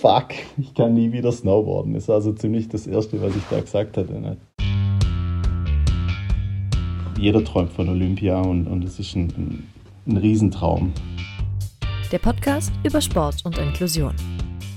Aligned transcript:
fuck, 0.00 0.28
ich 0.56 0.74
kann 0.74 0.94
nie 0.94 1.12
wieder 1.12 1.32
snowboarden. 1.32 1.94
Das 1.94 2.08
war 2.08 2.16
also 2.16 2.32
ziemlich 2.32 2.68
das 2.68 2.86
Erste, 2.86 3.20
was 3.20 3.34
ich 3.34 3.42
da 3.50 3.60
gesagt 3.60 3.96
hatte. 3.96 4.20
Ne? 4.20 4.36
Jeder 7.18 7.44
träumt 7.44 7.72
von 7.72 7.88
Olympia 7.88 8.40
und, 8.40 8.66
und 8.68 8.84
es 8.84 8.98
ist 8.98 9.16
ein, 9.16 9.28
ein, 9.36 9.68
ein 10.06 10.16
Riesentraum. 10.16 10.92
Der 12.12 12.18
Podcast 12.18 12.72
über 12.84 13.00
Sport 13.00 13.44
und 13.44 13.58
Inklusion. 13.58 14.14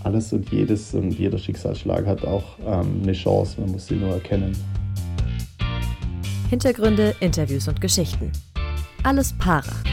Alles 0.03 0.33
und 0.33 0.51
jedes 0.51 0.95
und 0.95 1.11
jeder 1.11 1.37
Schicksalsschlag 1.37 2.07
hat 2.07 2.25
auch 2.25 2.43
ähm, 2.65 3.01
eine 3.03 3.13
Chance, 3.13 3.61
man 3.61 3.71
muss 3.73 3.87
sie 3.87 3.95
nur 3.95 4.09
erkennen. 4.09 4.57
Hintergründe, 6.49 7.15
Interviews 7.19 7.67
und 7.67 7.79
Geschichten. 7.79 8.31
Alles 9.03 9.33
Para 9.33 9.90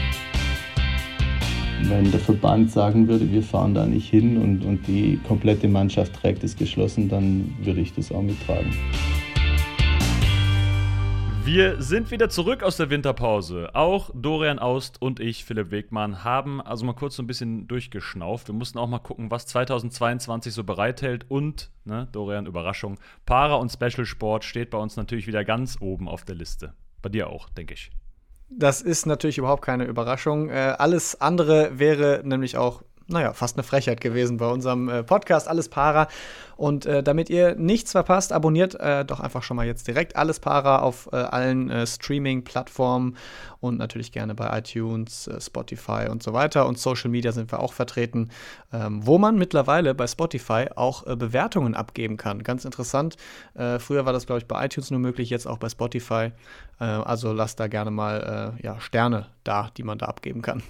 wenn 1.83 2.11
der 2.11 2.19
Verband 2.19 2.71
sagen 2.71 3.07
würde, 3.07 3.31
wir 3.31 3.43
fahren 3.43 3.73
da 3.73 3.85
nicht 3.85 4.09
hin 4.09 4.37
und, 4.37 4.65
und 4.65 4.87
die 4.87 5.19
komplette 5.27 5.67
Mannschaft 5.67 6.13
trägt 6.13 6.43
es 6.43 6.55
geschlossen, 6.55 7.09
dann 7.09 7.55
würde 7.61 7.81
ich 7.81 7.93
das 7.93 8.11
auch 8.11 8.21
mittragen. 8.21 8.73
Wir 11.51 11.81
sind 11.81 12.11
wieder 12.11 12.29
zurück 12.29 12.61
aus 12.61 12.77
der 12.77 12.91
Winterpause. 12.91 13.73
Auch 13.73 14.11
Dorian 14.13 14.59
Aust 14.59 15.01
und 15.01 15.19
ich, 15.19 15.45
Philipp 15.45 15.71
Wegmann, 15.71 16.23
haben 16.23 16.61
also 16.61 16.85
mal 16.85 16.93
kurz 16.93 17.15
so 17.15 17.23
ein 17.23 17.27
bisschen 17.27 17.67
durchgeschnauft. 17.67 18.49
Wir 18.49 18.53
mussten 18.53 18.77
auch 18.77 18.87
mal 18.87 18.99
gucken, 18.99 19.31
was 19.31 19.47
2022 19.47 20.53
so 20.53 20.63
bereithält. 20.63 21.25
Und, 21.27 21.71
ne, 21.85 22.07
Dorian, 22.11 22.45
Überraschung, 22.45 22.99
Para- 23.25 23.55
und 23.55 23.71
Special 23.71 24.05
Sport 24.05 24.43
steht 24.45 24.69
bei 24.69 24.77
uns 24.77 24.95
natürlich 24.95 25.25
wieder 25.25 25.43
ganz 25.43 25.77
oben 25.81 26.07
auf 26.07 26.23
der 26.23 26.35
Liste. 26.35 26.73
Bei 27.01 27.09
dir 27.09 27.31
auch, 27.31 27.49
denke 27.49 27.73
ich. 27.73 27.89
Das 28.49 28.81
ist 28.81 29.05
natürlich 29.05 29.37
überhaupt 29.37 29.63
keine 29.63 29.85
Überraschung. 29.85 30.49
Äh, 30.49 30.75
alles 30.77 31.21
andere 31.21 31.77
wäre 31.77 32.21
nämlich 32.23 32.57
auch, 32.57 32.81
naja, 33.09 33.33
fast 33.33 33.57
eine 33.57 33.63
Frechheit 33.63 34.01
gewesen 34.01 34.37
bei 34.37 34.47
unserem 34.47 34.89
äh, 34.89 35.03
Podcast 35.03 35.47
Alles 35.47 35.69
Para. 35.69 36.07
Und 36.55 36.85
äh, 36.85 37.01
damit 37.01 37.29
ihr 37.29 37.55
nichts 37.55 37.93
verpasst, 37.93 38.33
abonniert 38.33 38.75
äh, 38.75 39.05
doch 39.05 39.21
einfach 39.21 39.43
schon 39.43 39.55
mal 39.55 39.65
jetzt 39.65 39.87
direkt 39.87 40.17
Alles 40.17 40.41
Para 40.41 40.79
auf 40.79 41.07
äh, 41.13 41.15
allen 41.15 41.69
äh, 41.69 41.87
Streaming-Plattformen 41.87 43.15
und 43.61 43.77
natürlich 43.77 44.11
gerne 44.11 44.35
bei 44.35 44.59
iTunes, 44.59 45.27
äh, 45.27 45.39
Spotify 45.39 46.07
und 46.09 46.21
so 46.21 46.33
weiter. 46.33 46.67
Und 46.67 46.77
Social 46.77 47.09
Media 47.09 47.31
sind 47.31 47.51
wir 47.51 47.61
auch 47.61 47.71
vertreten, 47.71 48.29
ähm, 48.73 49.05
wo 49.05 49.17
man 49.17 49.37
mittlerweile 49.37 49.95
bei 49.95 50.05
Spotify 50.05 50.65
auch 50.75 51.03
Bewertungen 51.03 51.75
abgeben 51.75 52.17
kann. 52.17 52.43
Ganz 52.43 52.65
interessant. 52.65 53.15
früher 53.79 54.05
war 54.05 54.13
das, 54.13 54.25
glaube 54.25 54.39
ich, 54.39 54.47
bei 54.47 54.65
iTunes 54.65 54.91
nur 54.91 54.99
möglich, 54.99 55.29
jetzt 55.29 55.47
auch 55.47 55.57
bei 55.57 55.69
Spotify. 55.69 56.31
also 56.77 57.31
lasst 57.33 57.59
da 57.59 57.67
gerne 57.67 57.91
mal 57.91 58.57
ja, 58.61 58.79
Sterne 58.79 59.27
da, 59.43 59.69
die 59.75 59.83
man 59.83 59.97
da 59.97 60.07
abgeben 60.07 60.41
kann. 60.41 60.61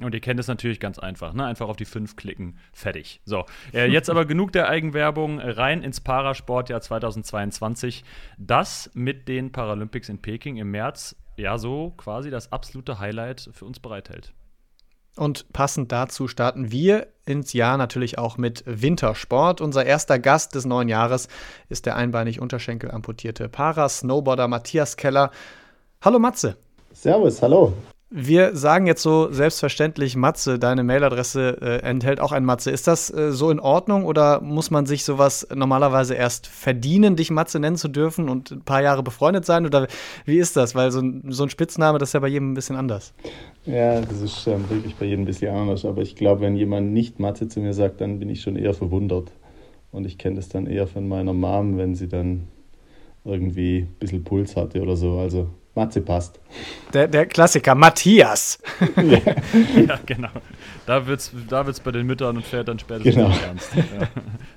Und 0.00 0.14
ihr 0.14 0.20
kennt 0.20 0.38
es 0.38 0.46
natürlich 0.46 0.78
ganz 0.78 0.98
einfach, 0.98 1.32
ne? 1.32 1.44
Einfach 1.44 1.68
auf 1.68 1.76
die 1.76 1.84
5 1.84 2.14
klicken, 2.14 2.58
fertig. 2.72 3.20
So, 3.24 3.44
äh, 3.72 3.90
jetzt 3.90 4.08
aber 4.08 4.24
genug 4.26 4.52
der 4.52 4.68
Eigenwerbung, 4.68 5.40
rein 5.40 5.82
ins 5.82 6.00
Parasportjahr 6.00 6.80
2022. 6.80 8.04
Das 8.38 8.90
mit 8.94 9.26
den 9.28 9.50
Paralympics 9.50 10.08
in 10.08 10.20
Peking 10.20 10.56
im 10.56 10.70
März, 10.70 11.16
ja, 11.36 11.58
so 11.58 11.94
quasi 11.96 12.30
das 12.30 12.52
absolute 12.52 12.98
Highlight 12.98 13.50
für 13.52 13.64
uns 13.64 13.80
bereithält. 13.80 14.32
Und 15.16 15.52
passend 15.52 15.90
dazu 15.90 16.28
starten 16.28 16.70
wir 16.70 17.08
ins 17.26 17.52
Jahr 17.52 17.76
natürlich 17.76 18.18
auch 18.18 18.38
mit 18.38 18.62
Wintersport. 18.66 19.60
Unser 19.60 19.84
erster 19.84 20.20
Gast 20.20 20.54
des 20.54 20.64
neuen 20.64 20.88
Jahres 20.88 21.26
ist 21.68 21.86
der 21.86 21.96
einbeinig 21.96 22.40
Unterschenkel 22.40 22.92
amputierte 22.92 23.48
Para-Snowboarder 23.48 24.46
Matthias 24.46 24.96
Keller. 24.96 25.32
Hallo 26.00 26.20
Matze. 26.20 26.56
Servus, 26.92 27.42
hallo. 27.42 27.74
Wir 28.10 28.56
sagen 28.56 28.86
jetzt 28.86 29.02
so 29.02 29.30
selbstverständlich, 29.30 30.16
Matze, 30.16 30.58
deine 30.58 30.82
Mailadresse 30.82 31.58
äh, 31.60 31.86
enthält 31.86 32.20
auch 32.20 32.32
ein 32.32 32.42
Matze. 32.42 32.70
Ist 32.70 32.86
das 32.86 33.12
äh, 33.12 33.32
so 33.32 33.50
in 33.50 33.60
Ordnung 33.60 34.06
oder 34.06 34.40
muss 34.40 34.70
man 34.70 34.86
sich 34.86 35.04
sowas 35.04 35.46
normalerweise 35.54 36.14
erst 36.14 36.46
verdienen, 36.46 37.16
dich 37.16 37.30
Matze 37.30 37.60
nennen 37.60 37.76
zu 37.76 37.88
dürfen 37.88 38.30
und 38.30 38.50
ein 38.50 38.60
paar 38.62 38.80
Jahre 38.80 39.02
befreundet 39.02 39.44
sein? 39.44 39.66
Oder 39.66 39.88
wie 40.24 40.38
ist 40.38 40.56
das? 40.56 40.74
Weil 40.74 40.90
so 40.90 41.00
ein, 41.00 41.24
so 41.28 41.42
ein 41.42 41.50
Spitzname, 41.50 41.98
das 41.98 42.08
ist 42.08 42.12
ja 42.14 42.20
bei 42.20 42.28
jedem 42.28 42.52
ein 42.52 42.54
bisschen 42.54 42.76
anders. 42.76 43.12
Ja, 43.66 44.00
das 44.00 44.22
ist 44.22 44.46
ähm, 44.46 44.64
wirklich 44.70 44.94
bei 44.94 45.04
jedem 45.04 45.24
ein 45.24 45.26
bisschen 45.26 45.54
anders. 45.54 45.84
Aber 45.84 46.00
ich 46.00 46.16
glaube, 46.16 46.40
wenn 46.40 46.56
jemand 46.56 46.92
nicht 46.92 47.20
Matze 47.20 47.46
zu 47.48 47.60
mir 47.60 47.74
sagt, 47.74 48.00
dann 48.00 48.20
bin 48.20 48.30
ich 48.30 48.40
schon 48.40 48.56
eher 48.56 48.72
verwundert. 48.72 49.32
Und 49.92 50.06
ich 50.06 50.16
kenne 50.16 50.36
das 50.36 50.48
dann 50.48 50.66
eher 50.66 50.86
von 50.86 51.08
meiner 51.08 51.34
Mom, 51.34 51.76
wenn 51.76 51.94
sie 51.94 52.08
dann 52.08 52.48
irgendwie 53.26 53.80
ein 53.80 53.96
bisschen 53.98 54.24
Puls 54.24 54.56
hatte 54.56 54.80
oder 54.80 54.96
so. 54.96 55.18
Also 55.18 55.48
Matze 55.78 56.00
passt. 56.00 56.40
Der, 56.92 57.06
der 57.06 57.26
Klassiker, 57.26 57.74
Matthias. 57.74 58.58
ja. 58.96 59.18
ja, 59.80 59.98
genau. 60.04 60.28
Da 60.86 61.06
wird 61.06 61.20
es 61.20 61.32
da 61.48 61.66
wird's 61.66 61.80
bei 61.80 61.92
den 61.92 62.06
Müttern 62.06 62.36
und 62.36 62.46
Vätern 62.46 62.78
später 62.78 63.04
genau. 63.04 63.28
ernst. 63.28 63.74
Ja. 63.76 64.08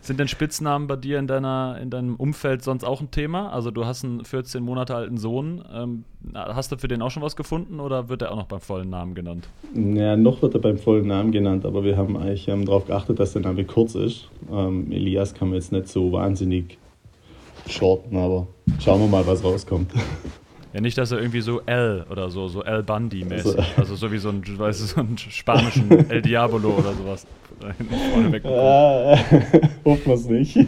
Sind 0.01 0.19
denn 0.19 0.27
Spitznamen 0.27 0.87
bei 0.87 0.95
dir 0.95 1.19
in, 1.19 1.27
deiner, 1.27 1.77
in 1.81 1.89
deinem 1.89 2.15
Umfeld 2.15 2.63
sonst 2.63 2.83
auch 2.83 3.01
ein 3.01 3.11
Thema? 3.11 3.51
Also 3.51 3.69
du 3.69 3.85
hast 3.85 4.03
einen 4.03 4.23
14 4.23 4.63
Monate 4.63 4.95
alten 4.95 5.17
Sohn. 5.17 5.63
Ähm, 5.73 6.05
hast 6.33 6.71
du 6.71 6.77
für 6.77 6.87
den 6.87 7.01
auch 7.01 7.11
schon 7.11 7.21
was 7.21 7.35
gefunden 7.35 7.79
oder 7.79 8.09
wird 8.09 8.21
er 8.21 8.31
auch 8.31 8.38
noch 8.38 8.47
beim 8.47 8.61
vollen 8.61 8.89
Namen 8.89 9.13
genannt? 9.13 9.47
Ja, 9.75 10.15
noch 10.15 10.41
wird 10.41 10.55
er 10.55 10.61
beim 10.61 10.77
vollen 10.77 11.07
Namen 11.07 11.31
genannt, 11.31 11.65
aber 11.65 11.83
wir 11.83 11.97
haben 11.97 12.17
eigentlich 12.17 12.47
ähm, 12.47 12.65
darauf 12.65 12.88
geachtet, 12.88 13.19
dass 13.19 13.33
der 13.33 13.41
Name 13.41 13.65
kurz 13.65 13.95
ist. 13.95 14.29
Ähm, 14.51 14.91
Elias 14.91 15.33
kann 15.33 15.49
man 15.49 15.55
jetzt 15.55 15.71
nicht 15.71 15.88
so 15.89 16.11
wahnsinnig 16.11 16.77
shorten, 17.67 18.17
aber 18.17 18.47
schauen 18.79 19.01
wir 19.01 19.07
mal, 19.07 19.27
was 19.27 19.43
rauskommt. 19.43 19.91
Ja, 20.73 20.79
nicht, 20.81 20.97
dass 20.97 21.11
er 21.11 21.19
irgendwie 21.19 21.41
so 21.41 21.61
L 21.65 22.05
oder 22.09 22.29
so, 22.29 22.47
so 22.47 22.63
El 22.63 22.83
Bundy-mäßig. 22.83 23.57
Also, 23.57 23.73
also 23.77 23.95
so 23.95 24.11
wie 24.11 24.17
so 24.17 24.29
ein, 24.29 24.41
weißt 24.45 24.81
du, 24.81 24.85
so 24.85 24.99
einen 25.01 25.17
spanischen 25.17 26.09
El 26.09 26.21
Diabolo 26.21 26.69
oder 26.69 26.93
sowas. 26.93 27.27
Vorne 28.13 28.31
weg. 28.31 28.45
Äh, 28.45 29.17
hoffen 29.85 30.05
wir 30.05 30.13
es 30.13 30.25
nicht. 30.25 30.57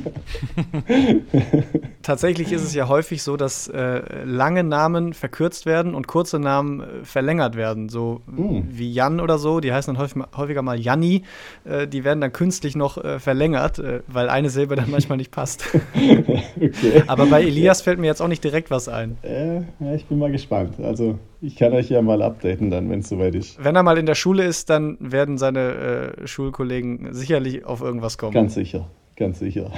Tatsächlich 2.01 2.51
ist 2.51 2.63
es 2.63 2.73
ja 2.73 2.87
häufig 2.87 3.23
so, 3.23 3.37
dass 3.37 3.67
äh, 3.67 4.01
lange 4.25 4.63
Namen 4.63 5.13
verkürzt 5.13 5.65
werden 5.65 5.95
und 5.95 6.07
kurze 6.07 6.39
Namen 6.39 6.81
äh, 6.81 6.85
verlängert 7.03 7.55
werden. 7.55 7.89
So 7.89 8.21
mm. 8.27 8.61
wie 8.69 8.91
Jan 8.91 9.19
oder 9.19 9.37
so, 9.37 9.59
die 9.59 9.73
heißen 9.73 9.93
dann 9.93 10.01
häufig, 10.01 10.21
häufiger 10.35 10.61
mal 10.61 10.79
Janni. 10.79 11.23
Äh, 11.65 11.87
die 11.87 12.03
werden 12.03 12.21
dann 12.21 12.33
künstlich 12.33 12.75
noch 12.75 12.97
äh, 12.97 13.19
verlängert, 13.19 13.79
äh, 13.79 14.01
weil 14.07 14.29
eine 14.29 14.49
Silbe 14.49 14.75
dann 14.75 14.91
manchmal 14.91 15.17
nicht 15.17 15.31
passt. 15.31 15.65
okay. 15.95 17.03
Aber 17.07 17.25
bei 17.25 17.43
Elias 17.43 17.81
fällt 17.81 17.99
mir 17.99 18.07
jetzt 18.07 18.21
auch 18.21 18.27
nicht 18.27 18.43
direkt 18.43 18.71
was 18.71 18.87
ein. 18.87 19.17
ja, 19.23 19.93
ich 19.93 20.05
bin 20.05 20.19
mal 20.19 20.31
gespannt. 20.31 20.79
Also 20.79 21.19
ich 21.43 21.55
kann 21.55 21.73
euch 21.73 21.89
ja 21.89 22.01
mal 22.01 22.21
updaten 22.21 22.71
dann, 22.71 22.89
wenn 22.89 22.99
es 22.99 23.09
soweit 23.09 23.35
ist. 23.35 23.63
Wenn 23.63 23.75
er 23.75 23.83
mal 23.83 23.97
in 23.97 24.05
der 24.05 24.15
Schule 24.15 24.43
ist, 24.45 24.69
dann 24.69 24.97
werden 24.99 25.37
seine 25.37 26.13
Schulkollegen 26.25 27.13
sicherlich 27.13 27.65
auf 27.65 27.81
irgendwas 27.81 28.17
kommen. 28.17 28.33
Ganz 28.33 28.53
sicher, 28.55 28.89
ganz 29.15 29.39
sicher. 29.39 29.71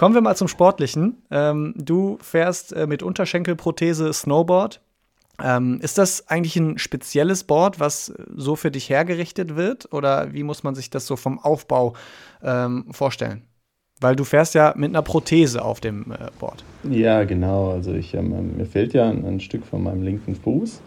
Kommen 0.00 0.14
wir 0.14 0.22
mal 0.22 0.34
zum 0.34 0.48
Sportlichen. 0.48 1.18
Ähm, 1.30 1.74
du 1.76 2.16
fährst 2.22 2.72
äh, 2.72 2.86
mit 2.86 3.02
Unterschenkelprothese 3.02 4.10
Snowboard. 4.14 4.80
Ähm, 5.44 5.78
ist 5.82 5.98
das 5.98 6.26
eigentlich 6.26 6.56
ein 6.56 6.78
spezielles 6.78 7.44
Board, 7.44 7.80
was 7.80 8.10
so 8.34 8.56
für 8.56 8.70
dich 8.70 8.88
hergerichtet 8.88 9.56
wird? 9.56 9.92
Oder 9.92 10.32
wie 10.32 10.42
muss 10.42 10.62
man 10.62 10.74
sich 10.74 10.88
das 10.88 11.06
so 11.06 11.16
vom 11.16 11.38
Aufbau 11.38 11.92
ähm, 12.42 12.86
vorstellen? 12.92 13.42
Weil 14.00 14.16
du 14.16 14.24
fährst 14.24 14.54
ja 14.54 14.72
mit 14.74 14.88
einer 14.88 15.02
Prothese 15.02 15.62
auf 15.62 15.80
dem 15.80 16.12
äh, 16.12 16.30
Board. 16.38 16.64
Ja, 16.84 17.24
genau. 17.24 17.72
Also 17.72 17.92
ich, 17.92 18.14
ähm, 18.14 18.56
mir 18.56 18.64
fehlt 18.64 18.94
ja 18.94 19.06
ein, 19.06 19.26
ein, 19.26 19.40
Stück 19.40 19.66
von 19.66 19.82
meinem 19.82 20.02
linken 20.02 20.34
Fuß. 20.34 20.80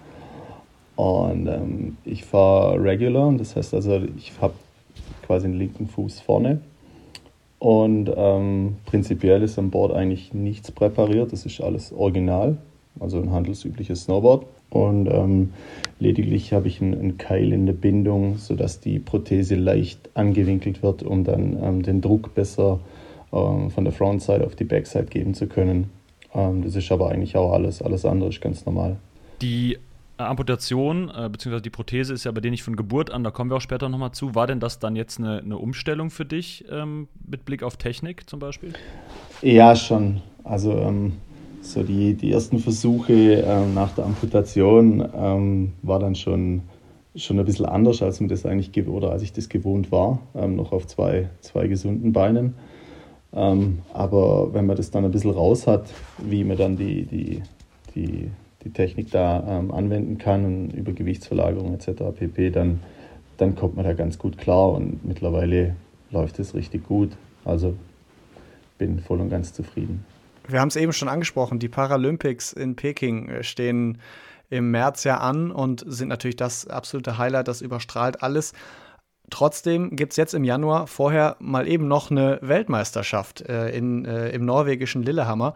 Und 0.96 1.48
ähm, 1.48 1.98
ich 2.06 2.24
fahre 2.24 2.82
regular. 2.82 3.34
Das 3.34 3.56
heißt 3.56 3.74
also, 3.74 4.02
ich 4.18 4.34
habe 4.42 4.54
quasi 5.26 5.48
den 5.48 5.58
linken 5.58 5.88
Fuß 5.88 6.20
vorne 6.22 6.62
und 7.64 8.12
ähm, 8.14 8.76
prinzipiell 8.84 9.42
ist 9.42 9.58
an 9.58 9.70
Bord 9.70 9.94
eigentlich 9.94 10.34
nichts 10.34 10.70
präpariert, 10.70 11.32
das 11.32 11.46
ist 11.46 11.62
alles 11.62 11.94
original, 11.94 12.58
also 13.00 13.22
ein 13.22 13.32
handelsübliches 13.32 14.04
Snowboard. 14.04 14.46
Und 14.70 15.08
ähm, 15.08 15.54
lediglich 15.98 16.52
habe 16.52 16.68
ich 16.68 16.82
einen, 16.82 17.18
Keil 17.18 17.54
in 17.54 17.66
der 17.66 17.72
Bindung, 17.72 18.38
sodass 18.38 18.82
die 18.82 19.00
Prothese 19.00 19.56
leicht 19.56 20.10
angewinkelt 20.14 20.84
wird, 20.84 21.04
um 21.04 21.24
dann 21.24 21.58
ähm, 21.64 21.84
den 21.84 22.02
Druck 22.02 22.36
besser 22.36 22.82
ähm, 23.32 23.70
von 23.70 23.86
der 23.86 23.94
Frontside 23.94 24.46
auf 24.46 24.58
die 24.58 24.66
Backside 24.66 25.06
geben 25.06 25.34
zu 25.34 25.48
können. 25.48 25.90
Ähm, 26.36 26.64
das 26.64 26.76
ist 26.76 26.92
aber 26.92 27.12
eigentlich 27.12 27.38
auch 27.38 27.54
alles. 27.54 27.82
Alles 27.82 28.04
andere 28.04 28.28
ist 28.28 28.42
ganz 28.42 28.66
normal. 28.66 28.98
Die 29.42 29.78
Amputation, 30.18 31.10
äh, 31.10 31.30
beziehungsweise 31.30 31.64
die 31.64 31.70
Prothese 31.70 32.14
ist 32.14 32.24
ja 32.24 32.32
bei 32.32 32.42
dir 32.42 32.52
nicht 32.52 32.64
von 32.64 32.76
Geburt 32.76 33.12
an, 33.12 33.24
da 33.24 33.32
kommen 33.32 33.50
wir 33.50 33.58
auch 33.58 33.62
später 33.62 33.90
nochmal 33.90 34.12
zu. 34.12 34.36
War 34.36 34.48
denn 34.48 34.60
das 34.60 34.80
dann 34.80 34.96
jetzt 34.96 35.20
eine, 35.20 35.40
eine 35.40 35.58
Umstellung 35.58 36.12
für 36.12 36.26
dich 36.26 36.66
ähm, 36.70 37.08
mit 37.28 37.46
Blick 37.46 37.64
auf 37.64 37.78
Technik 37.78 38.30
zum 38.30 38.40
Beispiel? 38.40 38.74
Ja, 39.42 39.76
schon. 39.76 40.22
Also 40.44 40.74
ähm, 40.74 41.14
so 41.62 41.82
die, 41.82 42.14
die 42.14 42.32
ersten 42.32 42.60
Versuche 42.60 43.14
ähm, 43.14 43.74
nach 43.74 43.92
der 43.96 44.06
Amputation 44.06 45.08
ähm, 45.16 45.74
war 45.82 46.00
dann 46.00 46.16
schon, 46.16 46.62
schon 47.16 47.40
ein 47.40 47.46
bisschen 47.46 47.66
anders, 47.66 48.02
als 48.02 48.20
man 48.20 48.30
das 48.30 48.46
eigentlich 48.46 48.88
oder 48.88 49.12
als 49.12 49.24
ich 49.24 49.34
das 49.34 49.50
gewohnt 49.50 49.92
war, 49.92 50.20
ähm, 50.36 50.56
noch 50.56 50.72
auf 50.72 50.86
zwei, 50.88 51.30
zwei 51.42 51.68
gesunden 51.68 52.14
Beinen. 52.14 52.54
Ähm, 53.34 53.80
aber 53.94 54.54
wenn 54.54 54.68
man 54.68 54.78
das 54.78 54.92
dann 54.92 55.06
ein 55.06 55.12
bisschen 55.12 55.32
raus 55.32 55.66
hat, 55.66 55.90
wie 56.20 56.44
man 56.44 56.58
dann 56.58 56.78
die, 56.78 57.06
die, 57.06 57.42
die 57.96 58.30
die 58.64 58.72
Technik 58.72 59.12
da 59.12 59.44
ähm, 59.48 59.72
anwenden 59.72 60.18
kann 60.18 60.46
und 60.46 60.74
über 60.74 60.92
Gewichtsverlagerung 60.92 61.74
etc. 61.74 62.04
pp., 62.18 62.50
dann, 62.50 62.80
dann 63.38 63.56
kommt 63.56 63.76
man 63.76 63.86
da 63.86 63.94
ganz 63.94 64.18
gut 64.18 64.38
klar 64.38 64.72
und 64.72 65.06
mittlerweile 65.06 65.76
läuft 66.12 66.40
es 66.40 66.54
richtig 66.54 66.88
gut. 66.88 67.12
Also 67.46 67.76
bin 68.78 69.00
voll 69.00 69.22
und 69.22 69.30
ganz 69.30 69.54
zufrieden. 69.54 70.06
Wir 70.48 70.60
haben 70.60 70.68
es 70.68 70.76
eben 70.76 70.94
schon 70.94 71.08
angesprochen, 71.08 71.60
die 71.60 71.70
Paralympics 71.70 72.54
in 72.54 72.76
Peking 72.76 73.30
äh, 73.30 73.44
stehen 73.44 74.00
im 74.50 74.72
März 74.72 75.04
ja 75.04 75.18
an 75.18 75.52
und 75.52 75.84
sind 75.88 76.10
natürlich 76.10 76.36
das 76.36 76.68
absolute 76.68 77.18
Highlight, 77.18 77.48
das 77.48 77.62
überstrahlt 77.62 78.22
alles. 78.22 78.54
Trotzdem 79.30 79.96
gibt 79.96 80.14
es 80.14 80.18
jetzt 80.18 80.34
im 80.34 80.44
Januar 80.44 80.86
vorher 80.86 81.38
mal 81.40 81.68
eben 81.68 81.88
noch 81.88 82.12
eine 82.12 82.40
Weltmeisterschaft 82.42 83.42
äh, 83.42 83.70
in, 83.70 84.06
äh, 84.06 84.30
im 84.30 84.46
norwegischen 84.46 85.02
Lillehammer. 85.02 85.56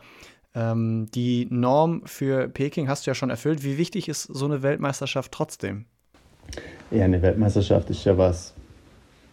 Ähm, 0.57 1.07
die 1.13 1.47
Norm 1.51 2.01
für 2.05 2.47
Peking 2.47 2.87
hast 2.87 3.05
du 3.05 3.11
ja 3.11 3.15
schon 3.15 3.29
erfüllt. 3.29 3.63
Wie 3.63 3.77
wichtig 3.77 4.09
ist 4.09 4.23
so 4.23 4.45
eine 4.45 4.63
Weltmeisterschaft 4.63 5.31
trotzdem? 5.31 5.85
Ja, 6.89 7.05
eine 7.05 7.21
Weltmeisterschaft 7.21 7.89
ist 7.91 8.03
ja 8.05 8.17
was 8.17 8.55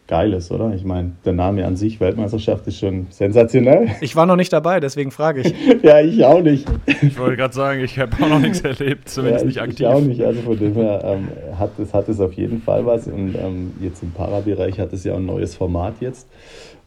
Geiles, 0.07 0.51
oder? 0.51 0.75
Ich 0.75 0.85
meine, 0.85 1.13
der 1.25 1.33
Name 1.33 1.65
an 1.65 1.77
sich, 1.77 1.99
Weltmeisterschaft, 1.99 2.67
ist 2.67 2.79
schon 2.79 3.07
sensationell. 3.09 3.91
Ich 4.03 4.15
war 4.15 4.27
noch 4.27 4.37
nicht 4.37 4.53
dabei, 4.53 4.81
deswegen 4.81 5.11
frage 5.11 5.41
ich. 5.41 5.55
ja, 5.83 6.01
ich 6.01 6.23
auch 6.27 6.43
nicht. 6.43 6.69
Ich 7.01 7.19
wollte 7.19 7.39
gerade 7.39 7.55
sagen, 7.55 7.83
ich 7.83 7.99
habe 7.99 8.13
auch 8.23 8.29
noch 8.29 8.41
nichts 8.41 8.61
erlebt, 8.63 9.09
zumindest 9.09 9.45
ja, 9.45 9.49
nicht 9.49 9.61
aktiv. 9.63 9.81
Ich 9.81 9.87
auch 9.87 10.01
nicht, 10.03 10.23
also 10.23 10.43
von 10.43 10.59
dem 10.59 10.75
her 10.75 11.01
ähm, 11.05 11.29
hat, 11.59 11.79
es, 11.79 11.95
hat 11.95 12.07
es 12.11 12.21
auf 12.21 12.35
jeden 12.35 12.61
Fall 12.61 12.85
was. 12.85 13.07
Und 13.07 13.35
ähm, 13.35 13.73
jetzt 13.81 14.03
im 14.03 14.11
Parabereich 14.11 14.79
hat 14.79 14.93
es 14.93 15.05
ja 15.05 15.15
ein 15.15 15.25
neues 15.25 15.55
Format 15.55 15.95
jetzt. 16.01 16.29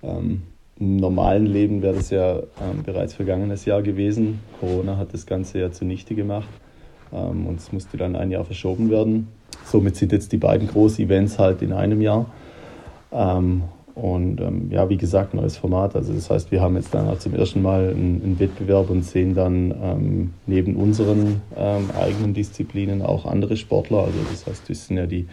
Ähm, 0.03 0.43
Im 0.79 0.97
normalen 0.97 1.47
Leben 1.47 1.81
wäre 1.81 1.95
das 1.95 2.11
ja 2.11 2.37
ähm, 2.37 2.83
bereits 2.85 3.15
vergangenes 3.15 3.65
Jahr 3.65 3.81
gewesen. 3.81 4.39
Corona 4.59 4.97
hat 4.97 5.13
das 5.13 5.25
Ganze 5.25 5.59
ja 5.59 5.71
zunichte 5.71 6.13
gemacht 6.13 6.49
ähm, 7.11 7.47
und 7.47 7.59
es 7.59 7.71
musste 7.71 7.97
dann 7.97 8.15
ein 8.15 8.29
Jahr 8.29 8.45
verschoben 8.45 8.89
werden. 8.89 9.27
Somit 9.65 9.95
sind 9.95 10.11
jetzt 10.11 10.31
die 10.31 10.37
beiden 10.37 10.67
großen 10.67 11.03
Events 11.03 11.39
halt 11.39 11.61
in 11.61 11.73
einem 11.73 12.01
Jahr. 12.01 12.27
Ähm, 13.11 13.63
und 13.95 14.39
ähm, 14.41 14.69
ja, 14.69 14.87
wie 14.89 14.97
gesagt, 14.97 15.33
neues 15.33 15.57
Format. 15.57 15.95
Also 15.95 16.13
das 16.13 16.29
heißt, 16.29 16.51
wir 16.51 16.61
haben 16.61 16.75
jetzt 16.75 16.93
dann 16.93 17.07
auch 17.07 17.17
zum 17.17 17.33
ersten 17.33 17.63
Mal 17.63 17.89
einen, 17.89 18.21
einen 18.23 18.39
Wettbewerb 18.39 18.91
und 18.91 19.03
sehen 19.03 19.33
dann 19.33 19.73
ähm, 19.81 20.33
neben 20.45 20.75
unseren 20.75 21.41
ähm, 21.57 21.89
eigenen 21.99 22.35
Disziplinen 22.35 23.01
auch 23.01 23.25
andere 23.25 23.57
Sportler. 23.57 24.03
Also 24.03 24.19
das 24.29 24.45
heißt, 24.45 24.69
es 24.69 24.85
sind 24.85 24.97
ja 24.97 25.07
die, 25.07 25.27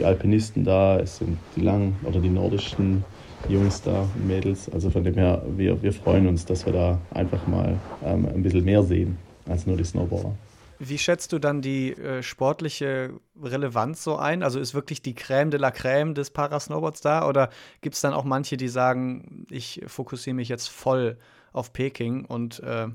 die 0.00 0.04
Alpinisten 0.04 0.64
da, 0.64 0.98
es 0.98 1.18
sind 1.18 1.38
die 1.54 1.60
lang 1.60 1.94
oder 2.02 2.18
die 2.18 2.28
nordischen 2.28 3.04
Jungs 3.48 3.82
da, 3.82 4.06
Mädels. 4.26 4.68
Also 4.68 4.90
von 4.90 5.04
dem 5.04 5.14
her, 5.14 5.42
wir, 5.56 5.80
wir 5.82 5.92
freuen 5.92 6.26
uns, 6.26 6.44
dass 6.44 6.66
wir 6.66 6.72
da 6.72 7.00
einfach 7.10 7.46
mal 7.46 7.78
ähm, 8.04 8.26
ein 8.26 8.42
bisschen 8.42 8.64
mehr 8.64 8.82
sehen 8.82 9.16
als 9.46 9.66
nur 9.66 9.76
die 9.76 9.84
Snowboarder. 9.84 10.34
Wie 10.80 10.98
schätzt 10.98 11.32
du 11.32 11.40
dann 11.40 11.60
die 11.60 11.92
äh, 11.92 12.22
sportliche 12.22 13.14
Relevanz 13.42 14.04
so 14.04 14.16
ein? 14.16 14.42
Also 14.44 14.60
ist 14.60 14.74
wirklich 14.74 15.02
die 15.02 15.14
Crème 15.14 15.50
de 15.50 15.58
la 15.58 15.70
Crème 15.70 16.14
des 16.14 16.30
Parasnowboards 16.30 17.00
da? 17.00 17.28
Oder 17.28 17.50
gibt 17.80 17.96
es 17.96 18.00
dann 18.00 18.14
auch 18.14 18.24
manche, 18.24 18.56
die 18.56 18.68
sagen, 18.68 19.44
ich 19.50 19.82
fokussiere 19.86 20.34
mich 20.34 20.48
jetzt 20.48 20.68
voll 20.68 21.16
auf 21.52 21.72
Peking 21.72 22.24
und 22.24 22.60
äh, 22.60 22.88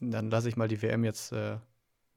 dann 0.00 0.30
lasse 0.30 0.48
ich 0.48 0.56
mal 0.56 0.66
die 0.66 0.82
WM 0.82 1.04
jetzt 1.04 1.32
äh, 1.32 1.58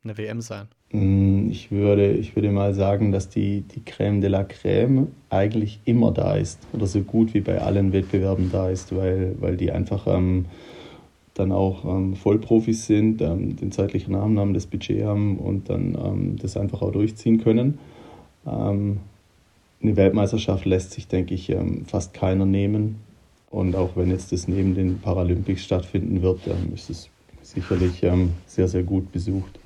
eine 0.03 0.17
WM 0.17 0.41
sein? 0.41 0.69
Mm, 0.91 1.24
ich 1.55 1.71
würde, 1.71 2.11
ich 2.11 2.35
würde 2.35 2.51
mal 2.51 2.73
sagen, 2.73 3.11
dass 3.11 3.29
die, 3.29 3.61
die 3.61 3.79
Crème 3.81 4.19
de 4.19 4.29
la 4.29 4.41
Crème 4.41 5.07
eigentlich 5.29 5.79
immer 5.85 6.11
da 6.11 6.35
ist 6.35 6.59
oder 6.73 6.85
so 6.85 7.01
gut 7.01 7.33
wie 7.33 7.41
bei 7.41 7.61
allen 7.61 7.93
Wettbewerben 7.93 8.51
da 8.51 8.69
ist, 8.69 8.95
weil, 8.95 9.35
weil 9.39 9.57
die 9.57 9.71
einfach. 9.71 10.07
Ähm, 10.07 10.45
dann 11.35 11.51
auch 11.51 11.83
ähm, 11.85 12.15
Vollprofis 12.15 12.87
sind, 12.87 13.21
ähm, 13.21 13.55
den 13.57 13.71
zeitlichen 13.71 14.15
Rahmen 14.15 14.39
haben, 14.39 14.53
das 14.53 14.65
Budget 14.65 15.03
haben 15.03 15.37
und 15.37 15.69
dann 15.69 15.95
ähm, 16.01 16.37
das 16.41 16.57
einfach 16.57 16.81
auch 16.81 16.91
durchziehen 16.91 17.43
können. 17.43 17.77
Ähm, 18.47 18.99
eine 19.83 19.97
Weltmeisterschaft 19.97 20.65
lässt 20.65 20.91
sich, 20.91 21.07
denke 21.07 21.33
ich, 21.35 21.49
ähm, 21.49 21.85
fast 21.85 22.13
keiner 22.13 22.45
nehmen. 22.45 23.01
Und 23.51 23.75
auch 23.75 23.91
wenn 23.95 24.09
jetzt 24.09 24.31
das 24.31 24.47
neben 24.47 24.75
den 24.75 24.99
Paralympics 24.99 25.63
stattfinden 25.63 26.21
wird, 26.21 26.39
ist 26.73 26.89
es 26.89 27.09
sicherlich 27.41 28.03
sehr, 28.47 28.67
sehr 28.67 28.83
gut 28.83 29.11
besucht. 29.13 29.59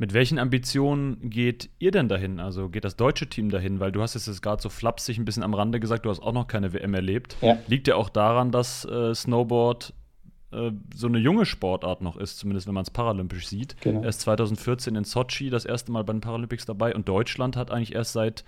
Mit 0.00 0.14
welchen 0.14 0.38
Ambitionen 0.38 1.28
geht 1.28 1.68
ihr 1.78 1.90
denn 1.90 2.08
dahin? 2.08 2.40
Also 2.40 2.70
geht 2.70 2.86
das 2.86 2.96
deutsche 2.96 3.28
Team 3.28 3.50
dahin? 3.50 3.80
Weil 3.80 3.92
du 3.92 4.00
hast 4.00 4.14
jetzt 4.14 4.40
gerade 4.40 4.62
so 4.62 4.70
flapsig 4.70 5.18
ein 5.18 5.26
bisschen 5.26 5.42
am 5.42 5.52
Rande 5.52 5.78
gesagt, 5.78 6.06
du 6.06 6.10
hast 6.10 6.20
auch 6.20 6.32
noch 6.32 6.46
keine 6.46 6.72
WM 6.72 6.94
erlebt. 6.94 7.36
Ja. 7.42 7.58
Liegt 7.66 7.86
ja 7.86 7.96
auch 7.96 8.08
daran, 8.08 8.50
dass 8.50 8.86
äh, 8.86 9.14
Snowboard 9.14 9.92
äh, 10.52 10.70
so 10.94 11.06
eine 11.06 11.18
junge 11.18 11.44
Sportart 11.44 12.00
noch 12.00 12.16
ist, 12.16 12.38
zumindest 12.38 12.66
wenn 12.66 12.72
man 12.72 12.84
es 12.84 12.90
paralympisch 12.90 13.46
sieht. 13.46 13.78
Genau. 13.82 14.02
Erst 14.02 14.22
2014 14.22 14.96
in 14.96 15.04
Sochi 15.04 15.50
das 15.50 15.66
erste 15.66 15.92
Mal 15.92 16.02
bei 16.02 16.14
den 16.14 16.22
Paralympics 16.22 16.64
dabei 16.64 16.94
und 16.94 17.06
Deutschland 17.06 17.58
hat 17.58 17.70
eigentlich 17.70 17.94
erst 17.94 18.14
seit 18.14 18.42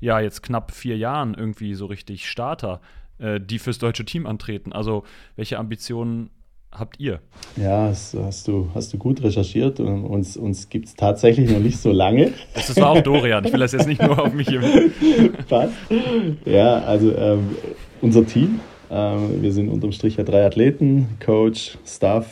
ja 0.00 0.20
jetzt 0.20 0.42
knapp 0.42 0.72
vier 0.72 0.96
Jahren 0.96 1.34
irgendwie 1.34 1.74
so 1.74 1.84
richtig 1.84 2.30
Starter, 2.30 2.80
äh, 3.18 3.38
die 3.42 3.58
fürs 3.58 3.76
deutsche 3.76 4.06
Team 4.06 4.26
antreten. 4.26 4.72
Also 4.72 5.04
welche 5.36 5.58
Ambitionen 5.58 6.30
habt 6.74 7.00
ihr? 7.00 7.20
Ja, 7.56 7.88
das 7.88 8.14
hast 8.20 8.48
du, 8.48 8.68
hast 8.74 8.92
du 8.92 8.98
gut 8.98 9.22
recherchiert. 9.22 9.80
Uns, 9.80 10.36
uns 10.36 10.68
gibt 10.68 10.86
es 10.88 10.94
tatsächlich 10.94 11.50
noch 11.50 11.60
nicht 11.60 11.78
so 11.78 11.92
lange. 11.92 12.32
Das 12.54 12.76
war 12.76 12.90
auch 12.90 13.00
Dorian. 13.00 13.44
Ich 13.44 13.52
will 13.52 13.60
das 13.60 13.72
jetzt 13.72 13.86
nicht 13.86 14.02
nur 14.02 14.18
auf 14.18 14.32
mich 14.32 14.48
hier. 14.48 14.60
Passt. 15.48 15.74
Ja, 16.44 16.78
also 16.80 17.14
ähm, 17.16 17.56
unser 18.00 18.26
Team 18.26 18.60
ähm, 18.90 19.42
wir 19.42 19.52
sind 19.52 19.68
unterm 19.68 19.92
Strich 19.92 20.16
ja 20.16 20.24
drei 20.24 20.46
Athleten, 20.46 21.08
Coach, 21.24 21.78
Staff, 21.86 22.26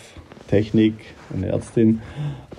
Technik, 0.48 0.94
eine 1.34 1.46
Ärztin. 1.46 2.02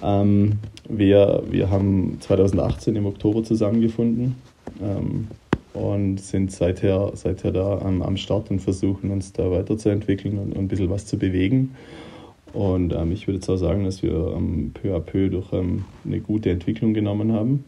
Ähm, 0.02 0.60
wir, 0.90 1.44
wir 1.50 1.70
haben 1.70 2.18
2018 2.20 2.96
im 2.96 3.06
Oktober 3.06 3.44
zusammengefunden 3.44 4.36
ähm, 4.82 5.28
und 5.74 6.20
sind 6.20 6.52
seither, 6.52 7.12
seither 7.16 7.52
da 7.52 7.80
am, 7.80 8.02
am 8.02 8.18
Start 8.18 8.52
und 8.52 8.60
versuchen 8.60 9.12
uns 9.12 9.34
da 9.34 9.50
weiterzuentwickeln 9.52 10.38
und, 10.38 10.56
ein 10.56 10.68
bisschen 10.68 10.90
was 10.90 11.06
zu 11.06 11.18
bewegen. 11.18 11.76
Und 12.54 12.94
ähm, 12.94 13.12
ich 13.12 13.28
würde 13.28 13.40
zwar 13.40 13.58
sagen, 13.58 13.84
dass 13.84 14.04
wir 14.04 14.34
ähm, 14.36 14.72
peu 14.74 14.96
à 14.96 15.00
peu 15.00 15.30
durch 15.30 15.52
ähm, 15.54 15.86
eine 16.06 16.20
gute 16.20 16.52
Entwicklung 16.52 16.94
genommen 16.94 17.34
haben 17.34 17.64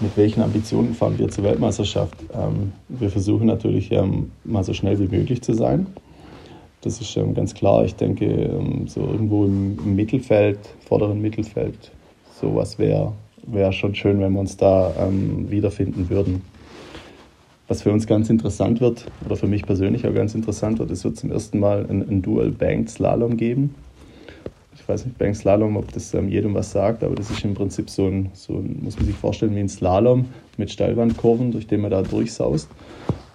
mit 0.00 0.16
welchen 0.16 0.42
Ambitionen 0.42 0.94
fahren 0.94 1.18
wir 1.18 1.28
zur 1.28 1.44
Weltmeisterschaft? 1.44 2.16
Ähm, 2.34 2.72
wir 2.88 3.10
versuchen 3.10 3.46
natürlich 3.46 3.90
ähm, 3.92 4.30
mal 4.44 4.64
so 4.64 4.74
schnell 4.74 4.98
wie 4.98 5.08
möglich 5.08 5.42
zu 5.42 5.54
sein. 5.54 5.86
Das 6.82 7.00
ist 7.00 7.16
ähm, 7.16 7.34
ganz 7.34 7.54
klar. 7.54 7.84
Ich 7.84 7.94
denke, 7.94 8.60
so 8.86 9.00
irgendwo 9.00 9.44
im, 9.44 9.96
Mittelfeld, 9.96 10.58
vorderen 10.86 11.20
Mittelfeld, 11.20 11.90
sowas 12.40 12.78
wäre 12.78 13.12
wär 13.46 13.72
schon 13.72 13.94
schön, 13.94 14.20
wenn 14.20 14.32
wir 14.32 14.40
uns 14.40 14.56
da 14.56 14.92
wiederfinden 15.48 16.10
würden. 16.10 16.42
Was 17.68 17.82
für 17.82 17.92
uns 17.92 18.06
ganz 18.06 18.30
interessant 18.30 18.80
wird, 18.80 19.06
oder 19.24 19.36
für 19.36 19.48
mich 19.48 19.64
persönlich 19.64 20.06
auch 20.06 20.14
ganz 20.14 20.34
interessant 20.34 20.78
wird, 20.78 20.90
es 20.90 21.02
wird 21.04 21.16
zum 21.16 21.32
ersten 21.32 21.58
Mal 21.58 21.86
ein, 21.88 22.08
ein 22.08 22.22
Dual 22.22 22.50
Banked 22.50 22.90
Slalom 22.90 23.36
geben 23.36 23.74
ich 24.86 24.88
weiß 24.88 25.04
nicht, 25.04 25.18
beim 25.18 25.34
Slalom, 25.34 25.76
ob 25.76 25.92
das 25.92 26.14
ähm, 26.14 26.28
jedem 26.28 26.54
was 26.54 26.70
sagt, 26.70 27.02
aber 27.02 27.16
das 27.16 27.28
ist 27.28 27.44
im 27.44 27.54
Prinzip 27.54 27.90
so 27.90 28.06
ein, 28.06 28.30
so 28.34 28.52
ein, 28.52 28.78
muss 28.82 28.96
man 28.96 29.06
sich 29.06 29.16
vorstellen, 29.16 29.56
wie 29.56 29.58
ein 29.58 29.68
Slalom 29.68 30.26
mit 30.58 30.70
Steilwandkurven, 30.70 31.50
durch 31.50 31.66
den 31.66 31.80
man 31.80 31.90
da 31.90 32.02
durchsaust. 32.02 32.68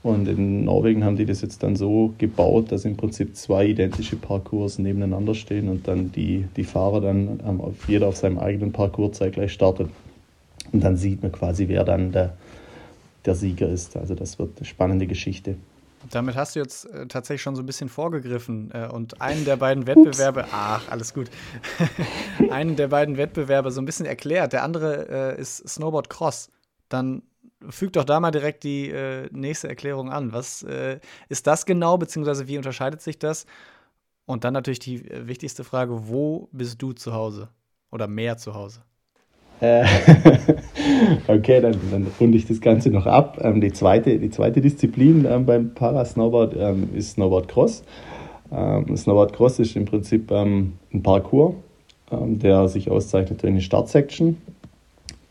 Und 0.02 0.30
in 0.30 0.64
Norwegen 0.64 1.04
haben 1.04 1.18
die 1.18 1.26
das 1.26 1.42
jetzt 1.42 1.62
dann 1.62 1.76
so 1.76 2.14
gebaut, 2.18 2.72
dass 2.72 2.86
im 2.86 2.96
Prinzip 2.96 3.36
zwei 3.36 3.68
identische 3.68 4.16
Parcours 4.16 4.80
nebeneinander 4.80 5.36
stehen 5.36 5.68
und 5.68 5.90
dann 5.90 6.14
die, 6.14 6.46
die 6.56 6.64
Fahrer 6.64 7.02
dann 7.02 7.42
ähm, 7.46 7.62
jeder 7.86 8.08
auf 8.08 8.16
seinem 8.16 8.40
eigenen 8.40 8.72
Parcours 8.72 9.18
zeitgleich 9.18 9.52
startet. 9.52 9.90
Und 10.72 10.82
dann 10.86 10.96
sieht 10.96 11.22
man 11.22 11.34
quasi, 11.34 11.68
wer 11.68 11.84
dann 11.84 12.14
der, 12.14 12.38
der 13.26 13.36
Sieger 13.36 13.70
ist. 13.70 13.96
Also 13.98 14.16
das 14.16 14.40
wird 14.40 14.58
eine 14.58 14.66
spannende 14.66 15.08
Geschichte. 15.08 15.58
Damit 16.10 16.36
hast 16.36 16.56
du 16.56 16.60
jetzt 16.60 16.86
äh, 16.86 17.08
tatsächlich 17.08 17.44
schon 17.44 17.56
so 17.56 17.62
ein 17.62 17.66
bisschen 17.66 17.90
vorgegriffen 17.90 18.72
äh, 18.74 18.88
und 18.88 19.22
einen 19.22 19.46
der 19.46 19.58
beiden 19.58 19.86
Wettbewerbe, 19.86 20.42
Ups. 20.42 20.50
ach, 20.52 20.90
alles 20.90 21.14
gut, 21.14 21.30
einen 22.50 22.76
der 22.76 22.88
beiden 22.88 23.18
Wettbewerbe 23.18 23.72
so 23.72 23.82
ein 23.82 23.86
bisschen 23.86 24.08
erklärt. 24.08 24.54
Der 24.54 24.64
andere 24.64 25.36
äh, 25.38 25.40
ist 25.40 25.58
Snowboard 25.70 26.10
Cross. 26.10 26.50
Dann 26.90 27.22
füg 27.70 27.94
doch 27.94 28.04
da 28.04 28.20
mal 28.20 28.32
direkt 28.32 28.64
die 28.64 28.90
äh, 28.90 29.30
nächste 29.32 29.70
Erklärung 29.70 30.12
an. 30.12 30.34
Was 30.34 30.64
äh, 30.64 31.00
ist 31.30 31.46
das 31.46 31.66
genau, 31.66 31.98
beziehungsweise 31.98 32.48
wie 32.48 32.58
unterscheidet 32.58 33.02
sich 33.02 33.20
das? 33.20 33.46
Und 34.26 34.44
dann 34.44 34.54
natürlich 34.54 34.80
die 34.80 35.08
äh, 35.08 35.28
wichtigste 35.28 35.64
Frage, 35.64 36.08
wo 36.08 36.50
bist 36.52 36.82
du 36.82 36.94
zu 36.94 37.14
Hause? 37.14 37.50
Oder 37.92 38.08
mehr 38.08 38.38
zu 38.38 38.54
Hause? 38.54 38.82
Äh, 39.62 39.86
okay, 41.28 41.62
dann, 41.62 41.76
dann 41.92 42.08
runde 42.20 42.38
ich 42.38 42.48
das 42.48 42.60
Ganze 42.60 42.90
noch 42.90 43.06
ab. 43.06 43.40
Ähm, 43.42 43.62
die, 43.62 43.72
zweite, 43.72 44.18
die 44.18 44.32
zweite 44.32 44.60
Disziplin 44.60 45.26
ähm, 45.30 45.46
beim 45.46 45.74
Parasnowboard 45.76 46.56
ähm, 46.58 46.90
ist 46.96 47.12
Snowboard 47.12 47.48
Cross. 47.48 47.84
Snowboard 48.54 49.32
Cross 49.32 49.60
ist 49.60 49.78
im 49.78 49.86
Prinzip 49.86 50.30
ein 50.30 50.78
Parcours, 51.04 51.54
der 52.12 52.68
sich 52.68 52.92
auszeichnet 52.92 53.42
durch 53.42 53.50
eine 53.50 53.62
Startsection, 53.62 54.36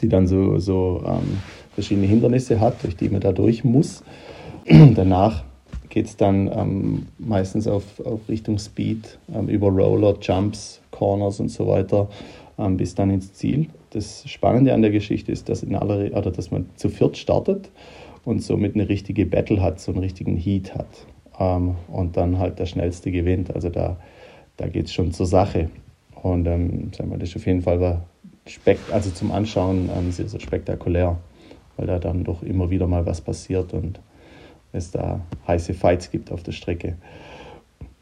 die 0.00 0.08
dann 0.08 0.26
so, 0.26 0.58
so 0.58 1.04
verschiedene 1.75 2.06
Hindernisse 2.06 2.60
hat, 2.60 2.82
durch 2.82 2.96
die 2.96 3.10
man 3.10 3.20
da 3.20 3.32
durch 3.32 3.62
muss. 3.62 4.02
Danach 4.94 5.44
geht 5.90 6.06
es 6.06 6.16
dann 6.16 7.04
meistens 7.18 7.66
auf, 7.66 7.84
auf 8.02 8.20
Richtung 8.26 8.58
Speed, 8.58 9.18
über 9.49 9.68
Roller, 9.68 10.14
Jumps, 10.22 10.80
Corners 10.90 11.40
und 11.40 11.50
so 11.50 11.66
weiter 11.66 12.08
bis 12.56 12.94
dann 12.94 13.10
ins 13.10 13.34
Ziel. 13.34 13.68
Das 13.90 14.28
Spannende 14.28 14.73
an 14.73 14.82
der 14.82 14.90
Geschichte 14.90 15.32
ist, 15.32 15.49
dass, 15.49 15.62
in 15.62 15.75
aller, 15.75 16.16
oder 16.16 16.30
dass 16.30 16.50
man 16.50 16.66
zu 16.76 16.88
viert 16.88 17.16
startet 17.16 17.70
und 18.25 18.42
somit 18.42 18.75
eine 18.75 18.88
richtige 18.88 19.26
Battle 19.26 19.61
hat, 19.61 19.80
so 19.80 19.92
einen 19.92 20.00
richtigen 20.00 20.37
Heat 20.37 20.75
hat. 20.75 21.06
ähm, 21.40 21.76
und 21.88 22.16
dann 22.16 22.38
halt 22.38 22.59
der 22.59 22.66
Schnellste 22.66 23.11
gewinnt. 23.11 23.52
Also 23.54 23.70
da, 23.70 23.97
da 24.59 24.68
geht 24.68 24.87
es 24.87 24.92
schon 24.92 25.12
zur 25.12 25.26
Sache. 25.26 25.70
Und 26.23 26.47
ähm, 26.47 26.92
sagen 26.97 27.11
wir, 27.11 27.18
das 27.18 27.30
ist 27.30 27.37
auf 27.37 27.47
jeden 27.47 27.62
Fall 27.62 28.02
spekt 28.47 28.92
also 28.92 29.11
zum 29.11 29.32
Anschauen 29.32 29.88
ähm, 29.97 30.12
sehr, 30.12 30.28
sehr 30.28 30.40
spektakulär, 30.40 31.18
weil 31.76 31.87
da 31.87 31.99
dann 31.99 32.25
doch 32.25 32.42
immer 32.42 32.70
wieder 32.70 32.87
mal 32.87 33.06
was 33.06 33.20
passiert 33.20 33.73
und 33.73 34.00
es 34.73 34.90
da 34.90 35.20
heiße 35.49 35.75
Fights 35.75 36.11
gibt 36.11 36.30
auf 36.30 36.42
der 36.42 36.52
Strecke. 36.52 36.97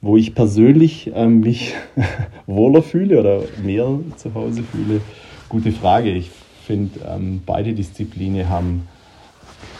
Wo 0.01 0.17
ich 0.17 0.35
persönlich 0.35 1.11
ähm, 1.15 1.41
mich 1.41 1.75
wohler 2.47 2.83
fühle 2.83 3.19
oder 3.19 3.43
mehr 3.63 3.99
zu 4.17 4.33
Hause 4.35 4.63
fühle, 4.63 5.01
gute 5.49 5.73
Frage. 5.73 6.13
Ich 6.13 6.31
finde, 6.65 7.01
ähm, 7.07 7.43
beide 7.45 7.75
Disziplinen 7.75 8.49
haben, 8.49 8.87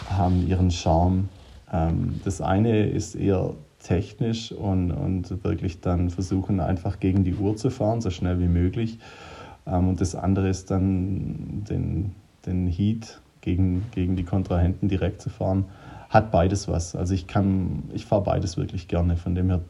haben 0.09 0.45
ihren 0.47 0.71
Charme. 0.71 1.29
Ähm, 1.71 2.19
das 2.25 2.41
eine 2.41 2.87
ist 2.87 3.15
eher 3.15 3.53
technisch 3.81 4.51
und, 4.51 4.91
und 4.91 5.43
wirklich 5.43 5.79
dann 5.81 6.09
versuchen, 6.09 6.59
einfach 6.59 6.99
gegen 6.99 7.23
die 7.23 7.35
Uhr 7.35 7.55
zu 7.55 7.69
fahren, 7.69 8.01
so 8.01 8.09
schnell 8.09 8.39
wie 8.39 8.47
möglich. 8.47 8.99
Ähm, 9.65 9.89
und 9.89 10.01
das 10.01 10.15
andere 10.15 10.49
ist 10.49 10.69
dann 10.71 11.63
den, 11.69 12.15
den 12.45 12.67
Heat 12.67 13.21
gegen, 13.41 13.85
gegen 13.91 14.15
die 14.15 14.23
Kontrahenten 14.23 14.89
direkt 14.89 15.21
zu 15.21 15.29
fahren. 15.29 15.65
Hat 16.09 16.31
beides 16.31 16.67
was. 16.67 16.95
Also 16.95 17.13
ich 17.13 17.27
kann, 17.27 17.83
ich 17.93 18.05
fahre 18.05 18.23
beides 18.23 18.57
wirklich 18.57 18.87
gerne. 18.87 19.15
Von 19.15 19.35
dem 19.35 19.49
her 19.49 19.61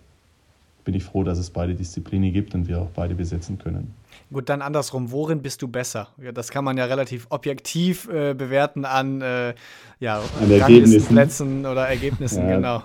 bin 0.90 0.96
ich 0.96 1.04
froh, 1.04 1.24
dass 1.24 1.38
es 1.38 1.52
beide 1.52 1.76
Disziplinen 1.76 2.34
gibt 2.34 2.56
und 2.56 2.68
wir 2.68 2.82
auch 2.82 2.90
beide 2.90 3.14
besetzen 3.14 3.60
können. 3.60 3.94
Gut, 4.34 4.50
dann 4.50 4.64
andersrum. 4.64 5.12
Worin 5.12 5.44
bist 5.44 5.62
du 5.62 5.68
besser? 5.68 6.08
Ja, 6.20 6.32
das 6.32 6.50
kann 6.50 6.66
man 6.66 6.78
ja 6.78 6.86
relativ 6.86 7.28
objektiv 7.30 8.10
äh, 8.10 8.34
bewerten 8.34 8.86
an, 8.86 9.22
äh, 9.22 9.54
ja, 10.00 10.20
an 10.42 10.50
Ergebnissen. 10.50 11.14
Plätzen 11.14 11.66
oder 11.68 11.88
Ergebnissen, 11.88 12.42
ja, 12.50 12.56
genau. 12.56 12.84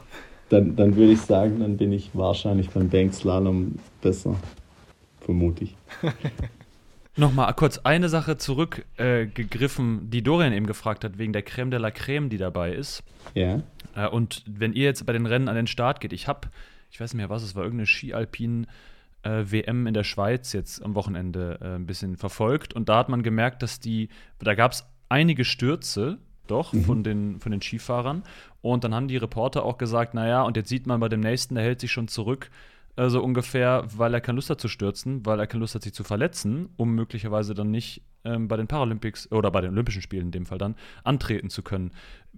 Dann, 0.50 0.76
dann 0.76 0.94
würde 0.96 1.12
ich 1.12 1.20
sagen, 1.22 1.60
dann 1.60 1.78
bin 1.78 1.94
ich 1.94 2.10
wahrscheinlich 2.12 2.68
beim 2.68 2.90
Bankslalom 2.90 3.78
besser. 4.02 4.36
Vermute 5.22 5.64
ich. 5.64 5.76
Nochmal 7.16 7.54
kurz 7.54 7.78
eine 7.78 8.10
Sache 8.10 8.36
zurückgegriffen, 8.36 9.96
äh, 9.96 10.10
die 10.10 10.22
Dorian 10.22 10.52
eben 10.52 10.66
gefragt 10.66 11.04
hat, 11.04 11.16
wegen 11.16 11.32
der 11.32 11.40
Creme 11.40 11.70
de 11.70 11.80
la 11.80 11.90
Creme, 11.90 12.28
die 12.28 12.36
dabei 12.36 12.74
ist. 12.74 13.02
Ja. 13.32 13.62
Äh, 13.96 14.08
und 14.08 14.42
wenn 14.46 14.74
ihr 14.74 14.84
jetzt 14.84 15.06
bei 15.06 15.14
den 15.14 15.24
Rennen 15.24 15.48
an 15.48 15.56
den 15.56 15.66
Start 15.66 16.00
geht, 16.00 16.12
ich 16.12 16.28
habe, 16.28 16.48
ich 16.94 17.00
weiß 17.00 17.12
nicht 17.12 17.18
mehr 17.18 17.28
was, 17.28 17.42
es 17.42 17.56
war 17.56 17.64
irgendeine 17.64 17.88
Ski-Alpin- 17.88 18.66
äh, 19.24 19.50
WM 19.50 19.86
in 19.88 19.94
der 19.94 20.04
Schweiz 20.04 20.52
jetzt 20.52 20.80
am 20.84 20.94
Wochenende 20.94 21.58
äh, 21.60 21.74
ein 21.74 21.86
bisschen 21.86 22.16
verfolgt 22.16 22.72
und 22.72 22.88
da 22.88 22.98
hat 22.98 23.08
man 23.08 23.22
gemerkt, 23.22 23.62
dass 23.62 23.80
die, 23.80 24.10
da 24.38 24.54
gab 24.54 24.72
es 24.72 24.84
einige 25.08 25.44
Stürze, 25.44 26.18
doch, 26.46 26.72
mhm. 26.72 26.84
von, 26.84 27.02
den, 27.02 27.40
von 27.40 27.50
den 27.50 27.62
Skifahrern. 27.62 28.22
Und 28.60 28.84
dann 28.84 28.94
haben 28.94 29.08
die 29.08 29.16
Reporter 29.16 29.64
auch 29.64 29.78
gesagt, 29.78 30.12
naja, 30.12 30.42
und 30.42 30.58
jetzt 30.58 30.68
sieht 30.68 30.86
man 30.86 31.00
bei 31.00 31.08
dem 31.08 31.20
nächsten, 31.20 31.54
der 31.54 31.64
hält 31.64 31.80
sich 31.80 31.90
schon 31.90 32.06
zurück, 32.06 32.50
äh, 32.96 33.08
so 33.08 33.24
ungefähr, 33.24 33.86
weil 33.96 34.12
er 34.14 34.20
keine 34.20 34.36
Lust 34.36 34.50
hat 34.50 34.60
zu 34.60 34.68
stürzen, 34.68 35.24
weil 35.26 35.40
er 35.40 35.46
keine 35.46 35.60
Lust 35.60 35.74
hat, 35.74 35.82
sich 35.82 35.94
zu 35.94 36.04
verletzen, 36.04 36.68
um 36.76 36.94
möglicherweise 36.94 37.54
dann 37.54 37.70
nicht 37.70 38.02
ähm, 38.24 38.46
bei 38.46 38.58
den 38.58 38.68
Paralympics 38.68 39.32
oder 39.32 39.50
bei 39.50 39.62
den 39.62 39.72
Olympischen 39.72 40.02
Spielen 40.02 40.26
in 40.26 40.32
dem 40.32 40.46
Fall 40.46 40.58
dann 40.58 40.76
antreten 41.02 41.50
zu 41.50 41.62
können. 41.62 41.92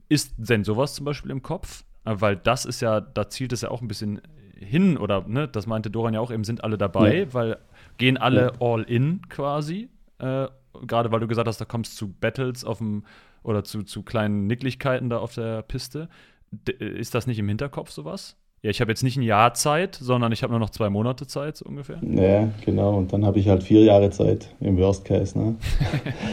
Ist 0.09 0.35
denn 0.39 0.65
sowas 0.65 0.95
zum 0.95 1.05
Beispiel 1.05 1.33
im 1.33 1.43
Kopf? 1.43 1.85
Äh, 2.07 2.15
weil 2.21 2.37
das 2.37 2.65
ist 2.65 2.81
ja, 2.81 3.01
da 3.01 3.29
zielt 3.29 3.53
es 3.53 3.63
ja 3.63 3.71
auch 3.71 3.83
ein 3.83 3.89
bisschen 3.89 4.23
hin, 4.59 4.97
oder 4.97 5.27
ne, 5.27 5.49
das 5.49 5.67
meinte 5.67 5.91
Doran 5.91 6.15
ja 6.15 6.21
auch 6.21 6.31
eben, 6.31 6.45
sind 6.45 6.65
alle 6.65 6.79
dabei, 6.79 7.21
ja. 7.21 7.35
weil 7.35 7.59
gehen 7.99 8.17
alle 8.17 8.53
ja. 8.53 8.53
all 8.61 8.83
in 8.83 9.23
quasi. 9.29 9.89
Äh, 10.19 10.49
Gerade 10.87 11.11
weil 11.11 11.21
du 11.21 11.27
gesagt 11.27 11.49
hast, 11.49 11.61
da 11.61 11.65
kommst 11.65 11.95
du 11.95 12.07
zu 12.07 12.13
Battles 12.13 12.65
auf 12.65 12.79
dem 12.79 13.05
oder 13.43 13.65
zu, 13.65 13.83
zu 13.83 14.03
kleinen 14.03 14.47
Nicklichkeiten 14.47 15.09
da 15.09 15.19
auf 15.19 15.35
der 15.35 15.63
Piste. 15.63 16.09
D 16.51 16.73
ist 16.73 17.15
das 17.15 17.27
nicht 17.27 17.39
im 17.39 17.49
Hinterkopf 17.49 17.91
sowas? 17.91 18.37
Ja, 18.63 18.71
ich 18.71 18.81
habe 18.81 18.91
jetzt 18.91 19.03
nicht 19.03 19.17
ein 19.17 19.23
Jahr 19.23 19.53
Zeit, 19.55 19.97
sondern 19.97 20.33
ich 20.33 20.43
habe 20.43 20.51
nur 20.53 20.59
noch 20.59 20.71
zwei 20.71 20.89
Monate 20.89 21.27
Zeit, 21.27 21.59
so 21.59 21.67
ungefähr. 21.67 22.01
Ja, 22.03 22.49
genau. 22.65 22.97
Und 22.97 23.13
dann 23.13 23.25
habe 23.27 23.39
ich 23.39 23.49
halt 23.49 23.63
vier 23.63 23.83
Jahre 23.85 24.11
Zeit 24.11 24.49
im 24.61 24.79
Worst 24.79 25.05
Case. 25.05 25.39
Ne? 25.39 25.57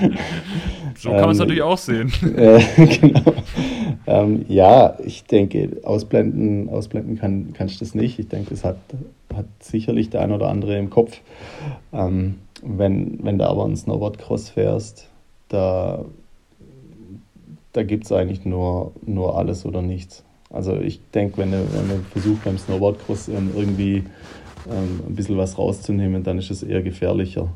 so 0.98 1.10
kann 1.10 1.22
man 1.22 1.30
es 1.32 1.38
ähm, 1.38 1.40
natürlich 1.40 1.62
auch 1.62 1.78
sehen. 1.78 2.12
Äh, 2.36 2.62
genau. 2.98 3.34
Ähm, 4.08 4.46
ja, 4.48 4.98
ich 5.06 5.26
denke, 5.26 5.82
ausblenden, 5.84 6.70
ausblenden 6.70 7.18
kann, 7.18 7.54
kannst 7.54 7.76
du 7.76 7.86
das 7.86 7.94
nicht. 7.94 8.18
Ich 8.18 8.28
denke, 8.30 8.54
es 8.54 8.64
hat, 8.64 8.78
hat 9.34 9.46
sicherlich 9.60 10.10
der 10.10 10.22
ein 10.22 10.32
oder 10.32 10.50
andere 10.50 10.78
im 10.78 10.90
Kopf. 10.90 11.20
Ähm, 11.92 12.40
wenn, 12.64 13.20
wenn 13.24 13.38
du 13.38 13.48
aber 13.48 13.66
ein 13.66 13.76
Snowboard-Cross 13.76 14.50
fährst, 14.50 15.10
da, 15.50 16.06
da 17.74 17.84
gibt 17.84 18.06
es 18.06 18.12
eigentlich 18.12 18.46
nur, 18.46 18.94
nur 19.06 19.38
alles 19.38 19.66
oder 19.66 19.82
nichts. 19.82 20.24
Also 20.54 20.80
ich 20.80 21.02
denke, 21.12 21.40
wenn, 21.40 21.52
wenn 21.52 21.88
man 21.88 22.06
versucht 22.12 22.46
beim 22.46 22.58
Snowboardcross 22.58 23.28
ähm, 23.28 23.52
irgendwie 23.56 24.04
ähm, 24.70 25.02
ein 25.08 25.16
bisschen 25.16 25.38
was 25.38 25.58
rauszunehmen, 25.58 26.24
dann 26.24 26.38
ist 26.38 26.52
es 26.52 26.64
eher 26.64 26.82
gefährlicher. 26.82 27.50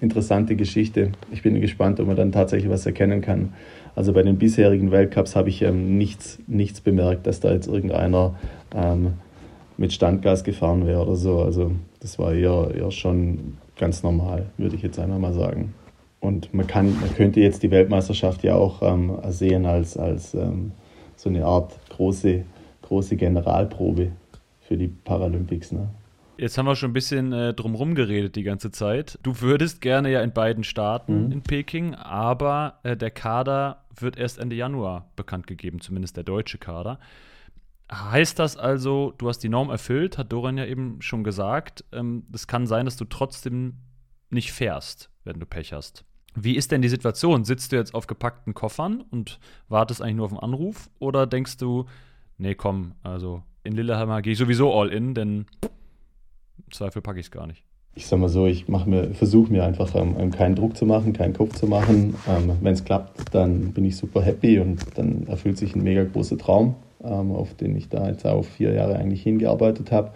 Interessante 0.00 0.56
Geschichte. 0.56 1.12
Ich 1.30 1.42
bin 1.42 1.60
gespannt, 1.60 2.00
ob 2.00 2.06
man 2.06 2.16
dann 2.16 2.32
tatsächlich 2.32 2.70
was 2.70 2.86
erkennen 2.86 3.20
kann. 3.20 3.52
Also 3.94 4.14
bei 4.14 4.22
den 4.22 4.38
bisherigen 4.38 4.90
Weltcups 4.90 5.36
habe 5.36 5.50
ich 5.50 5.60
ähm, 5.62 5.98
nichts, 5.98 6.38
nichts 6.46 6.80
bemerkt, 6.80 7.26
dass 7.26 7.40
da 7.40 7.52
jetzt 7.52 7.68
irgendeiner 7.68 8.34
mit 9.76 9.92
Standgas 9.92 10.44
gefahren 10.44 10.86
wäre 10.86 11.02
oder 11.02 11.16
so. 11.16 11.40
Also 11.40 11.72
das 11.98 12.20
war 12.20 12.32
eher, 12.34 12.90
schon 12.92 13.56
ganz 13.76 14.02
normal, 14.04 14.46
würde 14.58 14.76
ich 14.76 14.82
jetzt 14.82 14.98
einmal 14.98 15.18
mal 15.18 15.32
sagen. 15.32 15.74
Und 16.20 16.52
man, 16.52 16.66
kann, 16.66 16.94
man 17.00 17.12
könnte 17.14 17.40
jetzt 17.40 17.62
die 17.62 17.70
Weltmeisterschaft 17.70 18.44
ja 18.44 18.54
auch 18.54 18.82
ähm, 18.82 19.16
sehen 19.30 19.64
als, 19.64 19.96
als 19.96 20.34
ähm, 20.34 20.72
so 21.20 21.28
eine 21.28 21.44
Art 21.44 21.78
große, 21.90 22.44
große 22.82 23.16
Generalprobe 23.16 24.12
für 24.60 24.76
die 24.76 24.88
Paralympics. 24.88 25.72
Ne? 25.72 25.90
Jetzt 26.38 26.56
haben 26.56 26.64
wir 26.64 26.74
schon 26.74 26.90
ein 26.90 26.94
bisschen 26.94 27.32
äh, 27.34 27.52
drumherum 27.52 27.94
geredet 27.94 28.36
die 28.36 28.42
ganze 28.42 28.70
Zeit. 28.70 29.18
Du 29.22 29.42
würdest 29.42 29.82
gerne 29.82 30.10
ja 30.10 30.22
in 30.22 30.32
beiden 30.32 30.64
Staaten 30.64 31.26
mhm. 31.26 31.32
in 31.32 31.42
Peking, 31.42 31.94
aber 31.94 32.78
äh, 32.84 32.96
der 32.96 33.10
Kader 33.10 33.84
wird 33.94 34.16
erst 34.16 34.38
Ende 34.38 34.56
Januar 34.56 35.10
bekannt 35.16 35.46
gegeben, 35.46 35.82
zumindest 35.82 36.16
der 36.16 36.24
deutsche 36.24 36.56
Kader. 36.56 36.98
Heißt 37.92 38.38
das 38.38 38.56
also, 38.56 39.12
du 39.18 39.28
hast 39.28 39.40
die 39.40 39.50
Norm 39.50 39.68
erfüllt, 39.68 40.16
hat 40.16 40.32
Doran 40.32 40.56
ja 40.56 40.64
eben 40.64 41.02
schon 41.02 41.22
gesagt. 41.22 41.84
Es 41.90 41.98
ähm, 41.98 42.24
kann 42.46 42.66
sein, 42.66 42.86
dass 42.86 42.96
du 42.96 43.04
trotzdem 43.04 43.74
nicht 44.30 44.52
fährst, 44.52 45.10
wenn 45.24 45.38
du 45.38 45.44
Pech 45.44 45.74
hast. 45.74 46.04
Wie 46.34 46.56
ist 46.56 46.70
denn 46.70 46.82
die 46.82 46.88
Situation? 46.88 47.44
Sitzt 47.44 47.72
du 47.72 47.76
jetzt 47.76 47.94
auf 47.94 48.06
gepackten 48.06 48.54
Koffern 48.54 49.02
und 49.10 49.40
wartest 49.68 50.00
eigentlich 50.00 50.16
nur 50.16 50.26
auf 50.26 50.32
einen 50.32 50.40
Anruf? 50.40 50.88
Oder 50.98 51.26
denkst 51.26 51.56
du, 51.56 51.86
nee, 52.38 52.54
komm, 52.54 52.92
also 53.02 53.42
in 53.64 53.74
Lillehammer 53.74 54.22
gehe 54.22 54.32
ich 54.32 54.38
sowieso 54.38 54.72
all 54.72 54.88
in, 54.88 55.14
denn 55.14 55.46
im 55.62 56.72
Zweifel 56.72 57.02
packe 57.02 57.20
ich 57.20 57.26
es 57.26 57.30
gar 57.30 57.46
nicht. 57.46 57.64
Ich 57.94 58.06
sag 58.06 58.20
mal 58.20 58.28
so, 58.28 58.46
ich 58.46 58.68
mir, 58.68 59.12
versuche 59.14 59.50
mir 59.50 59.64
einfach 59.64 59.94
ähm, 59.96 60.30
keinen 60.30 60.54
Druck 60.54 60.76
zu 60.76 60.86
machen, 60.86 61.12
keinen 61.12 61.34
Kopf 61.34 61.56
zu 61.56 61.66
machen. 61.66 62.14
Ähm, 62.28 62.52
Wenn 62.60 62.72
es 62.72 62.84
klappt, 62.84 63.34
dann 63.34 63.72
bin 63.72 63.84
ich 63.84 63.96
super 63.96 64.22
happy 64.22 64.60
und 64.60 64.96
dann 64.96 65.26
erfüllt 65.26 65.58
sich 65.58 65.74
ein 65.74 65.82
mega 65.82 66.04
großer 66.04 66.38
Traum, 66.38 66.76
ähm, 67.02 67.32
auf 67.32 67.54
den 67.54 67.76
ich 67.76 67.88
da 67.88 68.08
jetzt 68.08 68.24
auch 68.24 68.44
vier 68.44 68.72
Jahre 68.72 68.96
eigentlich 68.96 69.22
hingearbeitet 69.24 69.90
habe. 69.90 70.12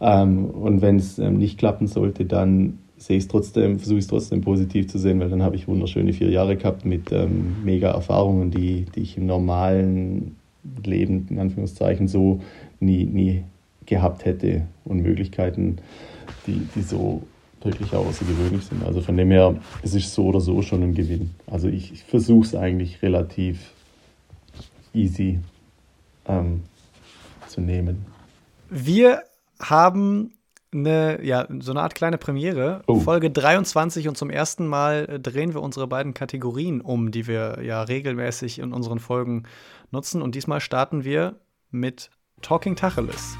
Ähm, 0.00 0.46
und 0.46 0.82
wenn 0.82 0.96
es 0.96 1.18
ähm, 1.18 1.38
nicht 1.38 1.56
klappen 1.56 1.86
sollte, 1.86 2.24
dann 2.24 2.80
sehe 3.04 3.18
ich 3.18 3.28
trotzdem, 3.28 3.78
versuche 3.78 3.98
ich 3.98 4.04
es 4.04 4.08
trotzdem 4.08 4.40
positiv 4.40 4.88
zu 4.88 4.98
sehen, 4.98 5.20
weil 5.20 5.28
dann 5.28 5.42
habe 5.42 5.56
ich 5.56 5.68
wunderschöne 5.68 6.14
vier 6.14 6.30
Jahre 6.30 6.56
gehabt 6.56 6.86
mit 6.86 7.12
ähm, 7.12 7.56
mega 7.62 7.90
Erfahrungen, 7.90 8.50
die, 8.50 8.86
die 8.94 9.00
ich 9.00 9.18
im 9.18 9.26
normalen 9.26 10.36
Leben, 10.82 11.26
in 11.28 11.38
Anführungszeichen, 11.38 12.08
so 12.08 12.40
nie, 12.80 13.04
nie 13.04 13.44
gehabt 13.84 14.24
hätte 14.24 14.62
und 14.86 15.02
Möglichkeiten, 15.02 15.76
die, 16.46 16.66
die 16.74 16.80
so 16.80 17.22
wirklich 17.62 17.92
außergewöhnlich 17.92 18.64
sind. 18.64 18.82
Also 18.82 19.02
von 19.02 19.18
dem 19.18 19.30
her, 19.30 19.54
es 19.82 19.94
ist 19.94 20.14
so 20.14 20.24
oder 20.24 20.40
so 20.40 20.62
schon 20.62 20.82
ein 20.82 20.94
Gewinn. 20.94 21.32
Also 21.46 21.68
ich, 21.68 21.92
ich 21.92 22.04
versuche 22.04 22.46
es 22.46 22.54
eigentlich 22.54 23.02
relativ 23.02 23.70
easy 24.94 25.40
ähm, 26.26 26.62
zu 27.48 27.60
nehmen. 27.60 28.06
Wir 28.70 29.24
haben 29.60 30.30
eine, 30.74 31.24
ja, 31.24 31.46
so 31.60 31.70
eine 31.70 31.82
Art 31.82 31.94
kleine 31.94 32.18
Premiere. 32.18 32.82
Oh. 32.86 33.00
Folge 33.00 33.30
23 33.30 34.08
und 34.08 34.16
zum 34.16 34.30
ersten 34.30 34.66
Mal 34.66 35.06
äh, 35.08 35.20
drehen 35.20 35.54
wir 35.54 35.62
unsere 35.62 35.86
beiden 35.86 36.14
Kategorien 36.14 36.80
um, 36.80 37.10
die 37.10 37.26
wir 37.26 37.60
ja 37.62 37.82
regelmäßig 37.82 38.58
in 38.58 38.72
unseren 38.72 38.98
Folgen 38.98 39.44
nutzen. 39.90 40.20
Und 40.20 40.34
diesmal 40.34 40.60
starten 40.60 41.04
wir 41.04 41.36
mit 41.70 42.10
Talking 42.42 42.76
Tacheles. 42.76 43.36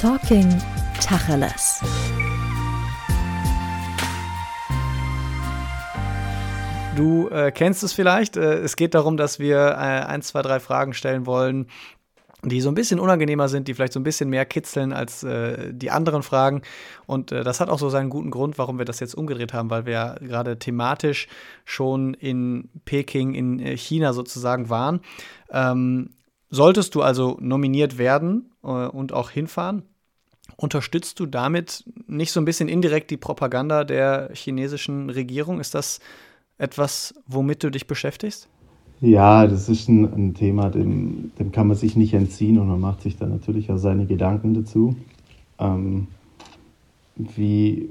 Talking 0.00 0.62
Tacheles. 1.00 1.82
Du 6.96 7.28
äh, 7.28 7.52
kennst 7.52 7.82
es 7.82 7.92
vielleicht. 7.92 8.38
Äh, 8.38 8.60
es 8.60 8.76
geht 8.76 8.94
darum, 8.94 9.18
dass 9.18 9.38
wir 9.38 9.58
äh, 9.58 10.06
ein, 10.06 10.22
zwei, 10.22 10.40
drei 10.40 10.60
Fragen 10.60 10.94
stellen 10.94 11.26
wollen, 11.26 11.66
die 12.42 12.60
so 12.60 12.68
ein 12.68 12.74
bisschen 12.74 13.00
unangenehmer 13.00 13.48
sind, 13.48 13.66
die 13.66 13.74
vielleicht 13.74 13.92
so 13.92 14.00
ein 14.00 14.04
bisschen 14.04 14.28
mehr 14.28 14.44
kitzeln 14.44 14.92
als 14.92 15.22
äh, 15.22 15.72
die 15.72 15.90
anderen 15.90 16.22
Fragen. 16.22 16.62
Und 17.06 17.32
äh, 17.32 17.42
das 17.42 17.60
hat 17.60 17.68
auch 17.68 17.78
so 17.78 17.88
seinen 17.88 18.10
guten 18.10 18.30
Grund, 18.30 18.58
warum 18.58 18.78
wir 18.78 18.84
das 18.84 19.00
jetzt 19.00 19.14
umgedreht 19.14 19.52
haben, 19.52 19.70
weil 19.70 19.86
wir 19.86 19.92
ja 19.92 20.14
gerade 20.14 20.58
thematisch 20.58 21.28
schon 21.64 22.14
in 22.14 22.68
Peking, 22.84 23.34
in 23.34 23.58
äh, 23.58 23.76
China 23.76 24.12
sozusagen 24.12 24.68
waren. 24.68 25.00
Ähm, 25.50 26.10
solltest 26.50 26.94
du 26.94 27.02
also 27.02 27.36
nominiert 27.40 27.98
werden 27.98 28.52
äh, 28.62 28.66
und 28.68 29.12
auch 29.12 29.30
hinfahren, 29.30 29.82
unterstützt 30.56 31.18
du 31.20 31.26
damit 31.26 31.84
nicht 32.06 32.32
so 32.32 32.40
ein 32.40 32.44
bisschen 32.44 32.68
indirekt 32.68 33.10
die 33.10 33.16
Propaganda 33.16 33.84
der 33.84 34.30
chinesischen 34.34 35.10
Regierung? 35.10 35.58
Ist 35.58 35.74
das 35.74 36.00
etwas, 36.58 37.14
womit 37.26 37.64
du 37.64 37.70
dich 37.70 37.86
beschäftigst? 37.86 38.48
Ja, 39.00 39.46
das 39.46 39.68
ist 39.68 39.88
ein, 39.88 40.04
ein 40.04 40.34
Thema, 40.34 40.70
dem, 40.70 41.30
dem, 41.38 41.52
kann 41.52 41.68
man 41.68 41.76
sich 41.76 41.96
nicht 41.96 42.14
entziehen 42.14 42.58
und 42.58 42.66
man 42.66 42.80
macht 42.80 43.02
sich 43.02 43.16
dann 43.16 43.30
natürlich 43.30 43.70
auch 43.70 43.76
seine 43.76 44.06
Gedanken 44.06 44.54
dazu, 44.54 44.96
ähm, 45.58 46.06
wie, 47.16 47.90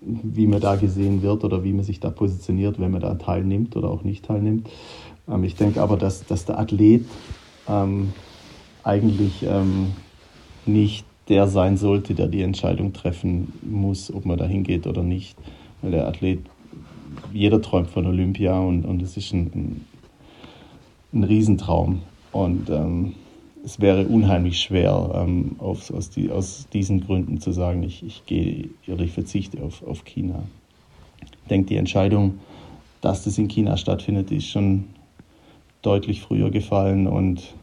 wie 0.00 0.48
man 0.48 0.60
da 0.60 0.74
gesehen 0.74 1.22
wird 1.22 1.44
oder 1.44 1.62
wie 1.62 1.72
man 1.72 1.84
sich 1.84 2.00
da 2.00 2.10
positioniert, 2.10 2.80
wenn 2.80 2.90
man 2.90 3.00
da 3.00 3.14
teilnimmt 3.14 3.76
oder 3.76 3.90
auch 3.90 4.02
nicht 4.02 4.24
teilnimmt. 4.24 4.68
Ähm, 5.28 5.44
ich 5.44 5.54
denke 5.54 5.80
aber, 5.80 5.96
dass, 5.96 6.26
dass 6.26 6.44
der 6.44 6.58
Athlet 6.58 7.04
ähm, 7.68 8.12
eigentlich 8.82 9.44
ähm, 9.48 9.92
nicht 10.66 11.04
der 11.28 11.46
sein 11.46 11.76
sollte, 11.76 12.14
der 12.14 12.26
die 12.26 12.42
Entscheidung 12.42 12.92
treffen 12.92 13.52
muss, 13.62 14.12
ob 14.12 14.24
man 14.24 14.38
da 14.38 14.46
hingeht 14.46 14.86
oder 14.88 15.02
nicht. 15.02 15.36
Weil 15.82 15.92
der 15.92 16.08
Athlet, 16.08 16.40
jeder 17.32 17.62
träumt 17.62 17.90
von 17.90 18.06
Olympia 18.06 18.58
und, 18.58 18.84
und 18.84 19.02
es 19.02 19.16
ist 19.16 19.32
ein, 19.32 19.50
ein, 19.54 19.84
ein 21.12 21.24
Riesentraum. 21.24 22.02
Und 22.32 22.70
ähm, 22.70 23.14
es 23.64 23.80
wäre 23.80 24.06
unheimlich 24.06 24.60
schwer, 24.60 25.10
ähm, 25.14 25.56
auf, 25.58 25.90
aus, 25.90 26.10
die, 26.10 26.30
aus, 26.30 26.66
diesen 26.72 27.04
Gründen 27.04 27.40
zu 27.40 27.52
sagen, 27.52 27.82
ich, 27.82 28.02
ich 28.02 28.24
gehe 28.26 28.70
oder 28.86 29.02
ich 29.02 29.12
verzichte 29.12 29.62
auf, 29.62 29.82
auf 29.86 30.04
China. 30.04 30.42
Ich 31.22 31.30
denke, 31.48 31.68
die 31.68 31.76
Entscheidung, 31.76 32.38
dass 33.00 33.24
das 33.24 33.38
in 33.38 33.48
China 33.48 33.76
stattfindet, 33.76 34.30
ist 34.30 34.46
schon 34.46 34.84
deutlich 35.82 36.20
früher 36.20 36.50
gefallen 36.50 37.06
und 37.06 37.54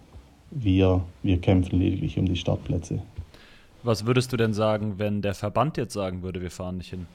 wir, 0.51 1.01
wir 1.21 1.39
kämpfen 1.39 1.79
lediglich 1.79 2.17
um 2.17 2.25
die 2.25 2.37
Startplätze. 2.37 3.01
Was 3.83 4.05
würdest 4.05 4.33
du 4.33 4.37
denn 4.37 4.53
sagen, 4.53 4.95
wenn 4.97 5.21
der 5.21 5.35
Verband 5.35 5.77
jetzt 5.77 5.93
sagen 5.93 6.23
würde, 6.23 6.41
wir 6.41 6.49
fahren 6.49 6.77
nicht 6.77 6.89
hin? 6.89 7.07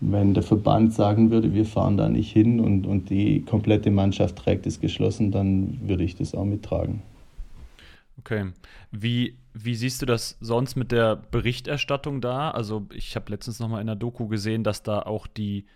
Wenn 0.00 0.32
der 0.32 0.42
Verband 0.42 0.94
sagen 0.94 1.30
würde, 1.30 1.52
wir 1.52 1.66
fahren 1.66 1.96
da 1.96 2.08
nicht 2.08 2.32
hin 2.32 2.58
und, 2.58 2.86
und 2.86 3.10
die 3.10 3.42
komplette 3.42 3.90
Mannschaft 3.90 4.36
trägt 4.36 4.66
es 4.66 4.80
geschlossen, 4.80 5.30
dann 5.30 5.78
würde 5.86 6.04
ich 6.04 6.16
das 6.16 6.34
auch 6.34 6.46
mittragen. 6.46 7.02
Okay. 8.18 8.52
Wie, 8.90 9.36
wie 9.52 9.74
siehst 9.74 10.00
du 10.00 10.06
das 10.06 10.38
sonst 10.40 10.76
mit 10.76 10.92
der 10.92 11.16
Berichterstattung 11.16 12.20
da? 12.20 12.50
Also 12.50 12.86
ich 12.92 13.14
habe 13.16 13.30
letztens 13.30 13.60
noch 13.60 13.68
mal 13.68 13.80
in 13.80 13.86
der 13.86 13.96
Doku 13.96 14.26
gesehen, 14.26 14.64
dass 14.64 14.82
da 14.82 15.00
auch 15.02 15.26
die 15.26 15.66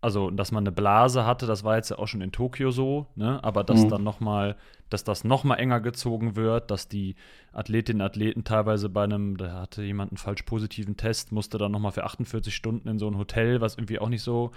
also 0.00 0.30
dass 0.30 0.50
man 0.50 0.62
eine 0.62 0.72
Blase 0.72 1.26
hatte, 1.26 1.46
das 1.46 1.62
war 1.62 1.76
jetzt 1.76 1.90
ja 1.90 1.98
auch 1.98 2.08
schon 2.08 2.22
in 2.22 2.32
Tokio 2.32 2.70
so, 2.70 3.06
ne? 3.16 3.42
aber 3.44 3.64
dass 3.64 3.84
mhm. 3.84 3.88
dann 3.90 4.02
noch 4.02 4.20
mal, 4.20 4.56
dass 4.88 5.04
das 5.04 5.24
noch 5.24 5.44
mal 5.44 5.56
enger 5.56 5.80
gezogen 5.80 6.36
wird, 6.36 6.70
dass 6.70 6.88
die 6.88 7.16
Athletinnen 7.52 8.00
und 8.00 8.06
Athleten 8.06 8.44
teilweise 8.44 8.88
bei 8.88 9.04
einem, 9.04 9.36
da 9.36 9.60
hatte 9.60 9.82
jemand 9.82 10.12
einen 10.12 10.16
falsch 10.16 10.42
positiven 10.42 10.96
Test, 10.96 11.32
musste 11.32 11.58
dann 11.58 11.72
noch 11.72 11.80
mal 11.80 11.90
für 11.90 12.04
48 12.04 12.54
Stunden 12.54 12.88
in 12.88 12.98
so 12.98 13.08
ein 13.08 13.18
Hotel, 13.18 13.60
was 13.60 13.76
irgendwie 13.76 13.98
auch 13.98 14.08
nicht 14.08 14.22
so 14.22 14.52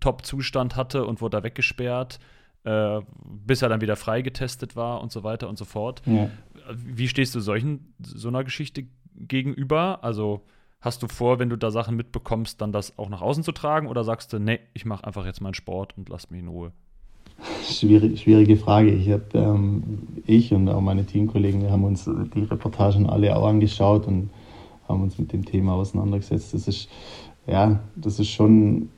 Top-Zustand 0.00 0.76
hatte 0.76 1.04
und 1.04 1.20
wurde 1.20 1.38
da 1.38 1.44
weggesperrt, 1.44 2.18
äh, 2.64 3.00
bis 3.24 3.62
er 3.62 3.68
dann 3.68 3.80
wieder 3.82 3.96
freigetestet 3.96 4.76
war 4.76 5.02
und 5.02 5.12
so 5.12 5.24
weiter 5.24 5.48
und 5.48 5.58
so 5.58 5.64
fort. 5.64 6.02
Ja. 6.06 6.30
Wie 6.72 7.08
stehst 7.08 7.34
du 7.34 7.40
solchen, 7.40 7.94
so 7.98 8.28
einer 8.28 8.44
Geschichte 8.44 8.86
gegenüber? 9.14 10.02
Also 10.02 10.44
Hast 10.82 11.02
du 11.02 11.08
vor, 11.08 11.38
wenn 11.38 11.50
du 11.50 11.56
da 11.56 11.70
Sachen 11.70 11.94
mitbekommst, 11.96 12.60
dann 12.62 12.72
das 12.72 12.98
auch 12.98 13.10
nach 13.10 13.20
außen 13.20 13.44
zu 13.44 13.52
tragen 13.52 13.86
oder 13.86 14.02
sagst 14.02 14.32
du, 14.32 14.38
nee, 14.38 14.60
ich 14.72 14.86
mache 14.86 15.06
einfach 15.06 15.26
jetzt 15.26 15.42
meinen 15.42 15.52
Sport 15.52 15.92
und 15.98 16.08
lass 16.08 16.30
mich 16.30 16.40
in 16.40 16.48
Ruhe? 16.48 16.72
Schwierig, 17.62 18.20
schwierige 18.22 18.56
Frage. 18.56 18.90
Ich, 18.90 19.10
hab, 19.10 19.34
ähm, 19.34 19.82
ich 20.26 20.54
und 20.54 20.68
auch 20.70 20.80
meine 20.80 21.04
Teamkollegen, 21.04 21.60
wir 21.60 21.70
haben 21.70 21.84
uns 21.84 22.04
die 22.34 22.44
Reportagen 22.44 23.08
alle 23.08 23.36
auch 23.36 23.46
angeschaut 23.46 24.06
und 24.06 24.30
haben 24.88 25.02
uns 25.02 25.18
mit 25.18 25.34
dem 25.34 25.44
Thema 25.44 25.74
auseinandergesetzt. 25.74 26.54
Das 26.54 26.66
ist, 26.66 26.88
ja, 27.46 27.80
das 27.96 28.18
ist 28.18 28.30
schon 28.30 28.88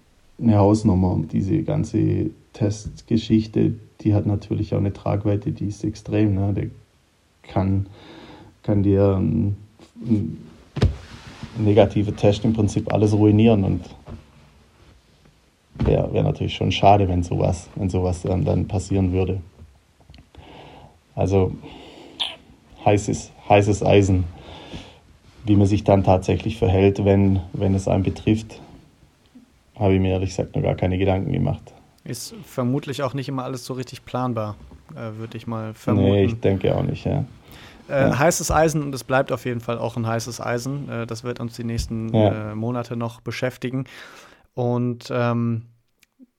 eine 0.41 0.59
Hausnummer. 0.59 1.13
Und 1.13 1.33
diese 1.33 1.65
ganze 1.65 2.31
Testgeschichte, 2.53 3.75
die 4.03 4.15
hat 4.15 4.27
natürlich 4.27 4.73
auch 4.75 4.79
eine 4.79 4.93
Tragweite, 4.93 5.51
die 5.51 5.67
ist 5.67 5.83
extrem. 5.83 6.35
Ne? 6.35 6.53
Der 6.55 6.67
kann, 7.43 7.87
kann 8.63 8.85
dir 8.85 9.17
ein 9.17 9.57
negative 11.57 12.15
Test 12.15 12.45
im 12.45 12.53
Prinzip 12.53 12.93
alles 12.93 13.13
ruinieren 13.13 13.65
und 13.65 13.85
wäre 15.75 16.13
wär 16.13 16.23
natürlich 16.23 16.55
schon 16.55 16.73
schade, 16.73 17.09
wenn 17.09 17.23
sowas, 17.23 17.69
wenn 17.75 17.91
sowas 17.91 18.23
dann, 18.23 18.45
dann 18.45 18.69
passieren 18.69 19.13
würde. 19.13 19.41
Also 21.15 21.53
heißes, 22.85 23.33
heißes 23.49 23.83
Eisen, 23.83 24.25
wie 25.45 25.57
man 25.57 25.67
sich 25.67 25.85
dann 25.85 26.05
tatsächlich 26.05 26.57
verhält, 26.57 27.05
wenn, 27.05 27.41
wenn 27.53 27.75
es 27.75 27.89
einen 27.89 28.03
betrifft, 28.03 28.61
habe 29.77 29.95
ich 29.95 30.01
mir 30.01 30.13
ehrlich 30.13 30.31
gesagt 30.31 30.55
noch 30.55 30.63
gar 30.63 30.75
keine 30.75 30.99
Gedanken 30.99 31.33
gemacht. 31.33 31.75
Ist 32.05 32.35
vermutlich 32.45 33.03
auch 33.03 33.15
nicht 33.15 33.29
immer 33.29 33.45
alles 33.45 33.65
so 33.65 33.75
richtig 33.75 34.05
planbar, 34.05 34.57
äh, 34.95 35.19
würde 35.19 35.37
ich 35.37 35.47
mal 35.47 35.75
vermuten. 35.75 36.11
Nee, 36.11 36.25
ich 36.25 36.41
denke 36.41 36.75
auch 36.75 36.83
nicht, 36.83 37.05
ja. 37.05 37.25
Äh, 37.93 38.09
ja. 38.09 38.19
Heißes 38.19 38.51
Eisen 38.51 38.83
und 38.83 38.95
es 38.95 39.05
bleibt 39.05 39.31
auf 39.33 39.45
jeden 39.45 39.61
Fall 39.61 39.79
auch 39.79 39.97
ein 39.97 40.07
heißes 40.07 40.41
Eisen. 40.41 40.89
Äh, 40.89 41.07
das 41.07 41.25
wird 41.25 41.41
uns 41.41 41.55
die 41.55 41.65
nächsten 41.65 42.15
ja. 42.15 42.53
äh, 42.53 42.55
Monate 42.55 42.97
noch 42.97 43.21
beschäftigen. 43.21 43.85
Und 44.55 45.11
ähm, 45.11 45.67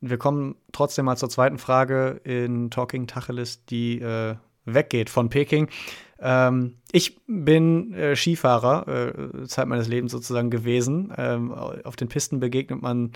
wir 0.02 0.18
kommen 0.18 0.56
trotzdem 0.72 1.06
mal 1.06 1.16
zur 1.16 1.30
zweiten 1.30 1.60
Frage 1.60 2.22
in 2.24 2.72
Talking 2.72 3.06
Tacheles, 3.06 3.66
die 3.66 4.02
äh, 4.02 4.36
weggeht 4.66 5.12
von 5.12 5.30
Peking. 5.30 5.70
Ähm, 6.20 6.80
ich 6.92 7.20
bin 7.28 7.94
äh, 7.94 8.16
Skifahrer, 8.16 8.88
äh, 8.88 9.46
Zeit 9.46 9.68
meines 9.68 9.88
Lebens 9.88 10.12
sozusagen 10.12 10.50
gewesen. 10.50 11.14
Ähm, 11.18 11.52
auf 11.52 11.96
den 11.96 12.08
Pisten 12.10 12.40
begegnet 12.40 12.82
man 12.82 13.12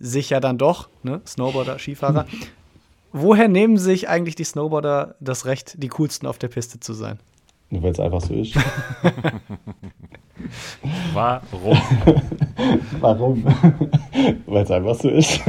sich 0.00 0.30
ja 0.30 0.40
dann 0.40 0.58
doch, 0.58 0.88
ne? 1.04 1.20
Snowboarder, 1.24 1.78
Skifahrer. 1.78 2.26
Woher 3.12 3.48
nehmen 3.48 3.76
sich 3.76 4.08
eigentlich 4.08 4.36
die 4.36 4.44
Snowboarder 4.44 5.16
das 5.20 5.44
Recht, 5.46 5.82
die 5.82 5.88
coolsten 5.88 6.26
auf 6.26 6.38
der 6.38 6.48
Piste 6.48 6.78
zu 6.80 6.92
sein? 6.92 7.18
Nur 7.70 7.82
weil 7.82 7.92
es 7.92 8.00
einfach 8.00 8.20
so 8.20 8.34
ist. 8.34 8.54
Warum? 11.12 11.78
Warum? 13.00 13.44
weil 14.46 14.64
es 14.64 14.70
einfach 14.70 14.94
so 14.94 15.08
ist. 15.08 15.40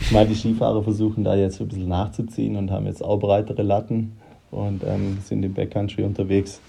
ich 0.00 0.10
meine, 0.10 0.28
die 0.28 0.34
Skifahrer 0.34 0.82
versuchen 0.82 1.24
da 1.24 1.34
jetzt 1.34 1.60
ein 1.60 1.68
bisschen 1.68 1.88
nachzuziehen 1.88 2.56
und 2.56 2.70
haben 2.70 2.86
jetzt 2.86 3.02
auch 3.02 3.18
breitere 3.18 3.62
Latten 3.62 4.16
und 4.50 4.84
ähm, 4.84 5.18
sind 5.24 5.42
im 5.42 5.52
Backcountry 5.52 6.04
unterwegs. 6.04 6.60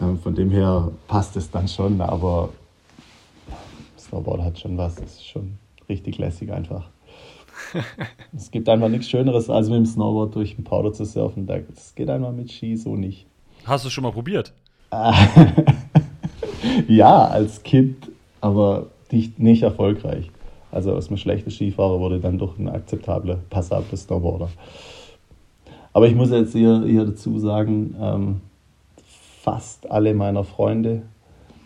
Ähm, 0.00 0.18
von 0.18 0.34
dem 0.34 0.50
her 0.50 0.90
passt 1.06 1.36
es 1.36 1.50
dann 1.50 1.68
schon, 1.68 2.00
aber 2.00 2.48
Snowboard 3.98 4.42
hat 4.42 4.58
schon 4.58 4.76
was. 4.76 4.96
Das 4.96 5.14
ist 5.14 5.26
schon 5.26 5.58
richtig 5.88 6.18
lässig 6.18 6.52
einfach. 6.52 6.88
es 8.36 8.50
gibt 8.50 8.68
einfach 8.68 8.88
nichts 8.88 9.08
Schöneres, 9.08 9.50
als 9.50 9.68
mit 9.68 9.76
dem 9.78 9.86
Snowboard 9.86 10.34
durch 10.34 10.56
den 10.56 10.64
Powder 10.64 10.92
zu 10.92 11.04
surfen. 11.04 11.46
Das 11.46 11.94
geht 11.94 12.10
einfach 12.10 12.32
mit 12.32 12.50
Ski 12.50 12.76
so 12.76 12.96
nicht. 12.96 13.26
Hast 13.64 13.84
du 13.84 13.90
schon 13.90 14.02
mal 14.02 14.12
probiert? 14.12 14.52
ja, 16.88 17.26
als 17.26 17.62
Kind, 17.62 18.10
aber 18.40 18.86
nicht, 19.10 19.38
nicht 19.38 19.62
erfolgreich. 19.62 20.30
Also 20.70 20.92
aus 20.92 21.08
einem 21.08 21.18
schlechten 21.18 21.50
Skifahrer 21.50 22.00
wurde 22.00 22.20
dann 22.20 22.38
doch 22.38 22.58
ein 22.58 22.68
akzeptabler, 22.68 23.38
passabler 23.48 23.96
Snowboarder. 23.96 24.48
Aber 25.92 26.08
ich 26.08 26.14
muss 26.14 26.30
jetzt 26.30 26.52
hier, 26.52 26.82
hier 26.84 27.04
dazu 27.04 27.38
sagen, 27.38 27.94
ähm, 28.00 28.40
fast 29.40 29.90
alle 29.90 30.14
meiner 30.14 30.42
Freunde 30.42 31.02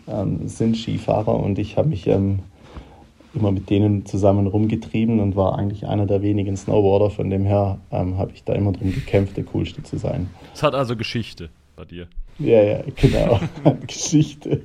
ähm, 0.07 0.47
sind 0.47 0.77
Skifahrer 0.77 1.35
und 1.35 1.57
ich 1.57 1.77
habe 1.77 1.89
mich 1.89 2.05
ähm, 2.07 2.39
immer 3.33 3.51
mit 3.51 3.69
denen 3.69 4.05
zusammen 4.05 4.47
rumgetrieben 4.47 5.19
und 5.19 5.35
war 5.35 5.57
eigentlich 5.57 5.85
einer 5.85 6.05
der 6.05 6.21
wenigen 6.21 6.57
Snowboarder. 6.57 7.09
Von 7.09 7.29
dem 7.29 7.45
her 7.45 7.79
ähm, 7.91 8.17
habe 8.17 8.31
ich 8.33 8.43
da 8.43 8.53
immer 8.53 8.71
drum 8.71 8.93
gekämpft, 8.93 9.37
der 9.37 9.43
Coolste 9.43 9.83
zu 9.83 9.97
sein. 9.97 10.29
Es 10.53 10.63
hat 10.63 10.73
also 10.73 10.95
Geschichte 10.95 11.49
bei 11.75 11.85
dir. 11.85 12.07
Ja, 12.39 12.61
ja, 12.61 12.83
genau. 12.95 13.39
Geschichte. 13.87 14.61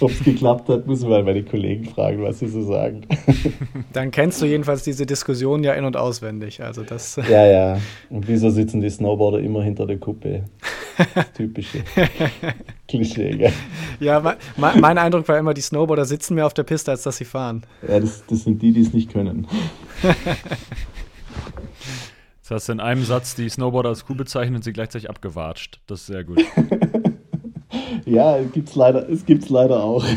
Ob 0.00 0.10
es 0.10 0.24
geklappt 0.24 0.68
hat, 0.68 0.86
muss 0.86 1.02
man 1.04 1.24
meine 1.24 1.44
Kollegen 1.44 1.84
fragen, 1.84 2.22
was 2.22 2.40
sie 2.40 2.48
so 2.48 2.62
sagen. 2.62 3.02
Dann 3.92 4.10
kennst 4.10 4.42
du 4.42 4.46
jedenfalls 4.46 4.82
diese 4.82 5.06
Diskussion 5.06 5.62
ja 5.62 5.74
in- 5.74 5.84
und 5.84 5.96
auswendig. 5.96 6.62
Also 6.62 6.82
das 6.82 7.16
ja, 7.16 7.46
ja. 7.46 7.78
Und 8.08 8.26
wieso 8.26 8.50
sitzen 8.50 8.80
die 8.80 8.90
Snowboarder 8.90 9.38
immer 9.38 9.62
hinter 9.62 9.86
der 9.86 9.98
Kuppe? 9.98 10.44
Das 11.14 11.32
typische 11.34 11.82
Klischee, 12.88 13.36
gell? 13.36 13.52
Ja, 14.00 14.36
mein, 14.56 14.80
mein 14.80 14.98
Eindruck 14.98 15.28
war 15.28 15.38
immer, 15.38 15.54
die 15.54 15.60
Snowboarder 15.60 16.04
sitzen 16.04 16.34
mehr 16.34 16.46
auf 16.46 16.54
der 16.54 16.64
Piste, 16.64 16.90
als 16.90 17.02
dass 17.02 17.16
sie 17.16 17.24
fahren. 17.24 17.64
Ja, 17.86 18.00
das, 18.00 18.24
das 18.26 18.44
sind 18.44 18.60
die, 18.60 18.72
die 18.72 18.80
es 18.80 18.92
nicht 18.92 19.12
können. 19.12 19.46
Jetzt 22.50 22.50
hast 22.50 22.68
du 22.68 22.72
in 22.72 22.80
einem 22.80 23.04
Satz 23.04 23.36
die 23.36 23.48
Snowboarder 23.48 23.90
als 23.90 24.04
cool 24.08 24.16
bezeichnet 24.16 24.56
und 24.56 24.64
sie 24.64 24.72
gleichzeitig 24.72 25.08
abgewatscht. 25.08 25.80
Das 25.86 26.00
ist 26.00 26.06
sehr 26.06 26.24
gut. 26.24 26.42
ja, 28.04 28.38
es 28.38 28.50
gibt's 28.52 28.74
leider, 28.74 29.08
es 29.08 29.24
gibt's 29.24 29.48
leider 29.50 29.82
auch. 29.82 30.04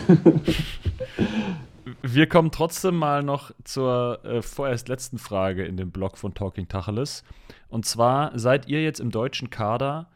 Wir 2.02 2.28
kommen 2.28 2.52
trotzdem 2.52 2.96
mal 2.96 3.24
noch 3.24 3.52
zur 3.63 4.26
äh, 4.26 4.41
vorerst 4.41 4.89
letzten 4.89 5.19
Frage 5.19 5.63
in 5.63 5.78
dem 5.78 5.91
Blog 5.91 6.17
von 6.17 6.34
Talking 6.34 6.67
Tacheles. 6.67 7.24
Und 7.69 7.86
zwar 7.86 8.38
seid 8.38 8.67
ihr 8.67 8.84
jetzt 8.84 9.00
im 9.00 9.12
deutschen 9.12 9.52
Kader 9.52 10.08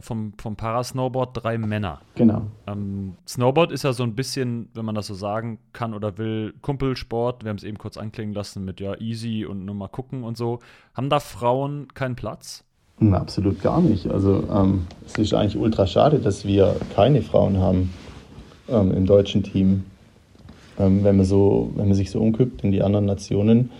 vom, 0.00 0.32
vom 0.38 0.56
Parasnowboard 0.56 1.42
drei 1.42 1.58
Männer. 1.58 2.00
Genau. 2.14 2.42
Ähm, 2.66 3.14
Snowboard 3.26 3.72
ist 3.72 3.84
ja 3.84 3.92
so 3.92 4.02
ein 4.02 4.14
bisschen, 4.14 4.68
wenn 4.74 4.84
man 4.84 4.94
das 4.94 5.06
so 5.06 5.14
sagen 5.14 5.58
kann 5.72 5.92
oder 5.92 6.16
will, 6.16 6.54
Kumpelsport. 6.62 7.44
Wir 7.44 7.50
haben 7.50 7.58
es 7.58 7.64
eben 7.64 7.76
kurz 7.76 7.98
anklingen 7.98 8.34
lassen 8.34 8.64
mit 8.64 8.80
ja 8.80 8.98
easy 8.98 9.44
und 9.44 9.64
nur 9.64 9.74
mal 9.74 9.88
gucken 9.88 10.24
und 10.24 10.36
so. 10.36 10.60
Haben 10.94 11.10
da 11.10 11.20
Frauen 11.20 11.88
keinen 11.92 12.16
Platz? 12.16 12.64
Na, 12.98 13.18
absolut 13.18 13.60
gar 13.60 13.80
nicht. 13.80 14.06
Also 14.06 14.44
ähm, 14.50 14.86
es 15.06 15.18
ist 15.18 15.34
eigentlich 15.34 15.56
ultra 15.56 15.86
schade, 15.86 16.20
dass 16.20 16.46
wir 16.46 16.76
keine 16.94 17.20
Frauen 17.20 17.58
haben 17.58 17.92
ähm, 18.68 18.92
im 18.92 19.04
deutschen 19.06 19.42
Team. 19.42 19.84
Ähm, 20.78 21.04
wenn, 21.04 21.18
man 21.18 21.26
so, 21.26 21.70
wenn 21.74 21.88
man 21.88 21.94
sich 21.94 22.10
so 22.10 22.20
umguckt 22.20 22.64
in 22.64 22.72
die 22.72 22.82
anderen 22.82 23.04
Nationen 23.04 23.70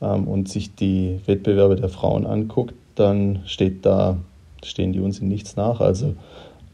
ähm, 0.00 0.28
und 0.28 0.48
sich 0.48 0.76
die 0.76 1.18
Wettbewerbe 1.26 1.74
der 1.74 1.88
Frauen 1.88 2.26
anguckt, 2.26 2.74
dann 2.94 3.40
steht 3.46 3.84
da 3.84 4.18
stehen 4.64 4.92
die 4.92 5.00
uns 5.00 5.20
in 5.20 5.28
nichts 5.28 5.56
nach. 5.56 5.80
Also 5.80 6.14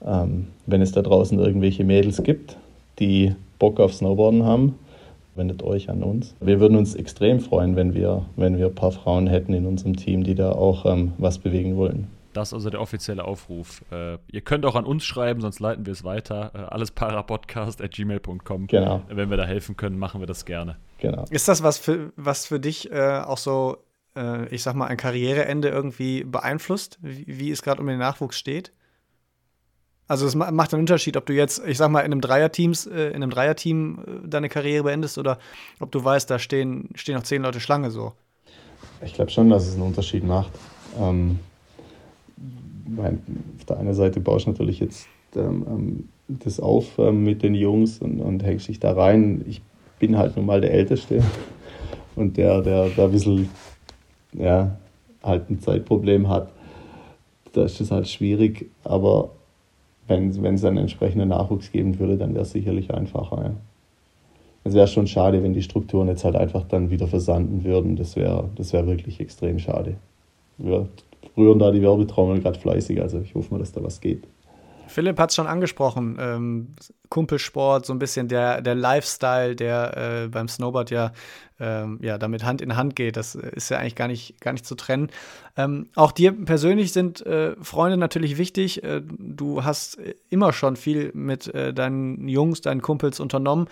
ähm, 0.05 0.49
wenn 0.67 0.83
es 0.83 0.93
da 0.93 1.03
draußen 1.03 1.39
irgendwelche 1.39 1.85
Mädels 1.85 2.23
gibt, 2.23 2.57
die 2.99 3.35
Bock 3.59 3.81
auf 3.81 3.95
Snowboarden 3.95 4.45
haben, 4.45 4.79
wendet 5.35 5.63
euch 5.63 5.91
an 5.91 6.03
uns. 6.03 6.35
Wir 6.41 6.61
würden 6.61 6.77
uns 6.77 6.95
extrem 6.95 7.41
freuen, 7.41 7.77
wenn 7.77 7.95
wir, 7.95 8.25
wenn 8.37 8.59
wir 8.59 8.67
ein 8.67 8.75
paar 8.75 8.93
Frauen 8.93 9.27
hätten 9.27 9.53
in 9.53 9.67
unserem 9.67 9.97
Team, 9.97 10.25
die 10.25 10.35
da 10.35 10.53
auch 10.53 10.87
ähm, 10.87 11.13
was 11.19 11.39
bewegen 11.39 11.77
wollen. 11.77 12.09
Das 12.35 12.49
ist 12.49 12.55
also 12.55 12.71
der 12.71 12.81
offizielle 12.81 13.25
Aufruf. 13.25 13.85
Äh, 13.93 14.19
ihr 14.31 14.41
könnt 14.41 14.67
auch 14.67 14.75
an 14.75 14.85
uns 14.85 15.05
schreiben, 15.05 15.41
sonst 15.41 15.61
leiten 15.61 15.87
wir 15.87 15.93
es 15.93 16.03
weiter. 16.03 16.51
Äh, 16.55 16.59
allesparapodcast.gmail.com. 16.59 18.67
Genau. 18.67 19.03
Wenn 19.09 19.31
wir 19.31 19.37
da 19.37 19.45
helfen 19.45 19.77
können, 19.77 19.97
machen 19.99 20.21
wir 20.21 20.27
das 20.27 20.45
gerne. 20.45 20.77
Genau. 20.99 21.25
Ist 21.31 21.47
das 21.47 21.63
was 21.63 21.79
für, 21.79 22.13
was 22.17 22.47
für 22.47 22.59
dich 22.59 22.91
äh, 22.91 23.23
auch 23.25 23.39
so 23.39 23.77
äh, 24.17 24.49
ich 24.49 24.63
sag 24.63 24.75
mal, 24.75 24.87
ein 24.87 24.97
Karriereende 24.97 25.69
irgendwie 25.69 26.25
beeinflusst, 26.25 26.99
wie, 27.03 27.25
wie 27.27 27.51
es 27.51 27.63
gerade 27.63 27.81
um 27.81 27.87
den 27.87 27.99
Nachwuchs 27.99 28.39
steht? 28.39 28.73
Also 30.07 30.27
es 30.27 30.35
macht 30.35 30.75
einen 30.75 30.83
Unterschied, 30.83 31.17
ob 31.17 31.25
du 31.25 31.33
jetzt, 31.33 31.63
ich 31.67 31.79
sag 31.79 31.91
mal, 31.91 32.01
in 32.01 32.13
einem 32.13 32.21
Dreierteams, 32.21 32.87
äh, 32.87 33.09
in 33.09 33.17
einem 33.17 33.31
Dreierteam 33.31 33.99
äh, 34.25 34.29
deine 34.29 34.49
Karriere 34.51 34.85
beendest 34.85 35.17
oder 35.17 35.39
ob 35.81 35.91
du 35.93 36.05
weißt, 36.05 36.31
da 36.31 36.39
stehen, 36.39 36.91
stehen 36.95 37.15
noch 37.15 37.23
zehn 37.23 37.43
Leute 37.43 37.61
Schlange 37.61 37.91
so. 37.91 38.13
Ich 39.03 39.15
glaube 39.15 39.31
schon, 39.31 39.49
dass 39.49 39.67
es 39.67 39.75
einen 39.75 39.83
Unterschied 39.83 40.25
macht. 40.25 40.53
Ähm, 41.01 41.39
mein, 42.87 43.23
auf 43.59 43.65
der 43.65 43.79
einen 43.79 43.95
Seite 43.95 44.21
baust 44.21 44.47
du 44.47 44.51
natürlich 44.51 44.81
jetzt 44.81 45.09
ähm, 45.35 45.65
ähm, 45.69 46.09
das 46.29 46.61
auf 46.61 46.99
ähm, 46.99 47.25
mit 47.25 47.43
den 47.43 47.55
Jungs 47.55 47.99
und, 47.99 48.21
und 48.21 48.43
hängst 48.43 48.69
dich 48.69 48.81
da 48.81 48.93
rein. 48.93 49.45
Ich 49.49 49.63
bin 49.99 50.19
halt 50.19 50.37
nun 50.37 50.47
mal 50.47 50.61
der 50.61 50.73
Älteste 50.73 51.23
und 52.17 52.37
der, 52.37 52.61
der 52.61 52.91
da 52.91 53.05
ein 53.05 53.13
bisschen 53.13 53.49
ja, 54.35 54.77
halt 55.23 55.51
ein 55.51 55.61
Zeitproblem 55.61 56.29
hat, 56.29 56.51
da 57.53 57.65
ist 57.65 57.81
es 57.81 57.91
halt 57.91 58.09
schwierig. 58.09 58.71
Aber 58.85 59.31
wenn, 60.07 60.29
es 60.31 60.65
einen 60.65 60.77
entsprechenden 60.79 61.29
Nachwuchs 61.29 61.73
geben 61.73 61.99
würde, 61.99 62.17
dann 62.17 62.35
wäre 62.35 62.43
es 62.43 62.51
sicherlich 62.51 62.93
einfacher. 62.93 63.43
Ja. 63.43 63.55
Es 64.65 64.75
wäre 64.75 64.89
schon 64.89 65.07
schade, 65.07 65.43
wenn 65.43 65.53
die 65.53 65.63
Strukturen 65.63 66.09
jetzt 66.09 66.25
halt 66.25 66.37
einfach 66.37 66.65
dann 66.65 66.91
wieder 66.91 67.07
versanden 67.07 67.65
würden. 67.65 67.97
Das 67.97 68.17
wäre 68.17 68.49
das 68.57 68.73
wär 68.73 68.87
wirklich 68.87 69.21
extrem 69.21 69.59
schade. 69.59 69.97
Wir 70.59 70.89
rühren 71.37 71.59
da 71.59 71.71
die 71.71 71.83
Werbetrommel 71.83 72.41
gerade 72.41 72.59
fleißig, 72.59 73.01
also 73.01 73.21
ich 73.21 73.35
hoffe 73.35 73.53
mal, 73.53 73.59
dass 73.59 73.73
da 73.73 73.83
was 73.83 74.01
geht. 74.01 74.25
Philipp 74.87 75.19
hat 75.19 75.31
es 75.31 75.37
schon 75.37 75.47
angesprochen, 75.47 76.17
ähm, 76.21 76.75
Kumpelsport, 77.09 77.87
so 77.87 77.93
ein 77.93 77.99
bisschen 77.99 78.29
der, 78.29 78.61
der 78.61 78.75
Lifestyle, 78.75 79.57
der 79.57 80.25
äh, 80.25 80.29
beim 80.29 80.49
Snowboard 80.49 80.91
ja, 80.91 81.13
ähm, 81.61 81.99
ja 82.03 82.19
damit 82.19 82.45
Hand 82.45 82.61
in 82.61 82.77
Hand 82.77 82.97
geht. 82.97 83.17
Das 83.17 83.35
ist 83.35 83.71
ja 83.71 83.79
eigentlich 83.79 83.95
gar 83.95 84.09
nicht, 84.09 84.41
gar 84.41 84.53
nicht 84.53 84.67
zu 84.67 84.75
trennen. 84.75 85.11
Ähm, 85.57 85.89
auch 85.95 86.13
dir 86.13 86.33
persönlich 86.33 86.93
sind 86.93 87.25
äh, 87.27 87.55
Freunde 87.63 87.97
natürlich 87.97 88.39
wichtig. 88.39 88.83
Äh, 88.83 89.03
du 89.05 89.65
hast 89.65 89.99
immer 90.29 90.53
schon 90.53 90.77
viel 90.77 91.13
mit 91.15 91.53
äh, 91.55 91.73
deinen 91.73 92.29
Jungs, 92.29 92.61
deinen 92.61 92.83
Kumpels 92.83 93.21
unternommen. 93.21 93.69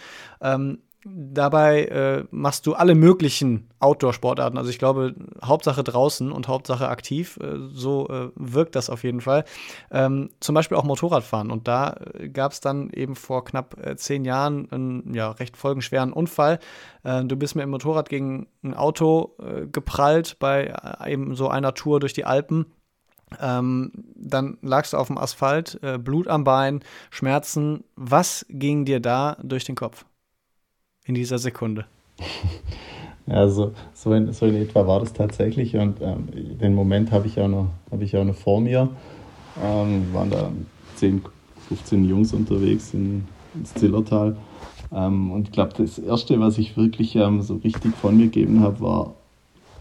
Dabei 1.04 1.84
äh, 1.86 2.24
machst 2.30 2.64
du 2.66 2.74
alle 2.74 2.94
möglichen 2.94 3.68
Outdoor-Sportarten. 3.80 4.56
Also 4.56 4.70
ich 4.70 4.78
glaube, 4.78 5.16
Hauptsache 5.42 5.82
draußen 5.82 6.30
und 6.30 6.46
Hauptsache 6.46 6.88
aktiv. 6.88 7.38
Äh, 7.42 7.58
so 7.72 8.08
äh, 8.08 8.28
wirkt 8.36 8.76
das 8.76 8.88
auf 8.88 9.02
jeden 9.02 9.20
Fall. 9.20 9.44
Ähm, 9.90 10.30
zum 10.38 10.54
Beispiel 10.54 10.76
auch 10.76 10.84
Motorradfahren. 10.84 11.50
Und 11.50 11.66
da 11.66 11.96
äh, 12.14 12.28
gab 12.28 12.52
es 12.52 12.60
dann 12.60 12.90
eben 12.90 13.16
vor 13.16 13.44
knapp 13.44 13.84
äh, 13.84 13.96
zehn 13.96 14.24
Jahren 14.24 14.70
einen 14.70 15.12
ja, 15.12 15.32
recht 15.32 15.56
folgenschweren 15.56 16.12
Unfall. 16.12 16.60
Äh, 17.02 17.24
du 17.24 17.34
bist 17.34 17.56
mit 17.56 17.64
dem 17.64 17.70
Motorrad 17.70 18.08
gegen 18.08 18.46
ein 18.62 18.74
Auto 18.74 19.34
geprallt 19.72 20.36
bei 20.38 20.72
eben 21.04 21.34
so 21.34 21.48
einer 21.48 21.74
Tour 21.74 21.98
durch 21.98 22.12
die 22.12 22.24
Alpen. 22.24 22.66
Ähm, 23.40 23.90
dann 24.14 24.58
lagst 24.62 24.92
du 24.92 24.98
auf 24.98 25.08
dem 25.08 25.18
Asphalt, 25.18 25.80
Blut 26.04 26.28
am 26.28 26.44
Bein, 26.44 26.80
Schmerzen. 27.10 27.82
Was 27.96 28.46
ging 28.48 28.84
dir 28.84 29.00
da 29.00 29.36
durch 29.42 29.64
den 29.64 29.74
Kopf? 29.74 30.04
In 31.04 31.14
dieser 31.14 31.38
Sekunde. 31.38 31.86
Ja, 33.24 33.48
so, 33.48 33.72
in, 34.06 34.32
so 34.32 34.46
in 34.46 34.56
etwa 34.56 34.84
war 34.84 34.98
das 34.98 35.12
tatsächlich 35.12 35.76
und 35.76 36.02
ähm, 36.02 36.26
den 36.60 36.74
Moment 36.74 37.12
habe 37.12 37.28
ich, 37.28 37.38
auch 37.38 37.46
noch, 37.46 37.68
hab 37.92 38.02
ich 38.02 38.16
auch 38.16 38.24
noch 38.24 38.34
vor 38.34 38.60
mir. 38.60 38.88
Ähm, 39.62 40.12
waren 40.12 40.28
da 40.28 40.50
10, 40.96 41.22
15 41.68 42.04
Jungs 42.04 42.32
unterwegs 42.32 42.92
in, 42.94 43.24
ins 43.54 43.72
Zillertal. 43.74 44.36
Ähm, 44.92 45.30
und 45.30 45.48
ich 45.48 45.52
glaube, 45.52 45.72
das 45.76 46.00
Erste, 46.00 46.40
was 46.40 46.58
ich 46.58 46.76
wirklich 46.76 47.14
ähm, 47.14 47.42
so 47.42 47.54
richtig 47.62 47.94
von 47.94 48.16
mir 48.16 48.24
gegeben 48.24 48.60
habe, 48.60 48.80
war 48.80 49.14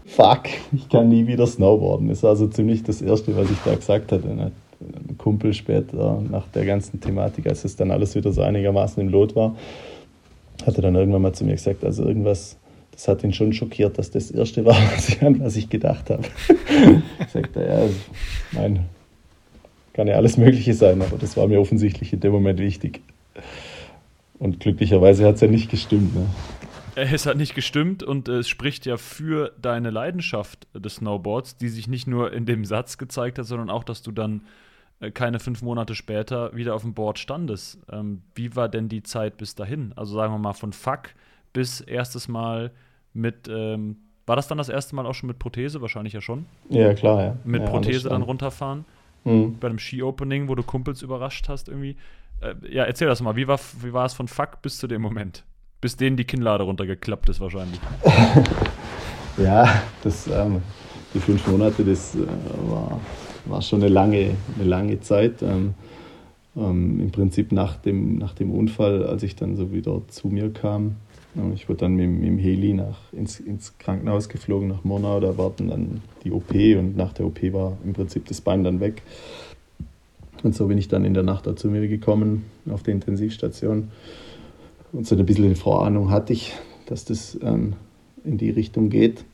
Fuck, 0.04 0.44
ich 0.72 0.88
kann 0.88 1.08
nie 1.08 1.26
wieder 1.26 1.46
snowboarden. 1.46 2.08
Das 2.08 2.22
war 2.22 2.30
also 2.30 2.46
ziemlich 2.48 2.82
das 2.82 3.02
Erste, 3.02 3.36
was 3.36 3.50
ich 3.50 3.58
da 3.64 3.74
gesagt 3.74 4.12
hatte. 4.12 4.28
Ne? 4.28 4.52
Ein 4.80 5.16
Kumpel 5.16 5.54
später 5.54 6.22
nach 6.28 6.46
der 6.48 6.64
ganzen 6.64 7.00
Thematik, 7.00 7.46
als 7.46 7.64
es 7.64 7.76
dann 7.76 7.90
alles 7.90 8.14
wieder 8.14 8.32
so 8.32 8.42
einigermaßen 8.42 9.00
im 9.00 9.08
Lot 9.08 9.36
war, 9.36 9.54
hat 10.66 10.76
er 10.76 10.82
dann 10.82 10.94
irgendwann 10.94 11.22
mal 11.22 11.32
zu 11.32 11.44
mir 11.44 11.52
gesagt, 11.52 11.84
also 11.84 12.04
irgendwas, 12.04 12.58
das 12.92 13.08
hat 13.08 13.24
ihn 13.24 13.32
schon 13.32 13.52
schockiert, 13.52 13.98
dass 13.98 14.10
das 14.10 14.30
Erste 14.30 14.64
war, 14.64 14.74
was 14.94 15.08
ich, 15.08 15.22
an 15.22 15.40
was 15.40 15.56
ich 15.56 15.68
gedacht 15.68 16.10
habe. 16.10 16.24
sagt 17.32 17.56
er, 17.56 17.66
ja, 17.66 17.74
also, 17.74 17.94
nein, 18.52 18.86
kann 19.92 20.06
ja 20.06 20.16
alles 20.16 20.36
Mögliche 20.36 20.74
sein, 20.74 21.02
aber 21.02 21.18
das 21.18 21.36
war 21.36 21.48
mir 21.48 21.60
offensichtlich 21.60 22.12
in 22.12 22.20
dem 22.20 22.32
Moment 22.32 22.58
wichtig. 22.58 23.00
Und 24.38 24.60
glücklicherweise 24.60 25.26
hat 25.26 25.36
es 25.36 25.40
ja 25.40 25.48
nicht 25.48 25.70
gestimmt. 25.70 26.14
Ne? 26.14 26.26
Es 26.94 27.26
hat 27.26 27.36
nicht 27.36 27.54
gestimmt 27.54 28.02
und 28.02 28.28
es 28.28 28.48
spricht 28.48 28.84
ja 28.86 28.96
für 28.96 29.52
deine 29.60 29.90
Leidenschaft 29.90 30.66
des 30.74 30.96
Snowboards, 30.96 31.56
die 31.56 31.68
sich 31.68 31.88
nicht 31.88 32.06
nur 32.06 32.32
in 32.32 32.44
dem 32.44 32.64
Satz 32.64 32.98
gezeigt 32.98 33.38
hat, 33.38 33.46
sondern 33.46 33.70
auch, 33.70 33.84
dass 33.84 34.02
du 34.02 34.12
dann 34.12 34.42
keine 35.10 35.40
fünf 35.40 35.62
Monate 35.62 35.94
später 35.94 36.54
wieder 36.54 36.74
auf 36.74 36.82
dem 36.82 36.94
Board 36.94 37.18
standest. 37.18 37.78
Ähm, 37.90 38.22
wie 38.34 38.54
war 38.54 38.68
denn 38.68 38.88
die 38.88 39.02
Zeit 39.02 39.36
bis 39.36 39.54
dahin? 39.54 39.92
Also 39.96 40.14
sagen 40.14 40.32
wir 40.32 40.38
mal 40.38 40.52
von 40.52 40.72
Fuck 40.72 41.10
bis 41.52 41.80
erstes 41.80 42.28
Mal 42.28 42.70
mit, 43.12 43.48
ähm, 43.48 43.96
war 44.26 44.36
das 44.36 44.48
dann 44.48 44.58
das 44.58 44.68
erste 44.68 44.94
Mal 44.94 45.06
auch 45.06 45.14
schon 45.14 45.26
mit 45.26 45.38
Prothese? 45.38 45.80
Wahrscheinlich 45.80 46.12
ja 46.12 46.20
schon. 46.20 46.46
Ja, 46.68 46.94
klar, 46.94 47.22
ja. 47.22 47.36
Mit 47.44 47.62
ja, 47.62 47.68
Prothese 47.68 48.08
dann 48.08 48.22
runterfahren. 48.22 48.84
Mhm. 49.24 49.58
Bei 49.58 49.68
einem 49.68 49.78
Ski-Opening, 49.78 50.48
wo 50.48 50.54
du 50.54 50.62
Kumpels 50.62 51.02
überrascht 51.02 51.48
hast 51.48 51.68
irgendwie. 51.68 51.96
Äh, 52.40 52.54
ja, 52.70 52.84
erzähl 52.84 53.08
das 53.08 53.20
mal. 53.20 53.36
Wie 53.36 53.48
war, 53.48 53.58
wie 53.82 53.92
war 53.92 54.06
es 54.06 54.14
von 54.14 54.28
Fuck 54.28 54.62
bis 54.62 54.78
zu 54.78 54.86
dem 54.86 55.02
Moment? 55.02 55.44
Bis 55.80 55.96
denen 55.96 56.16
die 56.16 56.24
Kinnlade 56.24 56.62
runtergeklappt 56.62 57.28
ist 57.28 57.40
wahrscheinlich. 57.40 57.80
ja, 59.36 59.82
das, 60.04 60.28
ähm, 60.28 60.62
die 61.12 61.18
fünf 61.18 61.44
Monate, 61.48 61.84
das 61.84 62.14
äh, 62.14 62.20
war 62.68 63.00
war 63.44 63.62
schon 63.62 63.82
eine 63.82 63.92
lange, 63.92 64.30
eine 64.56 64.68
lange 64.68 65.00
Zeit. 65.00 65.42
Ähm, 65.42 65.74
ähm, 66.56 67.00
Im 67.00 67.10
Prinzip 67.10 67.52
nach 67.52 67.76
dem, 67.76 68.18
nach 68.18 68.34
dem 68.34 68.50
Unfall, 68.50 69.06
als 69.06 69.22
ich 69.22 69.36
dann 69.36 69.56
so 69.56 69.72
wieder 69.72 70.02
zu 70.08 70.28
mir 70.28 70.50
kam. 70.50 70.96
Ähm, 71.36 71.52
ich 71.54 71.68
wurde 71.68 71.80
dann 71.80 71.94
mit, 71.94 72.10
mit 72.10 72.24
dem 72.24 72.38
Heli 72.38 72.74
nach, 72.74 72.98
ins, 73.12 73.40
ins 73.40 73.78
Krankenhaus 73.78 74.28
geflogen, 74.28 74.68
nach 74.68 74.84
Monau. 74.84 75.20
Da 75.20 75.38
warten 75.38 75.68
dann 75.68 76.02
die 76.24 76.30
OP 76.30 76.52
und 76.52 76.96
nach 76.96 77.12
der 77.12 77.26
OP 77.26 77.42
war 77.52 77.76
im 77.84 77.94
Prinzip 77.94 78.26
das 78.26 78.40
Bein 78.40 78.64
dann 78.64 78.80
weg. 78.80 79.02
Und 80.42 80.54
so 80.54 80.66
bin 80.66 80.76
ich 80.76 80.88
dann 80.88 81.04
in 81.04 81.14
der 81.14 81.22
Nacht 81.22 81.46
da 81.46 81.56
zu 81.56 81.68
mir 81.68 81.86
gekommen 81.88 82.44
auf 82.68 82.82
die 82.82 82.90
Intensivstation. 82.90 83.88
Und 84.92 85.06
so 85.06 85.16
ein 85.16 85.24
bisschen 85.24 85.46
eine 85.46 85.56
Vorahnung 85.56 86.10
hatte 86.10 86.32
ich, 86.32 86.52
dass 86.86 87.04
das 87.04 87.38
ähm, 87.42 87.74
in 88.24 88.36
die 88.38 88.50
Richtung 88.50 88.90
geht 88.90 89.24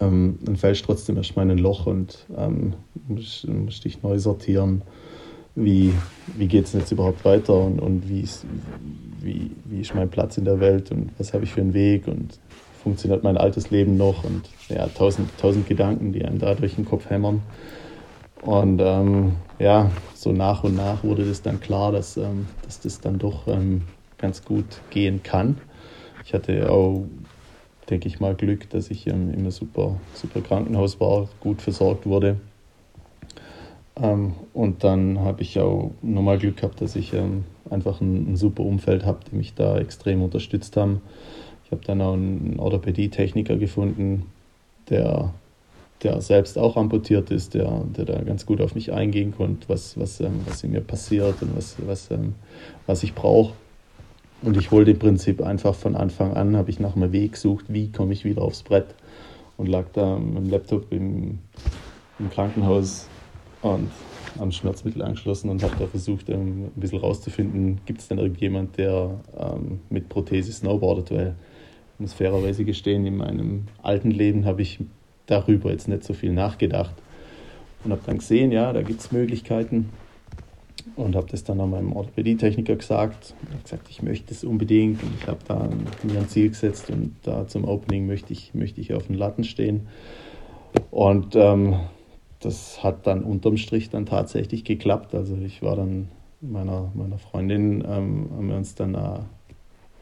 ähm, 0.00 0.38
dann 0.42 0.56
fällst 0.56 0.82
du 0.82 0.86
trotzdem 0.86 1.16
erstmal 1.16 1.46
in 1.46 1.52
ein 1.52 1.58
Loch 1.58 1.86
und 1.86 2.26
ähm, 2.36 2.74
musst, 3.08 3.48
musst 3.48 3.84
dich 3.84 4.02
neu 4.02 4.18
sortieren. 4.18 4.82
Wie, 5.54 5.94
wie 6.36 6.48
geht 6.48 6.66
es 6.66 6.74
jetzt 6.74 6.92
überhaupt 6.92 7.24
weiter 7.24 7.58
und, 7.58 7.80
und 7.80 8.08
wie, 8.08 8.20
ist, 8.20 8.44
wie, 9.22 9.50
wie 9.64 9.80
ist 9.80 9.94
mein 9.94 10.10
Platz 10.10 10.36
in 10.36 10.44
der 10.44 10.60
Welt 10.60 10.90
und 10.90 11.10
was 11.16 11.32
habe 11.32 11.44
ich 11.44 11.52
für 11.52 11.62
einen 11.62 11.72
Weg 11.72 12.08
und 12.08 12.38
funktioniert 12.82 13.24
mein 13.24 13.38
altes 13.38 13.70
Leben 13.70 13.96
noch 13.96 14.22
und 14.22 14.42
ja, 14.68 14.86
tausend, 14.86 15.30
tausend 15.38 15.66
Gedanken, 15.66 16.12
die 16.12 16.24
einem 16.24 16.38
da 16.38 16.54
durch 16.54 16.74
den 16.74 16.84
Kopf 16.84 17.08
hämmern. 17.08 17.42
Und 18.42 18.80
ähm, 18.80 19.32
ja, 19.58 19.90
so 20.14 20.30
nach 20.30 20.62
und 20.62 20.76
nach 20.76 21.02
wurde 21.02 21.24
das 21.24 21.40
dann 21.40 21.58
klar, 21.58 21.90
dass, 21.90 22.16
ähm, 22.16 22.46
dass 22.62 22.80
das 22.80 23.00
dann 23.00 23.18
doch 23.18 23.48
ähm, 23.48 23.82
ganz 24.18 24.44
gut 24.44 24.66
gehen 24.90 25.22
kann. 25.22 25.56
Ich 26.24 26.34
hatte 26.34 26.70
auch 26.70 27.06
denke 27.90 28.08
ich 28.08 28.20
mal, 28.20 28.34
Glück, 28.34 28.68
dass 28.70 28.90
ich 28.90 29.06
ähm, 29.06 29.32
einem 29.32 29.50
super, 29.50 29.98
super 30.14 30.40
Krankenhaus 30.40 31.00
war, 31.00 31.28
gut 31.40 31.62
versorgt 31.62 32.06
wurde. 32.06 32.36
Ähm, 34.00 34.34
und 34.52 34.84
dann 34.84 35.20
habe 35.20 35.42
ich 35.42 35.58
auch 35.58 35.92
nochmal 36.02 36.38
Glück 36.38 36.58
gehabt, 36.58 36.80
dass 36.80 36.96
ich 36.96 37.14
ähm, 37.14 37.44
einfach 37.70 38.00
ein, 38.00 38.32
ein, 38.32 38.36
super 38.36 38.62
Umfeld 38.62 39.04
habe, 39.06 39.20
die 39.30 39.36
mich 39.36 39.54
da 39.54 39.78
extrem 39.78 40.22
unterstützt 40.22 40.76
haben. 40.76 41.00
Ich 41.64 41.72
habe 41.72 41.84
dann 41.84 42.00
auch 42.00 42.12
einen 42.12 42.58
Orthopädie-Techniker 42.58 43.56
gefunden, 43.56 44.26
der, 44.90 45.32
der 46.02 46.20
selbst 46.20 46.58
auch 46.58 46.76
amputiert 46.76 47.30
ist, 47.30 47.54
der, 47.54 47.84
der 47.96 48.04
da 48.04 48.20
ganz 48.22 48.46
gut 48.46 48.60
auf 48.60 48.74
mich 48.74 48.92
eingehen 48.92 49.34
konnte, 49.36 49.68
was, 49.68 49.98
was, 49.98 50.20
ähm, 50.20 50.40
was 50.46 50.62
in 50.62 50.72
mir 50.72 50.82
passiert 50.82 51.40
und 51.42 51.56
was, 51.56 51.76
was, 51.86 52.10
ähm, 52.10 52.34
was 52.86 53.02
ich 53.02 53.14
brauche. 53.14 53.54
Und 54.42 54.56
ich 54.56 54.70
wollte 54.70 54.90
im 54.90 54.98
Prinzip 54.98 55.42
einfach 55.42 55.74
von 55.74 55.96
Anfang 55.96 56.34
an, 56.34 56.56
habe 56.56 56.70
ich 56.70 56.78
nach 56.78 56.94
einem 56.94 57.12
Weg 57.12 57.32
gesucht, 57.32 57.66
wie 57.68 57.90
komme 57.90 58.12
ich 58.12 58.24
wieder 58.24 58.42
aufs 58.42 58.62
Brett 58.62 58.94
und 59.56 59.66
lag 59.66 59.86
da 59.92 60.18
mit 60.18 60.36
dem 60.36 60.50
Laptop 60.50 60.92
im, 60.92 61.38
im 62.18 62.30
Krankenhaus 62.30 63.08
und 63.62 63.90
am 64.38 64.52
Schmerzmittel 64.52 65.02
angeschlossen 65.02 65.48
und 65.48 65.62
habe 65.62 65.74
da 65.78 65.86
versucht, 65.86 66.28
ähm, 66.28 66.66
ein 66.76 66.80
bisschen 66.80 66.98
rauszufinden, 66.98 67.80
gibt 67.86 68.00
es 68.00 68.08
denn 68.08 68.18
irgendjemand, 68.18 68.76
der 68.76 69.18
ähm, 69.38 69.80
mit 69.88 70.10
Prothese 70.10 70.52
snowboardet, 70.52 71.10
weil 71.10 71.34
ich 71.94 72.00
muss 72.00 72.12
fairerweise 72.12 72.64
gestehen, 72.64 73.06
in 73.06 73.16
meinem 73.16 73.64
alten 73.82 74.10
Leben 74.10 74.44
habe 74.44 74.60
ich 74.60 74.80
darüber 75.24 75.70
jetzt 75.70 75.88
nicht 75.88 76.04
so 76.04 76.12
viel 76.12 76.32
nachgedacht 76.32 76.94
und 77.84 77.92
habe 77.92 78.02
dann 78.04 78.18
gesehen, 78.18 78.52
ja, 78.52 78.72
da 78.74 78.82
gibt 78.82 79.00
es 79.00 79.10
Möglichkeiten 79.10 79.88
und 80.94 81.16
habe 81.16 81.26
das 81.30 81.42
dann 81.42 81.60
an 81.60 81.70
meinem 81.70 81.92
Orthopädie-Techniker 81.92 82.76
gesagt. 82.76 83.34
Ich 83.42 83.50
habe 83.50 83.62
gesagt, 83.62 83.90
ich 83.90 84.02
möchte 84.02 84.32
es 84.32 84.44
unbedingt 84.44 85.02
und 85.02 85.10
ich 85.20 85.26
habe 85.26 85.40
da 85.46 85.68
mir 86.02 86.18
ein 86.18 86.28
Ziel 86.28 86.50
gesetzt 86.50 86.90
und 86.90 87.16
da 87.22 87.48
zum 87.48 87.64
Opening 87.64 88.06
möchte 88.06 88.32
ich, 88.32 88.54
möchte 88.54 88.80
ich 88.80 88.94
auf 88.94 89.08
den 89.08 89.16
Latten 89.16 89.44
stehen. 89.44 89.88
Und 90.90 91.34
ähm, 91.34 91.76
das 92.40 92.82
hat 92.82 93.06
dann 93.06 93.24
unterm 93.24 93.56
Strich 93.56 93.90
dann 93.90 94.06
tatsächlich 94.06 94.64
geklappt. 94.64 95.14
Also 95.14 95.36
ich 95.36 95.62
war 95.62 95.76
dann 95.76 96.08
meiner, 96.40 96.90
meiner 96.94 97.18
Freundin, 97.18 97.80
ähm, 97.80 98.30
haben 98.36 98.48
wir 98.48 98.56
uns 98.56 98.74
dann 98.74 98.94
äh, 98.94 99.18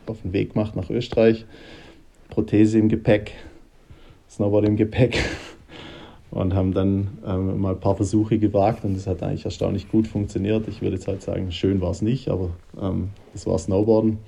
auf 0.06 0.22
den 0.22 0.32
Weg 0.32 0.52
gemacht 0.52 0.76
nach 0.76 0.90
Österreich. 0.90 1.46
Prothese 2.28 2.78
im 2.78 2.88
Gepäck, 2.88 3.32
Snowboard 4.28 4.66
im 4.66 4.76
Gepäck 4.76 5.18
und 6.30 6.54
haben 6.54 6.74
dann 6.74 7.18
ähm, 7.26 7.60
mal 7.60 7.74
ein 7.74 7.80
paar 7.80 7.96
Versuche 7.96 8.38
gewagt 8.38 8.84
und 8.84 8.96
es 8.96 9.06
hat 9.06 9.22
eigentlich 9.22 9.44
erstaunlich 9.44 9.88
gut 9.88 10.08
funktioniert. 10.08 10.66
Ich 10.68 10.82
würde 10.82 10.96
jetzt 10.96 11.06
halt 11.06 11.22
sagen, 11.22 11.52
schön 11.52 11.80
war 11.80 11.90
es 11.90 12.02
nicht, 12.02 12.28
aber 12.28 12.50
ähm, 12.80 13.10
es 13.34 13.46
war 13.46 13.58
Snowboarden. 13.58 14.18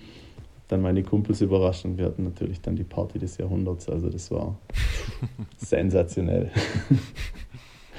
Dann 0.68 0.82
meine 0.82 1.02
Kumpels 1.02 1.40
überrascht 1.40 1.85
und 1.85 1.96
wir 1.96 2.06
hatten 2.06 2.24
natürlich 2.24 2.61
dann 2.61 2.74
die 2.74 2.85
Party 2.85 3.18
des 3.18 3.38
Jahrhunderts. 3.38 3.88
Also 3.88 4.09
das 4.09 4.30
war 4.30 4.56
sensationell. 5.59 6.50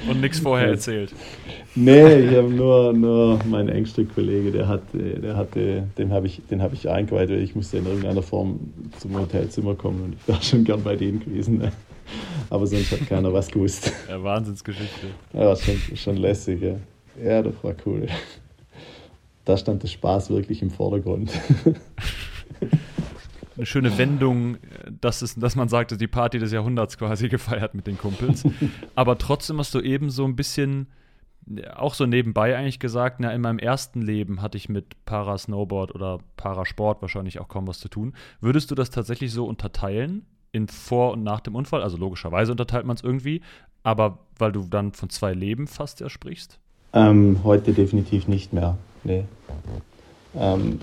Und 0.07 0.21
nichts 0.21 0.39
vorher 0.39 0.67
erzählt. 0.67 1.11
Nee, 1.75 2.19
ich 2.19 2.35
habe 2.35 2.49
nur, 2.49 2.93
nur 2.93 3.39
meinen 3.45 3.69
engsten 3.69 4.07
Kollege, 4.07 4.51
der 4.51 4.67
hat, 4.67 4.83
der 4.93 5.35
hatte, 5.35 5.87
den 5.97 6.11
habe 6.11 6.27
ich, 6.27 6.41
hab 6.51 6.73
ich 6.73 6.87
eingeweiht, 6.87 7.29
weil 7.29 7.41
ich 7.41 7.55
musste 7.55 7.77
in 7.77 7.85
irgendeiner 7.85 8.21
Form 8.21 8.59
zum 8.99 9.17
Hotelzimmer 9.17 9.75
kommen 9.75 10.03
und 10.03 10.13
ich 10.13 10.27
war 10.27 10.41
schon 10.41 10.63
gern 10.63 10.83
bei 10.83 10.95
denen 10.95 11.19
gewesen. 11.19 11.71
Aber 12.49 12.65
sonst 12.67 12.91
hat 12.91 13.07
keiner 13.07 13.33
was 13.33 13.49
gewusst. 13.49 13.91
Ja, 14.07 14.21
Wahnsinnsgeschichte. 14.23 15.07
Ja, 15.33 15.55
schon, 15.55 15.75
schon 15.95 16.17
lässig, 16.17 16.61
ja. 16.61 16.75
Ja, 17.23 17.41
das 17.41 17.55
war 17.63 17.75
cool. 17.85 18.07
Da 19.45 19.57
stand 19.57 19.83
der 19.83 19.87
Spaß 19.87 20.29
wirklich 20.29 20.61
im 20.61 20.69
Vordergrund 20.69 21.31
eine 23.57 23.65
schöne 23.65 23.97
Wendung, 23.97 24.57
dass, 25.01 25.21
es, 25.21 25.35
dass 25.35 25.55
man 25.55 25.67
sagte, 25.67 25.97
die 25.97 26.07
Party 26.07 26.39
des 26.39 26.51
Jahrhunderts 26.51 26.97
quasi 26.97 27.27
gefeiert 27.29 27.73
mit 27.73 27.87
den 27.87 27.97
Kumpels. 27.97 28.43
Aber 28.95 29.17
trotzdem 29.17 29.57
hast 29.57 29.73
du 29.73 29.81
eben 29.81 30.09
so 30.09 30.25
ein 30.25 30.35
bisschen, 30.35 30.87
auch 31.75 31.95
so 31.95 32.05
nebenbei 32.05 32.55
eigentlich 32.55 32.79
gesagt, 32.79 33.19
na, 33.19 33.33
in 33.33 33.41
meinem 33.41 33.59
ersten 33.59 34.01
Leben 34.01 34.41
hatte 34.41 34.57
ich 34.57 34.69
mit 34.69 35.03
Parasnowboard 35.05 35.93
oder 35.95 36.19
Parasport 36.37 37.01
wahrscheinlich 37.01 37.39
auch 37.39 37.47
kaum 37.47 37.67
was 37.67 37.79
zu 37.79 37.89
tun. 37.89 38.13
Würdest 38.41 38.69
du 38.69 38.75
das 38.75 38.91
tatsächlich 38.91 39.31
so 39.31 39.45
unterteilen? 39.45 40.25
In 40.57 40.67
vor 40.67 41.13
und 41.13 41.23
nach 41.23 41.39
dem 41.39 41.55
Unfall? 41.55 41.83
Also 41.83 41.97
logischerweise 41.97 42.51
unterteilt 42.51 42.85
man 42.85 42.95
es 42.95 43.03
irgendwie, 43.03 43.41
aber 43.83 44.17
weil 44.39 44.51
du 44.51 44.65
dann 44.67 44.91
von 44.91 45.09
zwei 45.09 45.33
Leben 45.33 45.67
fast 45.67 45.99
ja 45.99 46.09
sprichst? 46.09 46.59
Ähm, 46.93 47.41
heute 47.43 47.73
definitiv 47.73 48.27
nicht 48.27 48.53
mehr. 48.53 48.77
Nee. 49.03 49.25
Ähm, 50.35 50.79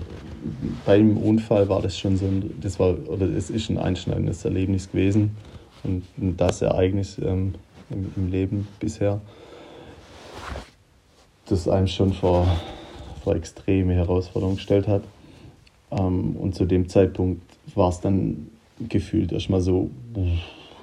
beim 0.85 1.17
Unfall 1.17 1.67
war 1.69 1.81
das 1.81 1.97
schon 1.97 2.17
so 2.17 2.25
ein, 2.25 2.55
das 2.61 2.79
war, 2.79 2.95
oder 3.07 3.27
es 3.27 3.49
ist 3.49 3.69
ein 3.69 3.77
einschneidendes 3.77 4.45
Erlebnis 4.45 4.89
gewesen 4.91 5.35
und 5.83 6.03
das 6.17 6.61
Ereignis 6.61 7.17
ähm, 7.19 7.55
im, 7.89 8.11
im, 8.15 8.31
Leben 8.31 8.67
bisher, 8.79 9.21
das 11.47 11.67
einem 11.67 11.87
schon 11.87 12.13
vor, 12.13 12.47
vor 13.23 13.35
extreme 13.35 13.93
Herausforderungen 13.93 14.57
gestellt 14.57 14.87
hat. 14.87 15.03
Ähm, 15.91 16.35
und 16.35 16.55
zu 16.55 16.65
dem 16.65 16.89
Zeitpunkt 16.89 17.41
war 17.75 17.89
es 17.89 18.01
dann 18.01 18.47
gefühlt 18.79 19.31
erstmal 19.31 19.61
so, 19.61 19.89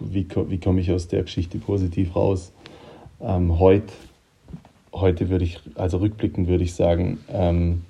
wie, 0.01 0.27
wie 0.49 0.59
komme 0.59 0.81
ich 0.81 0.91
aus 0.91 1.09
der 1.09 1.23
Geschichte 1.23 1.59
positiv 1.59 2.17
raus? 2.17 2.53
Ähm, 3.21 3.59
heute, 3.59 3.93
heute 4.93 5.29
würde 5.29 5.45
ich, 5.45 5.61
also 5.75 5.99
rückblickend 5.99 6.49
würde 6.49 6.65
ich 6.65 6.75
sagen, 6.75 7.19
ähm, 7.29 7.83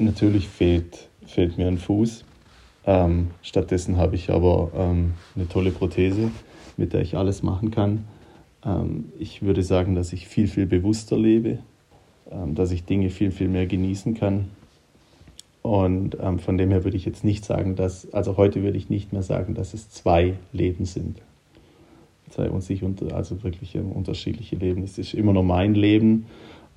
Natürlich 0.00 0.48
fehlt, 0.48 1.10
fehlt 1.26 1.58
mir 1.58 1.68
ein 1.68 1.76
Fuß. 1.76 2.24
Ähm, 2.86 3.32
stattdessen 3.42 3.98
habe 3.98 4.16
ich 4.16 4.30
aber 4.30 4.70
ähm, 4.74 5.12
eine 5.36 5.46
tolle 5.46 5.72
Prothese, 5.72 6.30
mit 6.78 6.94
der 6.94 7.02
ich 7.02 7.18
alles 7.18 7.42
machen 7.42 7.70
kann. 7.70 8.06
Ähm, 8.64 9.12
ich 9.18 9.42
würde 9.42 9.62
sagen, 9.62 9.94
dass 9.94 10.14
ich 10.14 10.26
viel, 10.26 10.48
viel 10.48 10.64
bewusster 10.64 11.18
lebe, 11.18 11.58
ähm, 12.30 12.54
dass 12.54 12.70
ich 12.70 12.84
Dinge 12.84 13.10
viel, 13.10 13.30
viel 13.30 13.48
mehr 13.48 13.66
genießen 13.66 14.14
kann. 14.14 14.46
Und 15.62 16.16
ähm, 16.20 16.38
von 16.38 16.56
dem 16.56 16.70
her 16.70 16.84
würde 16.84 16.96
ich 16.96 17.04
jetzt 17.04 17.24
nicht 17.24 17.44
sagen, 17.44 17.76
dass, 17.76 18.12
also 18.12 18.36
heute 18.36 18.62
würde 18.62 18.78
ich 18.78 18.88
nicht 18.88 19.12
mehr 19.12 19.22
sagen, 19.22 19.54
dass 19.54 19.74
es 19.74 19.90
zwei 19.90 20.34
Leben 20.52 20.86
sind. 20.86 21.20
Zwei 22.30 22.48
und 22.48 22.62
sich 22.62 22.82
unter, 22.82 23.14
also 23.14 23.42
wirklich 23.42 23.76
unterschiedliche 23.76 24.56
Leben. 24.56 24.82
Es 24.82 24.98
ist 24.98 25.14
immer 25.14 25.32
nur 25.32 25.42
mein 25.42 25.74
Leben 25.74 26.26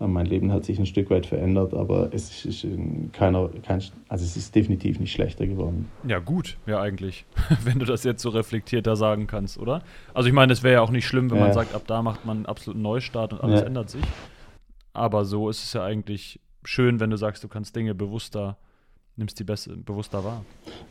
mein 0.08 0.26
Leben 0.26 0.52
hat 0.52 0.66
sich 0.66 0.80
ein 0.80 0.86
Stück 0.86 1.10
weit 1.10 1.26
verändert, 1.26 1.74
aber 1.74 2.10
es 2.14 2.46
ist 2.46 2.68
keiner, 3.14 3.50
kein, 3.66 3.82
also 4.08 4.26
es 4.26 4.36
ist 4.36 4.56
definitiv 4.56 5.00
nicht 5.00 5.12
schlechter 5.12 5.46
geworden. 5.48 5.90
Ja, 6.08 6.20
gut, 6.20 6.58
ja, 6.66 6.82
eigentlich, 6.82 7.26
wenn 7.64 7.80
du 7.80 7.86
das 7.86 8.04
jetzt 8.04 8.22
so 8.22 8.30
reflektierter 8.30 8.96
sagen 8.96 9.28
kannst, 9.28 9.58
oder? 9.58 9.82
Also, 10.14 10.28
ich 10.28 10.34
meine, 10.34 10.54
es 10.54 10.64
wäre 10.64 10.76
ja 10.76 10.82
auch 10.82 10.92
nicht 10.92 11.08
schlimm, 11.08 11.30
wenn 11.30 11.38
ja. 11.38 11.46
man 11.46 11.54
sagt, 11.54 11.74
ab 11.74 11.84
da 11.88 12.02
macht 12.02 12.26
man 12.26 12.38
einen 12.38 12.46
absoluten 12.46 12.82
Neustart 12.82 13.34
und 13.34 13.42
alles 13.42 13.62
ja. 13.62 13.68
ändert 13.68 13.90
sich. 13.90 14.04
Aber 14.94 15.26
so 15.26 15.50
ist 15.50 15.64
es 15.64 15.74
ja 15.74 15.84
eigentlich 15.84 16.40
schön, 16.64 17.00
wenn 17.00 17.10
du 17.10 17.18
sagst, 17.18 17.44
du 17.44 17.48
kannst 17.48 17.76
Dinge 17.76 17.96
bewusster 17.96 18.58
nimmst 19.18 19.40
die 19.40 19.44
besser, 19.44 19.74
bewusster 19.76 20.24
wahr? 20.24 20.44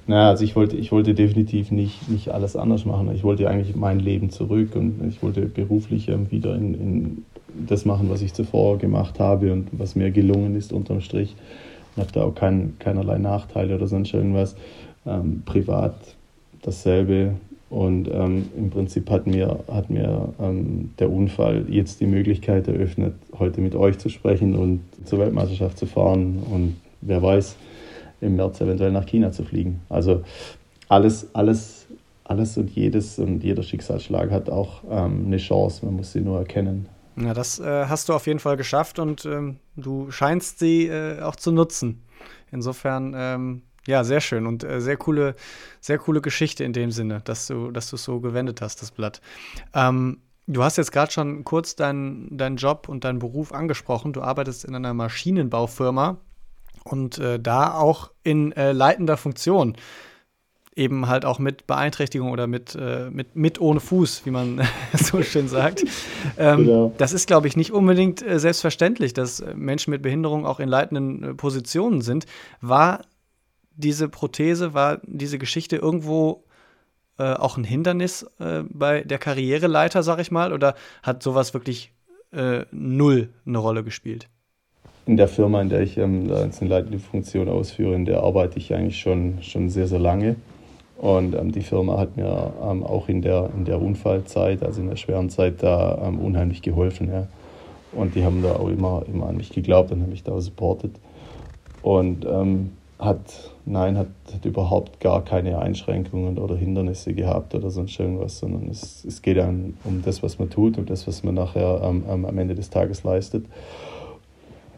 Naja, 0.07 0.31
also 0.31 0.45
ich 0.45 0.55
wollte, 0.57 0.77
ich 0.77 0.93
wollte 0.93 1.15
definitiv 1.15 1.71
nicht, 1.71 2.09
nicht 2.09 2.29
alles 2.29 2.57
anders 2.57 2.85
machen. 2.85 3.11
Ich 3.15 3.25
wollte 3.25 3.49
eigentlich 3.49 3.77
mein 3.77 4.01
Leben 4.01 4.31
zurück 4.31 4.75
und 4.75 5.05
ich 5.09 5.23
wollte 5.23 5.43
beruflich 5.43 6.09
wieder 6.31 6.55
in, 6.55 6.75
in 6.75 7.25
das 7.69 7.85
machen, 7.85 8.09
was 8.11 8.23
ich 8.23 8.33
zuvor 8.33 8.79
gemacht 8.79 9.21
habe 9.21 9.53
und 9.53 9.69
was 9.73 9.95
mir 9.95 10.11
gelungen 10.11 10.57
ist 10.57 10.73
unterm 10.73 11.01
Strich. 11.01 11.35
Ich 11.95 12.01
habe 12.01 12.13
da 12.13 12.25
auch 12.25 12.35
kein, 12.35 12.77
keinerlei 12.79 13.19
Nachteile 13.19 13.75
oder 13.75 13.87
sonst 13.87 14.15
irgendwas. 14.15 14.57
Ähm, 15.05 15.43
privat 15.45 15.95
dasselbe. 16.63 17.35
Und 17.69 18.09
ähm, 18.09 18.49
im 18.57 18.71
Prinzip 18.71 19.11
hat 19.11 19.27
mir, 19.27 19.61
hat 19.71 19.89
mir 19.89 20.35
ähm, 20.41 20.91
der 20.99 21.11
Unfall 21.11 21.65
jetzt 21.69 22.01
die 22.01 22.07
Möglichkeit 22.07 22.69
eröffnet, 22.69 23.15
heute 23.39 23.61
mit 23.63 23.75
euch 23.75 23.99
zu 23.99 24.11
sprechen 24.11 24.55
und 24.55 24.81
zur 25.05 25.21
Weltmeisterschaft 25.21 25.79
zu 25.79 25.87
fahren 25.87 26.43
und 26.51 26.77
wer 27.01 27.23
weiß, 27.23 27.57
im 28.23 28.37
März 28.37 28.61
eventuell 28.61 28.93
nach 28.93 29.07
China 29.07 29.33
zu 29.33 29.45
fliegen. 29.45 29.81
Also 29.89 30.23
alles, 30.89 31.29
alles, 31.35 31.87
alles 32.25 32.57
und 32.57 32.71
jedes 32.71 33.19
und 33.19 33.43
jeder 33.43 33.63
Schicksalsschlag 33.63 34.31
hat 34.31 34.49
auch 34.49 34.83
ähm, 34.91 35.25
eine 35.27 35.37
Chance, 35.37 35.85
man 35.85 35.97
muss 35.97 36.13
sie 36.13 36.21
nur 36.21 36.39
erkennen. 36.39 36.89
Ja, 37.17 37.35
das 37.35 37.59
äh, 37.59 37.87
hast 37.87 38.09
du 38.09 38.15
auf 38.15 38.27
jeden 38.27 38.39
Fall 38.39 38.57
geschafft 38.57 38.99
und 38.99 39.27
ähm, 39.27 39.59
du 39.77 40.11
scheinst 40.11 40.59
sie 40.59 40.87
äh, 40.87 41.21
auch 41.21 41.37
zu 41.37 41.53
nutzen. 41.53 42.03
Insofern, 42.51 43.15
ähm, 43.17 43.63
ja, 43.87 44.05
sehr 44.05 44.21
schön 44.21 44.47
und 44.47 44.65
äh, 44.65 44.81
sehr 44.81 44.97
coole, 44.97 45.35
sehr 45.81 45.99
coole 45.99 46.21
Geschichte 46.21 46.65
in 46.65 46.73
dem 46.73 46.91
Sinne, 46.91 47.21
dass 47.25 47.47
du, 47.49 47.71
dass 47.71 47.91
du 47.91 47.97
es 47.97 48.05
so 48.05 48.21
gewendet 48.21 48.63
hast, 48.63 48.81
das 48.81 48.93
Blatt. 48.93 49.21
Ähm, 49.75 50.19
du 50.47 50.63
hast 50.63 50.79
jetzt 50.79 50.93
gerade 50.93 51.13
schon 51.13 51.45
kurz 51.45 51.77
deinen 51.77 52.37
dein 52.37 52.57
Job 52.57 52.89
und 52.89 53.05
deinen 53.05 53.19
Beruf 53.19 53.53
angesprochen. 53.53 54.13
Du 54.13 54.23
arbeitest 54.23 54.65
in 54.65 54.75
einer 54.75 54.95
Maschinenbaufirma 54.95 56.19
und 56.85 57.19
äh, 57.19 57.39
da 57.39 57.75
auch 57.75 58.11
in 58.23 58.53
äh, 58.53 58.73
leitender 58.73 59.17
Funktion 59.17 59.77
eben 60.75 61.09
halt 61.09 61.25
auch 61.25 61.39
mit 61.39 61.67
Beeinträchtigung 61.67 62.31
oder 62.31 62.47
mit, 62.47 62.75
äh, 62.75 63.11
mit, 63.11 63.37
mit 63.37 63.61
ohne 63.61 63.81
Fuß, 63.81 64.25
wie 64.25 64.31
man 64.31 64.67
so 64.95 65.23
schön 65.23 65.49
sagt. 65.49 65.85
Ähm, 66.39 66.65
genau. 66.65 66.95
Das 66.97 67.13
ist, 67.13 67.27
glaube 67.27 67.47
ich, 67.47 67.57
nicht 67.57 67.73
unbedingt 67.73 68.23
äh, 68.23 68.39
selbstverständlich, 68.39 69.13
dass 69.13 69.45
Menschen 69.55 69.91
mit 69.91 70.03
Behinderung 70.03 70.47
auch 70.47 70.61
in 70.61 70.69
leitenden 70.69 71.23
äh, 71.23 71.35
Positionen 71.35 72.01
sind. 72.01 72.27
War 72.61 73.05
diese 73.77 74.09
Prothese, 74.09 74.75
war 74.75 75.01
diese 75.05 75.39
Geschichte 75.39 75.77
irgendwo 75.77 76.45
äh, 77.19 77.35
auch 77.35 77.59
ein 77.59 77.65
Hindernis 77.65 78.25
äh, 78.39 78.63
bei 78.69 79.03
der 79.03 79.19
Karriereleiter, 79.19 80.03
sag 80.03 80.19
ich 80.21 80.31
mal, 80.31 80.53
oder 80.53 80.75
hat 81.03 81.23
sowas 81.23 81.53
wirklich 81.53 81.93
äh, 82.33 82.65
null 82.71 83.29
eine 83.45 83.59
Rolle 83.59 83.85
gespielt? 83.85 84.29
In 85.05 85.17
der 85.17 85.29
Firma, 85.29 85.61
in 85.61 85.69
der 85.69 85.81
ich 85.81 85.99
ähm, 85.99 86.31
eine 86.31 86.69
leitende 86.69 86.99
Funktion 86.99 87.49
ausführe, 87.49 87.95
in 87.95 88.05
der 88.05 88.23
arbeite 88.23 88.59
ich 88.59 88.73
eigentlich 88.73 89.01
schon, 89.01 89.39
schon 89.43 89.69
sehr, 89.69 89.89
sehr 89.89 89.99
lange. 89.99 90.37
Und 90.99 91.35
ähm, 91.35 91.51
die 91.51 91.63
Firma 91.63 91.99
hat 91.99 92.17
mir 92.17 92.53
ähm, 92.63 92.85
auch 92.85 93.09
in 93.09 93.23
der, 93.23 93.51
in 93.57 93.65
der 93.65 93.83
Unfallzeit, 93.83 94.63
also 94.63 94.81
in 94.81 94.89
der 94.89 94.95
schweren 94.95 95.31
Zeit, 95.31 95.61
da 95.63 96.01
ähm, 96.07 96.21
unheimlich 96.21 96.63
geholfen. 96.63 97.09
Ja. 97.09 97.27
Und 97.91 98.15
die 98.15 98.25
haben 98.25 98.43
da 98.43 98.53
auch 98.53 98.69
immer, 98.69 99.03
immer 99.13 99.27
an 99.27 99.37
mich 99.37 99.51
geglaubt 99.51 99.91
und 99.91 100.01
haben 100.01 100.11
mich 100.11 100.23
da 100.23 100.41
supportet. 100.41 100.93
Und 101.83 102.25
ähm, 102.25 102.71
hat, 103.01 103.51
nein, 103.65 103.99
hat, 103.99 104.07
hat, 104.33 104.45
überhaupt 104.45 105.01
gar 105.01 105.25
keine 105.25 105.59
Einschränkungen 105.59 106.39
oder 106.39 106.55
Hindernisse 106.55 107.15
gehabt 107.15 107.57
oder 107.57 107.71
sonst 107.71 107.99
irgendwas, 107.99 108.39
sondern 108.39 108.69
es, 108.71 109.05
es 109.05 109.23
geht 109.23 109.39
dann 109.39 109.75
um 109.83 110.03
das, 110.03 110.23
was 110.23 110.39
man 110.39 110.51
tut 110.51 110.79
und 110.79 110.89
das, 110.89 111.09
was 111.09 111.25
man 111.25 111.35
nachher 111.35 111.81
ähm, 111.83 112.25
am 112.25 112.39
Ende 112.39 112.55
des 112.55 112.71
Tages 112.71 113.03
leistet. 113.03 113.45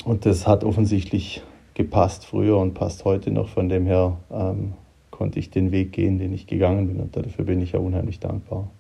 Und 0.05 0.27
das 0.27 0.47
hat 0.47 0.65
offensichtlich 0.65 1.43
gepasst 1.75 2.25
früher 2.25 2.59
und 2.59 2.75
passt 2.75 3.05
heute 3.05 3.31
noch. 3.31 3.49
Von 3.49 3.69
dem 3.69 3.87
her 3.87 4.19
ähm, 4.31 4.75
konnte 5.11 5.39
ich 5.39 5.51
den 5.51 5.73
Weg 5.73 5.93
gehen, 5.93 6.19
den 6.19 6.33
ich 6.33 6.47
gegangen 6.47 6.87
bin. 6.87 7.01
Und 7.01 7.17
dafür 7.17 7.45
bin 7.45 7.61
ich 7.61 7.73
ja 7.73 7.81
unheimlich 7.81 8.21
dankbar. 8.21 8.71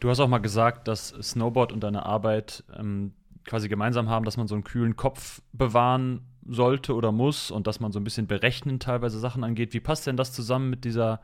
Du 0.00 0.08
hast 0.10 0.20
auch 0.20 0.28
mal 0.28 0.38
gesagt, 0.38 0.86
dass 0.86 1.08
Snowboard 1.08 1.72
und 1.72 1.82
deine 1.82 2.06
Arbeit 2.06 2.62
ähm, 2.78 3.12
quasi 3.44 3.68
gemeinsam 3.68 4.08
haben, 4.08 4.24
dass 4.24 4.36
man 4.36 4.46
so 4.46 4.54
einen 4.54 4.64
kühlen 4.64 4.94
Kopf 4.94 5.42
bewahren 5.52 6.20
sollte 6.46 6.94
oder 6.94 7.12
muss 7.12 7.50
und 7.50 7.66
dass 7.66 7.80
man 7.80 7.92
so 7.92 7.98
ein 7.98 8.04
bisschen 8.04 8.26
berechnen 8.26 8.78
teilweise 8.78 9.18
Sachen 9.18 9.42
angeht. 9.42 9.74
Wie 9.74 9.80
passt 9.80 10.06
denn 10.06 10.16
das 10.16 10.32
zusammen 10.32 10.70
mit 10.70 10.84
dieser, 10.84 11.20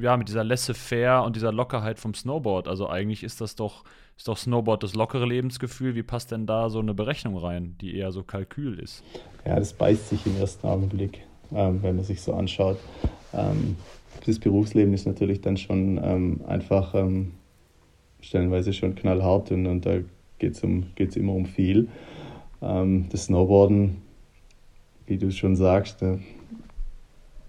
ja, 0.00 0.16
mit 0.16 0.28
dieser 0.28 0.44
Laissez-faire 0.44 1.24
und 1.24 1.36
dieser 1.36 1.52
Lockerheit 1.52 1.98
vom 1.98 2.14
Snowboard? 2.14 2.68
Also 2.68 2.88
eigentlich 2.88 3.22
ist 3.22 3.40
das 3.40 3.56
doch, 3.56 3.84
ist 4.16 4.28
doch 4.28 4.36
Snowboard 4.36 4.82
das 4.82 4.94
lockere 4.94 5.26
Lebensgefühl. 5.26 5.94
Wie 5.94 6.02
passt 6.02 6.30
denn 6.30 6.46
da 6.46 6.70
so 6.70 6.78
eine 6.80 6.94
Berechnung 6.94 7.36
rein, 7.36 7.76
die 7.80 7.96
eher 7.96 8.12
so 8.12 8.22
Kalkül 8.22 8.78
ist? 8.78 9.02
Ja, 9.44 9.56
das 9.56 9.72
beißt 9.72 10.08
sich 10.08 10.26
im 10.26 10.36
ersten 10.36 10.66
Augenblick, 10.66 11.20
ähm, 11.52 11.82
wenn 11.82 11.96
man 11.96 12.04
sich 12.04 12.20
so 12.20 12.34
anschaut. 12.34 12.78
Ähm, 13.32 13.76
das 14.26 14.38
Berufsleben 14.38 14.92
ist 14.92 15.06
natürlich 15.06 15.40
dann 15.40 15.56
schon 15.56 15.98
ähm, 16.02 16.40
einfach 16.46 16.94
ähm, 16.94 17.32
stellenweise 18.20 18.72
schon 18.72 18.94
knallhart 18.94 19.50
und, 19.50 19.66
und 19.66 19.86
da 19.86 19.98
geht 20.38 20.52
es 20.52 20.62
um, 20.62 20.86
geht's 20.94 21.16
immer 21.16 21.32
um 21.32 21.46
viel. 21.46 21.88
Ähm, 22.62 23.06
das 23.10 23.26
Snowboarden, 23.26 24.02
wie 25.06 25.16
du 25.16 25.30
schon 25.30 25.56
sagst, 25.56 26.02
äh, 26.02 26.18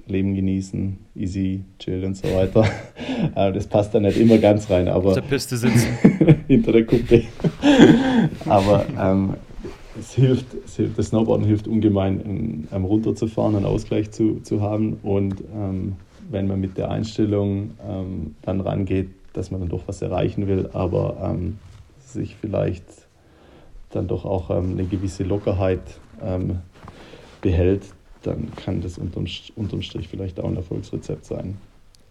Leben 0.08 0.34
genießen, 0.36 0.98
easy, 1.16 1.64
chill 1.80 2.04
und 2.04 2.16
so 2.16 2.28
weiter. 2.34 2.66
das 3.36 3.68
passt 3.68 3.94
da 3.94 4.00
nicht 4.00 4.18
immer 4.18 4.38
ganz 4.38 4.70
rein, 4.70 4.88
aber. 4.88 5.10
Auf 5.10 5.16
der 5.16 5.22
Piste 5.22 5.58
sitzen. 5.58 5.88
hinter 6.48 6.72
der 6.72 6.86
Kuppe. 6.86 7.24
aber 8.46 8.86
ähm, 9.00 9.36
es 10.00 10.14
hilft, 10.14 10.48
es 10.66 10.76
hilft, 10.76 10.98
das 10.98 11.08
Snowboarden 11.08 11.46
hilft 11.46 11.68
ungemein, 11.68 12.68
ähm, 12.72 12.86
runterzufahren, 12.86 13.56
einen 13.56 13.66
Ausgleich 13.66 14.12
zu, 14.12 14.42
zu 14.42 14.62
haben. 14.62 15.00
Und 15.04 15.36
ähm, 15.54 15.96
wenn 16.30 16.48
man 16.48 16.60
mit 16.60 16.78
der 16.78 16.92
Einstellung 16.92 17.72
ähm, 17.88 18.36
dann 18.42 18.62
rangeht, 18.62 19.10
dass 19.34 19.52
man 19.52 19.62
dann 19.62 19.70
doch 19.70 19.84
was 19.88 20.02
erreichen 20.02 20.48
will, 20.48 20.70
aber 20.74 21.18
ähm, 21.24 21.58
sich 22.00 22.36
vielleicht 22.36 22.86
dann 23.92 24.08
doch 24.08 24.26
auch 24.26 24.50
ähm, 24.50 24.72
eine 24.72 24.86
gewisse 24.86 25.24
Lockerheit 25.24 25.82
behält, 27.42 27.82
dann 28.24 28.52
kann 28.56 28.82
das 28.82 28.98
unterm, 28.98 29.26
unterm 29.56 29.82
Strich 29.82 30.08
vielleicht 30.08 30.40
auch 30.40 30.48
ein 30.48 30.56
Erfolgsrezept 30.56 31.26
sein. 31.26 31.58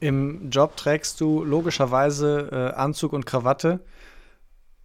Im 0.01 0.51
Job 0.51 0.77
trägst 0.77 1.21
du 1.21 1.45
logischerweise 1.45 2.49
äh, 2.51 2.77
Anzug 2.77 3.13
und 3.13 3.27
Krawatte 3.27 3.81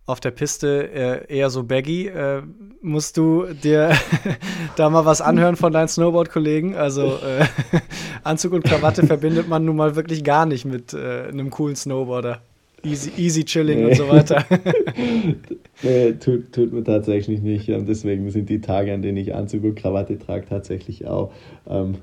auf 0.05 0.19
der 0.19 0.31
Piste 0.31 0.89
äh, 0.91 1.33
eher 1.33 1.49
so 1.49 1.63
baggy. 1.63 2.07
Äh, 2.07 2.43
musst 2.81 3.17
du 3.17 3.45
dir 3.53 3.93
da 4.75 4.89
mal 4.89 5.05
was 5.05 5.21
anhören 5.21 5.55
von 5.55 5.73
deinen 5.73 5.87
Snowboard-Kollegen? 5.87 6.75
Also 6.75 7.17
äh, 7.17 7.45
Anzug 8.23 8.53
und 8.53 8.63
Krawatte 8.63 9.07
verbindet 9.07 9.47
man 9.47 9.65
nun 9.65 9.75
mal 9.75 9.95
wirklich 9.95 10.23
gar 10.23 10.45
nicht 10.45 10.65
mit 10.65 10.93
äh, 10.93 11.27
einem 11.27 11.49
coolen 11.49 11.75
Snowboarder. 11.75 12.41
Easy, 12.85 13.11
easy 13.17 13.43
chilling 13.43 13.79
nee. 13.79 13.85
und 13.85 13.95
so 13.95 14.07
weiter. 14.07 14.45
nee, 15.83 16.11
tut, 16.13 16.53
tut 16.53 16.71
mir 16.71 16.83
tatsächlich 16.83 17.41
nicht. 17.41 17.69
Und 17.69 17.87
deswegen 17.87 18.29
sind 18.29 18.49
die 18.49 18.61
Tage, 18.61 18.93
an 18.93 19.01
denen 19.01 19.17
ich 19.17 19.33
Anzug 19.33 19.63
und 19.63 19.75
Krawatte 19.75 20.19
trage, 20.19 20.45
tatsächlich 20.47 21.07
auch 21.07 21.31
ähm, 21.67 21.95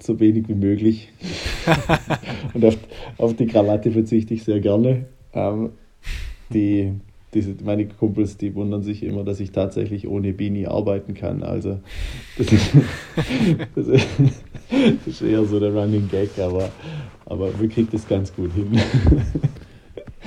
so 0.00 0.18
wenig 0.18 0.48
wie 0.48 0.54
möglich. 0.54 1.10
und 2.54 2.64
auf, 2.64 2.76
auf 3.18 3.34
die 3.34 3.46
Krawatte 3.46 3.92
verzichte 3.92 4.34
ich 4.34 4.44
sehr 4.44 4.60
gerne. 4.60 5.06
Ähm, 5.32 5.70
die, 6.50 6.92
diese, 7.34 7.54
meine 7.64 7.86
Kumpels, 7.86 8.36
die 8.36 8.54
wundern 8.54 8.82
sich 8.82 9.02
immer, 9.02 9.22
dass 9.22 9.40
ich 9.40 9.52
tatsächlich 9.52 10.08
ohne 10.08 10.32
Beanie 10.32 10.66
arbeiten 10.66 11.14
kann. 11.14 11.42
Also 11.42 11.78
das 12.36 12.52
ist, 12.52 12.72
das 13.74 13.86
ist, 13.86 14.06
das 14.70 15.06
ist 15.06 15.22
eher 15.22 15.44
so 15.44 15.60
der 15.60 15.74
Running 15.74 16.08
Gag, 16.08 16.38
aber, 16.38 16.70
aber 17.26 17.58
wir 17.60 17.68
kriegen 17.68 17.88
das 17.92 18.08
ganz 18.08 18.34
gut 18.34 18.52
hin. 18.52 18.80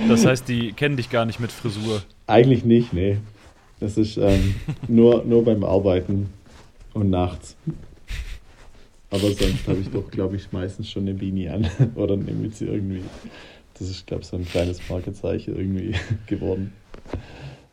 Das 0.08 0.26
heißt, 0.26 0.48
die 0.48 0.72
kennen 0.74 0.96
dich 0.96 1.10
gar 1.10 1.26
nicht 1.26 1.40
mit 1.40 1.52
Frisur? 1.52 2.02
Eigentlich 2.28 2.64
nicht, 2.64 2.94
nee. 2.94 3.18
Das 3.80 3.98
ist 3.98 4.18
ähm, 4.18 4.56
nur, 4.88 5.24
nur 5.24 5.44
beim 5.44 5.64
Arbeiten 5.64 6.30
und 6.94 7.10
nachts. 7.10 7.56
Aber 9.12 9.32
sonst 9.32 9.68
habe 9.68 9.80
ich 9.80 9.90
doch, 9.90 10.10
glaube 10.12 10.36
ich, 10.36 10.52
meistens 10.52 10.90
schon 10.90 11.04
eine 11.04 11.14
Beanie 11.14 11.50
an 11.50 11.68
oder 11.96 12.14
eine 12.14 12.32
Mütze 12.32 12.66
irgendwie. 12.66 13.04
Das 13.78 13.90
ist, 13.90 14.06
glaube 14.08 14.24
ich, 14.24 14.28
so 14.28 14.38
ein 14.38 14.46
kleines 14.46 14.88
Markezeichen 14.90 15.56
irgendwie 15.56 15.96
geworden. 16.28 16.74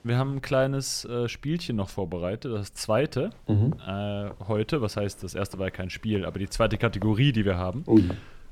Wir 0.02 0.18
haben 0.18 0.36
ein 0.36 0.40
kleines 0.40 1.04
äh, 1.04 1.28
Spielchen 1.28 1.74
noch 1.76 1.88
vorbereitet, 1.88 2.52
das 2.52 2.72
zweite 2.74 3.30
mhm. 3.48 3.74
äh, 3.86 4.30
heute. 4.46 4.80
Was 4.80 4.96
heißt, 4.96 5.24
das 5.24 5.34
erste 5.34 5.58
war 5.58 5.66
ja 5.66 5.70
kein 5.70 5.90
Spiel, 5.90 6.24
aber 6.24 6.38
die 6.38 6.48
zweite 6.48 6.78
Kategorie, 6.78 7.32
die 7.32 7.44
wir 7.44 7.56
haben. 7.56 7.82
Ui. 7.88 8.04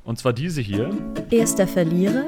Und 0.04 0.18
zwar 0.18 0.34
diese 0.34 0.60
hier. 0.60 0.90
Erster 1.30 1.66
Verlierer 1.66 2.26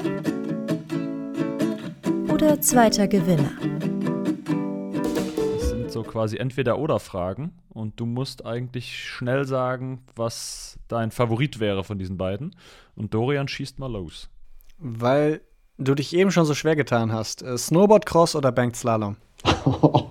oder 2.33 2.59
zweiter 2.59 3.07
Gewinner? 3.07 3.51
Das 5.53 5.69
sind 5.69 5.91
so 5.91 6.01
quasi 6.01 6.37
entweder 6.37 6.79
oder 6.79 6.99
Fragen 6.99 7.53
und 7.69 7.99
du 7.99 8.07
musst 8.07 8.45
eigentlich 8.45 9.05
schnell 9.05 9.45
sagen, 9.45 10.01
was 10.15 10.79
dein 10.87 11.11
Favorit 11.11 11.59
wäre 11.59 11.83
von 11.83 11.99
diesen 11.99 12.17
beiden. 12.17 12.55
Und 12.95 13.13
Dorian 13.13 13.47
schießt 13.47 13.77
mal 13.77 13.91
los. 13.91 14.29
Weil 14.79 15.41
du 15.77 15.93
dich 15.93 16.15
eben 16.15 16.31
schon 16.31 16.45
so 16.45 16.55
schwer 16.55 16.75
getan 16.75 17.11
hast. 17.11 17.43
Äh, 17.43 17.57
Snowboard 17.57 18.07
Cross 18.07 18.35
oder 18.35 18.51
Banked 18.51 18.75
Slalom? 18.75 19.17
uh, 19.65 20.07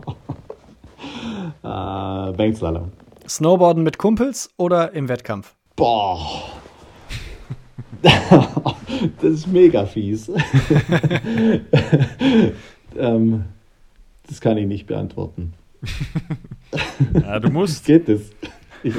Banked 2.33 2.59
Slalom. 2.59 2.93
Snowboarden 3.29 3.83
mit 3.83 3.99
Kumpels 3.99 4.51
oder 4.57 4.93
im 4.93 5.09
Wettkampf? 5.09 5.57
Boah. 5.75 6.56
das 9.21 9.33
ist 9.33 9.47
mega 9.47 9.87
fies. 9.87 10.31
ähm, 12.99 13.45
das 14.27 14.41
kann 14.41 14.59
ich 14.59 14.67
nicht 14.67 14.87
beantworten. 14.87 15.53
ja, 17.15 17.39
du 17.39 17.51
musst. 17.51 17.85
Geht 17.85 18.09
das? 18.09 18.23
Ich 18.83 18.95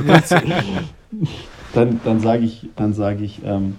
dann 1.73 1.99
dann 2.03 2.19
sage 2.19 2.45
ich, 2.45 2.69
dann 2.75 2.93
sage 2.93 3.23
ich 3.23 3.41
ähm, 3.43 3.75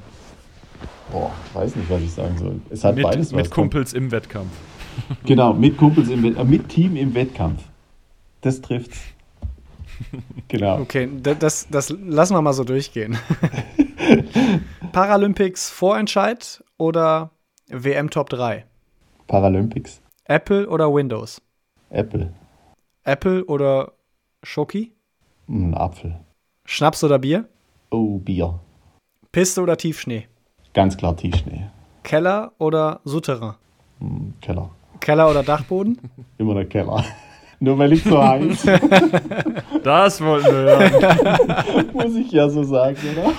Boah, 1.11 1.31
weiß 1.55 1.77
nicht, 1.77 1.89
was 1.91 2.03
ich 2.03 2.13
sagen 2.13 2.37
soll. 2.37 2.61
Es 2.71 2.85
hat 2.85 2.97
mit, 2.97 3.05
beides 3.05 3.33
Mit 3.33 3.51
Kumpels 3.51 3.93
im 3.93 4.11
Wettkampf. 4.11 4.51
Genau, 5.25 5.55
mit 5.55 5.77
Kumpels 5.77 6.09
im 6.09 6.23
Wettkampf, 6.23 6.49
äh, 6.49 6.51
mit 6.51 6.69
Team 6.69 6.97
im 6.97 7.15
Wettkampf. 7.15 7.63
Das 8.41 8.61
trifft's. 8.61 8.99
Genau. 10.47 10.81
Okay, 10.81 11.09
das, 11.23 11.67
das 11.71 11.91
lassen 11.91 12.35
wir 12.35 12.43
mal 12.43 12.53
so 12.53 12.65
durchgehen. 12.65 13.19
Paralympics 14.93 15.69
Vorentscheid 15.71 16.63
oder 16.79 17.31
WM 17.69 18.11
Top 18.11 18.31
3? 18.31 18.65
Paralympics. 19.27 20.01
Apple 20.25 20.69
oder 20.69 20.93
Windows? 20.93 21.41
Apple. 21.91 22.33
Apple 23.05 23.45
oder 23.45 23.93
Schoki? 24.43 24.93
Ein 25.49 25.75
Apfel. 25.75 26.19
Schnaps 26.65 27.03
oder 27.05 27.19
Bier? 27.19 27.49
Oh, 27.91 28.19
Bier. 28.19 28.61
Piste 29.33 29.61
oder 29.61 29.77
Tiefschnee? 29.77 30.27
Ganz 30.75 30.97
klar 30.97 31.17
Tiefschnee. 31.17 31.69
Keller 32.03 32.53
oder 32.59 33.01
Souterrain? 33.05 33.55
Hm, 34.01 34.35
Keller. 34.41 34.71
Keller 35.01 35.31
oder 35.31 35.43
Dachboden? 35.43 35.99
Immer 36.39 36.55
der 36.55 36.67
Keller. 36.67 37.05
Nur 37.61 37.77
weil 37.79 37.93
ich 37.93 38.05
so 38.05 38.23
heiß. 38.23 38.67
das 39.83 40.21
wollten 40.21 40.47
wir 40.47 40.53
hören. 40.53 41.91
Muss 41.93 42.15
ich 42.15 42.31
ja 42.31 42.49
so 42.49 42.63
sagen, 42.63 42.97
oder? 43.13 43.33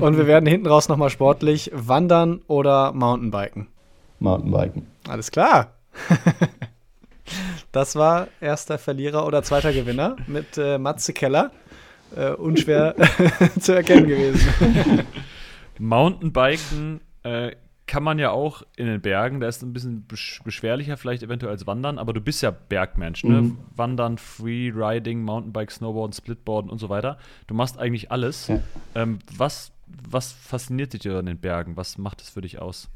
Und 0.00 0.16
wir 0.16 0.26
werden 0.26 0.46
hinten 0.46 0.66
raus 0.66 0.88
nochmal 0.88 1.10
sportlich. 1.10 1.70
Wandern 1.72 2.42
oder 2.46 2.92
Mountainbiken? 2.92 3.68
Mountainbiken. 4.18 4.86
Alles 5.08 5.30
klar. 5.30 5.74
Das 7.72 7.96
war 7.96 8.28
erster 8.40 8.78
Verlierer 8.78 9.26
oder 9.26 9.42
zweiter 9.42 9.72
Gewinner 9.72 10.16
mit 10.26 10.58
äh, 10.58 10.78
Matze 10.78 11.12
Keller. 11.12 11.50
Äh, 12.14 12.30
unschwer 12.30 12.94
zu 13.60 13.72
erkennen 13.72 14.06
gewesen. 14.06 15.02
Mountainbiken 15.78 17.00
äh, 17.24 17.52
kann 17.86 18.02
man 18.02 18.18
ja 18.18 18.30
auch 18.30 18.62
in 18.76 18.86
den 18.86 19.00
Bergen, 19.00 19.40
da 19.40 19.48
ist 19.48 19.56
es 19.56 19.62
ein 19.62 19.72
bisschen 19.72 20.06
beschwerlicher 20.06 20.96
vielleicht 20.96 21.22
eventuell 21.22 21.52
als 21.52 21.66
Wandern, 21.66 21.98
aber 21.98 22.12
du 22.12 22.20
bist 22.20 22.42
ja 22.42 22.50
Bergmensch, 22.50 23.24
ne? 23.24 23.42
Mhm. 23.42 23.58
Wandern, 23.76 24.16
Freeriding, 24.18 25.22
Mountainbike, 25.22 25.70
Snowboarden, 25.70 26.14
Splitboarden 26.14 26.70
und 26.70 26.78
so 26.78 26.88
weiter. 26.88 27.18
Du 27.46 27.54
machst 27.54 27.78
eigentlich 27.78 28.10
alles. 28.10 28.48
Ja. 28.48 28.60
Ähm, 28.94 29.18
was, 29.36 29.72
was 29.86 30.32
fasziniert 30.32 30.94
dich 30.94 31.08
an 31.08 31.26
den 31.26 31.38
Bergen? 31.38 31.76
Was 31.76 31.98
macht 31.98 32.22
es 32.22 32.30
für 32.30 32.40
dich 32.40 32.58
aus, 32.58 32.88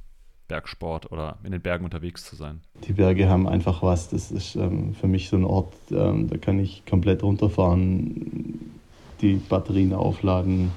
Bergsport 0.49 1.13
oder 1.13 1.37
in 1.45 1.53
den 1.53 1.61
Bergen 1.61 1.85
unterwegs 1.85 2.25
zu 2.25 2.35
sein? 2.35 2.63
Die 2.87 2.95
Berge 2.95 3.29
haben 3.29 3.47
einfach 3.47 3.83
was. 3.83 4.09
Das 4.09 4.31
ist 4.31 4.57
ähm, 4.57 4.95
für 4.95 5.07
mich 5.07 5.29
so 5.29 5.37
ein 5.37 5.45
Ort, 5.45 5.75
ähm, 5.91 6.29
da 6.29 6.39
kann 6.39 6.59
ich 6.59 6.85
komplett 6.87 7.23
runterfahren, 7.23 8.73
die 9.21 9.35
Batterien 9.35 9.93
aufladen 9.93 10.71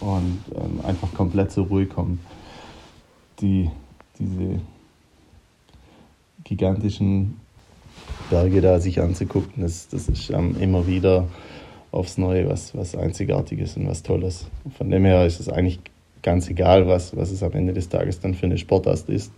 und 0.00 0.40
ähm, 0.54 0.80
einfach 0.84 1.12
komplett 1.12 1.52
zur 1.52 1.66
Ruhe 1.66 1.84
kommen 1.84 2.18
die, 3.42 3.70
diese 4.18 4.60
gigantischen 6.44 7.40
Berge 8.30 8.60
da 8.60 8.80
sich 8.80 9.00
anzugucken, 9.00 9.62
das, 9.62 9.88
das 9.88 10.08
ist 10.08 10.30
ähm, 10.30 10.56
immer 10.58 10.86
wieder 10.86 11.28
aufs 11.90 12.16
Neue 12.16 12.48
was, 12.48 12.74
was 12.74 12.96
Einzigartiges 12.96 13.76
und 13.76 13.86
was 13.86 14.02
Tolles. 14.02 14.46
Von 14.78 14.90
dem 14.90 15.04
her 15.04 15.26
ist 15.26 15.40
es 15.40 15.48
eigentlich 15.48 15.80
ganz 16.22 16.48
egal, 16.48 16.86
was, 16.86 17.14
was 17.16 17.30
es 17.30 17.42
am 17.42 17.52
Ende 17.52 17.72
des 17.72 17.88
Tages 17.88 18.20
dann 18.20 18.34
für 18.34 18.46
eine 18.46 18.56
Sportart 18.56 19.08
ist, 19.08 19.32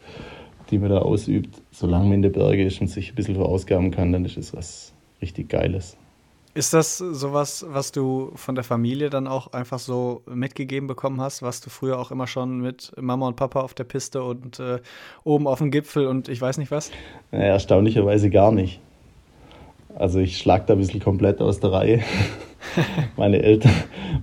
die 0.70 0.78
man 0.78 0.90
da 0.90 0.98
ausübt. 0.98 1.60
Solange 1.72 2.04
man 2.04 2.14
in 2.14 2.22
den 2.22 2.32
Bergen 2.32 2.66
ist 2.66 2.80
und 2.80 2.88
sich 2.88 3.10
ein 3.10 3.14
bisschen 3.16 3.34
verausgaben 3.34 3.90
kann, 3.90 4.12
dann 4.12 4.24
ist 4.24 4.36
es 4.36 4.54
was 4.54 4.92
richtig 5.20 5.48
Geiles. 5.48 5.96
Ist 6.56 6.72
das 6.72 6.98
sowas, 6.98 7.66
was 7.68 7.90
du 7.90 8.30
von 8.36 8.54
der 8.54 8.62
Familie 8.62 9.10
dann 9.10 9.26
auch 9.26 9.52
einfach 9.52 9.80
so 9.80 10.22
mitgegeben 10.26 10.86
bekommen 10.86 11.20
hast, 11.20 11.42
was 11.42 11.60
du 11.60 11.68
früher 11.68 11.98
auch 11.98 12.12
immer 12.12 12.28
schon 12.28 12.60
mit 12.60 12.92
Mama 12.96 13.26
und 13.26 13.34
Papa 13.34 13.60
auf 13.60 13.74
der 13.74 13.82
Piste 13.82 14.22
und 14.22 14.60
äh, 14.60 14.78
oben 15.24 15.48
auf 15.48 15.58
dem 15.58 15.72
Gipfel 15.72 16.06
und 16.06 16.28
ich 16.28 16.40
weiß 16.40 16.58
nicht 16.58 16.70
was? 16.70 16.92
Naja, 17.32 17.46
erstaunlicherweise 17.46 18.30
gar 18.30 18.52
nicht. 18.52 18.78
Also 19.96 20.20
ich 20.20 20.38
schlag 20.38 20.68
da 20.68 20.74
ein 20.74 20.78
bisschen 20.78 21.00
komplett 21.00 21.40
aus 21.40 21.58
der 21.58 21.72
Reihe. 21.72 22.00
meine, 23.16 23.42
Eltern, 23.42 23.72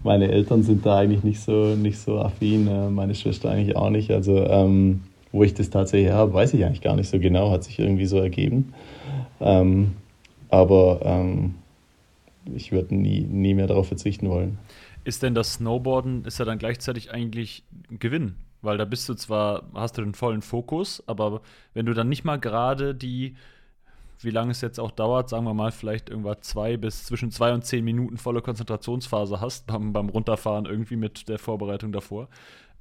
meine 0.04 0.32
Eltern 0.32 0.64
sind 0.64 0.86
da 0.86 1.00
eigentlich 1.00 1.24
nicht 1.26 1.42
so, 1.42 1.76
nicht 1.76 2.00
so 2.00 2.20
affin, 2.20 2.66
äh, 2.68 2.90
meine 2.90 3.14
Schwester 3.14 3.50
eigentlich 3.50 3.76
auch 3.76 3.90
nicht. 3.90 4.10
Also 4.10 4.38
ähm, 4.38 5.02
wo 5.34 5.44
ich 5.44 5.54
das 5.54 5.70
tatsächlich 5.70 6.14
habe, 6.14 6.34
weiß 6.34 6.54
ich 6.54 6.64
eigentlich 6.64 6.82
gar 6.82 6.96
nicht 6.96 7.10
so 7.10 7.20
genau, 7.20 7.52
hat 7.52 7.66
sich 7.66 7.78
irgendwie 7.78 8.06
so 8.06 8.20
ergeben. 8.20 8.74
Ähm, 9.42 9.94
aber 10.50 11.00
ähm, 11.04 11.56
ich 12.46 12.72
würde 12.72 12.96
nie, 12.96 13.22
nie 13.22 13.54
mehr 13.54 13.68
darauf 13.68 13.88
verzichten 13.88 14.30
wollen. 14.30 14.58
Ist 15.04 15.24
denn 15.24 15.34
das 15.34 15.54
Snowboarden, 15.56 16.26
ist 16.26 16.39
ja 16.39 16.46
dann 16.46 16.58
gleichzeitig 16.58 17.12
eigentlich 17.12 17.64
ein 17.89 18.00
Gewinn? 18.00 18.36
Weil 18.62 18.78
da 18.78 18.86
bist 18.86 19.10
du 19.10 19.16
zwar, 19.16 19.64
hast 19.74 19.98
du 19.98 20.04
den 20.04 20.14
vollen 20.14 20.44
Fokus, 20.44 21.04
aber 21.08 21.42
wenn 21.74 21.88
du 21.88 21.94
dann 21.94 22.10
nicht 22.10 22.24
mal 22.24 22.39
gerade 22.39 22.94
die, 22.94 23.36
wie 24.20 24.30
lange 24.30 24.52
es 24.52 24.62
jetzt 24.62 24.80
auch 24.80 24.92
dauert, 24.92 25.30
sagen 25.30 25.46
wir 25.46 25.56
mal, 25.56 25.72
vielleicht 25.72 26.10
irgendwann 26.10 26.42
zwei 26.42 26.78
bis 26.78 27.06
zwischen 27.06 27.32
zwei 27.32 27.54
und 27.54 27.66
zehn 27.66 27.84
Minuten 27.84 28.18
volle 28.18 28.42
Konzentrationsphase 28.42 29.42
hast 29.42 29.66
beim, 29.66 29.94
beim 29.94 30.10
Runterfahren 30.10 30.66
irgendwie 30.66 30.96
mit 30.96 31.28
der 31.28 31.39
Vorbereitung 31.39 31.92
davor, 31.92 32.30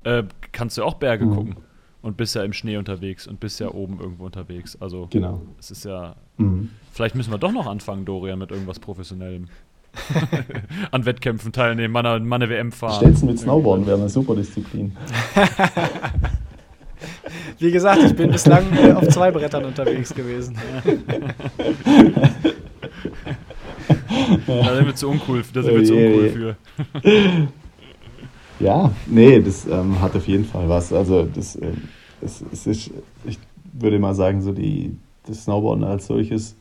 äh, 0.04 0.24
kannst 0.52 0.76
du 0.76 0.84
auch 0.84 0.94
Berge 0.94 1.24
mhm. 1.24 1.34
gucken 1.34 1.56
und 2.02 2.16
bist 2.16 2.34
ja 2.34 2.44
im 2.44 2.52
Schnee 2.52 2.76
unterwegs 2.76 3.26
und 3.26 3.40
bist 3.40 3.60
ja 3.60 3.72
oben 3.72 4.00
irgendwo 4.00 4.26
unterwegs. 4.26 4.76
Also 4.80 5.08
genau. 5.10 5.42
es 5.58 5.70
ist 5.70 5.84
ja. 5.84 6.16
Mhm. 6.38 6.70
Vielleicht 6.92 7.14
müssen 7.14 7.30
wir 7.30 7.38
doch 7.38 7.52
noch 7.52 7.66
anfangen, 7.66 8.04
Dorian, 8.04 8.38
mit 8.38 8.50
irgendwas 8.50 8.78
Professionellem. 8.78 9.48
An 10.92 11.04
Wettkämpfen 11.04 11.52
teilnehmen, 11.52 11.92
mal 11.92 12.06
eine, 12.06 12.48
WM 12.48 12.70
fahren. 12.70 12.96
Stellst 12.96 13.24
mit 13.24 13.40
Snowboarden 13.40 13.86
wäre 13.86 13.98
eine 13.98 14.08
super 14.08 14.36
Disziplin. 14.36 14.96
Wie 17.58 17.72
gesagt, 17.72 18.02
ich 18.04 18.14
bin 18.14 18.30
bislang 18.30 18.64
auf 18.94 19.08
zwei 19.08 19.30
Brettern 19.30 19.64
unterwegs 19.64 20.14
gewesen. 20.14 20.56
da 24.46 24.76
sind 24.76 24.86
wir 24.86 24.94
zu 24.94 25.08
uncool, 25.08 25.42
da 25.52 25.62
sind 25.62 25.74
wir 25.74 25.84
zu 25.84 25.94
uncool 25.94 26.30
für. 26.30 26.56
Ja, 28.60 28.92
nee, 29.06 29.40
das 29.40 29.66
ähm, 29.66 30.00
hat 30.00 30.14
auf 30.14 30.28
jeden 30.28 30.44
Fall 30.44 30.68
was. 30.68 30.92
Also 30.92 31.24
das, 31.24 31.56
äh, 31.56 31.72
das, 32.20 32.44
das 32.50 32.66
ist, 32.66 32.90
ich 33.24 33.38
würde 33.72 33.98
mal 33.98 34.14
sagen, 34.14 34.42
so 34.42 34.52
die, 34.52 34.96
das 35.26 35.44
Snowboarden 35.44 35.84
als 35.84 36.06
solches 36.06 36.56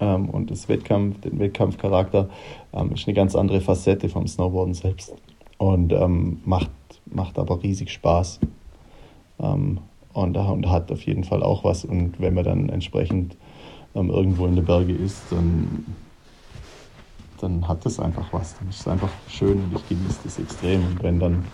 ähm, 0.00 0.30
und 0.30 0.50
das 0.50 0.68
Wettkampf, 0.70 1.20
den 1.20 1.38
Wettkampfcharakter 1.38 2.30
ähm, 2.72 2.92
ist 2.92 3.06
eine 3.06 3.14
ganz 3.14 3.36
andere 3.36 3.60
Facette 3.60 4.08
vom 4.08 4.26
Snowboarden 4.26 4.72
selbst 4.72 5.14
und 5.58 5.92
ähm, 5.92 6.40
macht, 6.46 6.70
macht 7.04 7.38
aber 7.38 7.62
riesig 7.62 7.90
Spaß 7.90 8.40
ähm, 9.40 9.78
und, 10.14 10.36
und 10.36 10.70
hat 10.70 10.90
auf 10.90 11.02
jeden 11.02 11.24
Fall 11.24 11.42
auch 11.42 11.64
was. 11.64 11.84
Und 11.84 12.18
wenn 12.18 12.32
man 12.32 12.44
dann 12.44 12.68
entsprechend 12.70 13.36
ähm, 13.94 14.08
irgendwo 14.08 14.46
in 14.46 14.56
den 14.56 14.64
Berge 14.64 14.94
ist, 14.94 15.20
dann 15.30 15.84
dann 17.42 17.66
hat 17.66 17.84
es 17.86 17.98
einfach 17.98 18.32
was. 18.32 18.56
Dann 18.58 18.68
ist 18.68 18.80
es 18.80 18.88
einfach 18.88 19.10
schön 19.28 19.64
und 19.64 19.72
ich 19.74 19.88
genieße 19.88 20.20
das 20.24 20.38
extrem. 20.38 20.86
Und 20.86 21.02
wenn 21.02 21.18
dann 21.18 21.44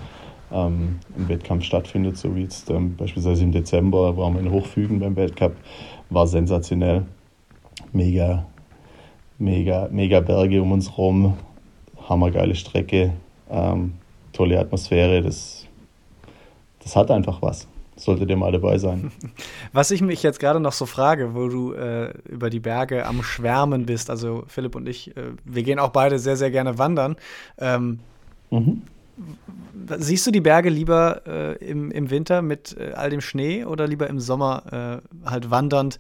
ähm, 0.53 0.99
ein 1.17 1.29
Wettkampf 1.29 1.65
stattfindet, 1.65 2.17
so 2.17 2.35
wie 2.37 2.43
jetzt 2.43 2.71
ähm, 2.71 2.97
beispielsweise 2.97 3.45
im 3.45 3.53
Dezember, 3.53 4.17
waren 4.17 4.35
wir 4.35 4.41
in 4.41 4.51
Hochfügen 4.51 5.01
beim 5.01 5.17
Weltcup, 5.17 5.53
war 6.11 6.27
sensationell. 6.27 7.07
Mega, 7.93 8.47
mega, 9.39 9.89
mega 9.91 10.21
Berge 10.21 10.61
um 10.61 10.73
uns 10.73 10.99
rum, 10.99 11.35
hammergeile 12.09 12.55
Strecke, 12.55 13.15
ähm, 13.51 13.95
tolle 14.33 14.59
Atmosphäre, 14.59 15.23
das, 15.23 15.67
das 16.83 16.97
hat 16.97 17.11
einfach 17.11 17.41
was 17.41 17.67
solltet 17.99 18.31
ihr 18.31 18.37
mal 18.37 18.53
dabei 18.53 18.79
sein. 18.79 19.11
Was 19.73 19.91
ich 19.91 20.01
mich 20.01 20.23
jetzt 20.23 20.41
gerade 20.41 20.61
noch 20.61 20.73
so 20.73 20.87
frage, 20.87 21.35
wo 21.35 21.49
du 21.49 21.73
äh, 21.73 22.13
über 22.29 22.51
die 22.51 22.61
Berge 22.61 23.05
am 23.07 23.23
Schwärmen 23.23 23.87
bist, 23.87 24.11
also 24.11 24.45
Philipp 24.47 24.75
und 24.75 24.89
ich, 24.89 25.17
äh, 25.17 25.33
wir 25.45 25.63
gehen 25.63 25.79
auch 25.79 25.91
beide 25.91 26.19
sehr, 26.19 26.37
sehr 26.37 26.51
gerne 26.51 26.79
wandern. 26.79 27.17
Ähm, 27.59 28.01
mhm. 28.51 28.83
Siehst 29.99 30.27
du 30.27 30.31
die 30.31 30.41
Berge 30.41 30.69
lieber 30.69 31.23
äh, 31.27 31.65
im, 31.65 31.91
im 31.91 32.11
Winter 32.11 32.41
mit 32.41 32.77
äh, 32.79 32.93
all 32.93 33.11
dem 33.11 33.21
Schnee 33.21 33.65
oder 33.65 33.87
lieber 33.87 34.09
im 34.09 34.21
Sommer 34.21 35.03
äh, 35.25 35.29
halt 35.29 35.51
wandernd, 35.51 35.99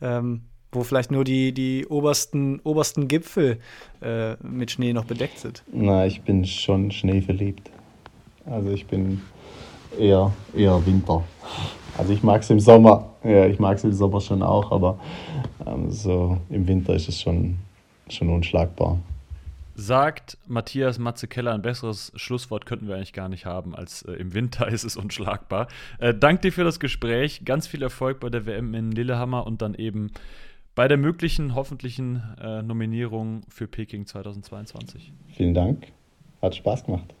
ähm, 0.00 0.42
wo 0.70 0.84
vielleicht 0.84 1.10
nur 1.10 1.24
die, 1.24 1.52
die 1.52 1.86
obersten, 1.86 2.60
obersten 2.60 3.08
Gipfel 3.08 3.58
äh, 4.02 4.34
mit 4.36 4.70
Schnee 4.70 4.92
noch 4.92 5.04
bedeckt 5.04 5.40
sind? 5.40 5.64
Na, 5.72 6.06
ich 6.06 6.22
bin 6.22 6.44
schon 6.44 6.92
schneeverliebt. 6.92 7.70
Also 8.46 8.70
ich 8.70 8.86
bin 8.86 9.20
eher, 9.98 10.32
eher 10.54 10.84
Winter. 10.86 11.22
Also 11.96 12.12
ich 12.12 12.22
mag 12.22 12.42
es 12.42 12.50
im 12.50 12.60
Sommer, 12.60 13.10
ja, 13.24 13.46
ich 13.46 13.58
mag 13.58 13.76
es 13.76 13.84
im 13.84 13.92
Sommer 13.92 14.20
schon 14.20 14.42
auch, 14.42 14.70
aber 14.72 14.98
ähm, 15.66 15.90
so 15.90 16.38
im 16.48 16.66
Winter 16.66 16.94
ist 16.94 17.08
es 17.08 17.20
schon, 17.20 17.56
schon 18.08 18.30
unschlagbar. 18.30 18.98
Sagt 19.74 20.36
Matthias 20.46 20.98
Matze 20.98 21.26
Keller, 21.26 21.54
ein 21.54 21.62
besseres 21.62 22.12
Schlusswort 22.14 22.66
könnten 22.66 22.86
wir 22.86 22.96
eigentlich 22.96 23.12
gar 23.12 23.28
nicht 23.28 23.46
haben, 23.46 23.74
als 23.74 24.02
äh, 24.02 24.12
im 24.12 24.34
Winter 24.34 24.68
ist 24.68 24.84
es 24.84 24.96
unschlagbar. 24.96 25.68
Äh, 25.98 26.14
dank 26.14 26.42
dir 26.42 26.52
für 26.52 26.64
das 26.64 26.80
Gespräch, 26.80 27.42
ganz 27.44 27.66
viel 27.66 27.82
Erfolg 27.82 28.20
bei 28.20 28.28
der 28.28 28.46
WM 28.46 28.74
in 28.74 28.92
Lillehammer 28.92 29.46
und 29.46 29.62
dann 29.62 29.74
eben 29.74 30.12
bei 30.74 30.88
der 30.88 30.96
möglichen, 30.96 31.54
hoffentlichen 31.54 32.22
äh, 32.40 32.62
Nominierung 32.62 33.42
für 33.48 33.66
Peking 33.66 34.06
2022. 34.06 35.12
Vielen 35.34 35.54
Dank, 35.54 35.88
hat 36.40 36.54
Spaß 36.54 36.84
gemacht. 36.84 37.14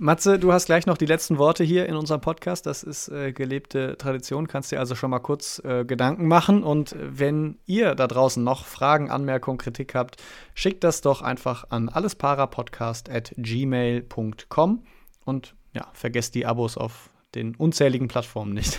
Matze, 0.00 0.38
du 0.38 0.52
hast 0.52 0.66
gleich 0.66 0.86
noch 0.86 0.96
die 0.96 1.06
letzten 1.06 1.38
Worte 1.38 1.64
hier 1.64 1.86
in 1.86 1.96
unserem 1.96 2.20
Podcast. 2.20 2.66
Das 2.66 2.84
ist 2.84 3.08
äh, 3.08 3.32
gelebte 3.32 3.98
Tradition. 3.98 4.46
Kannst 4.46 4.70
dir 4.70 4.78
also 4.78 4.94
schon 4.94 5.10
mal 5.10 5.18
kurz 5.18 5.60
äh, 5.64 5.84
Gedanken 5.84 6.28
machen. 6.28 6.62
Und 6.62 6.94
wenn 6.96 7.58
ihr 7.66 7.96
da 7.96 8.06
draußen 8.06 8.44
noch 8.44 8.64
Fragen, 8.64 9.10
Anmerkungen, 9.10 9.58
Kritik 9.58 9.96
habt, 9.96 10.22
schickt 10.54 10.84
das 10.84 11.00
doch 11.00 11.20
einfach 11.20 11.64
an 11.70 11.88
allesparapodcast.gmail.com. 11.88 14.84
Und 15.24 15.56
ja, 15.74 15.88
vergesst 15.94 16.36
die 16.36 16.46
Abos 16.46 16.76
auf 16.76 17.10
den 17.34 17.56
unzähligen 17.56 18.06
Plattformen 18.06 18.54
nicht. 18.54 18.78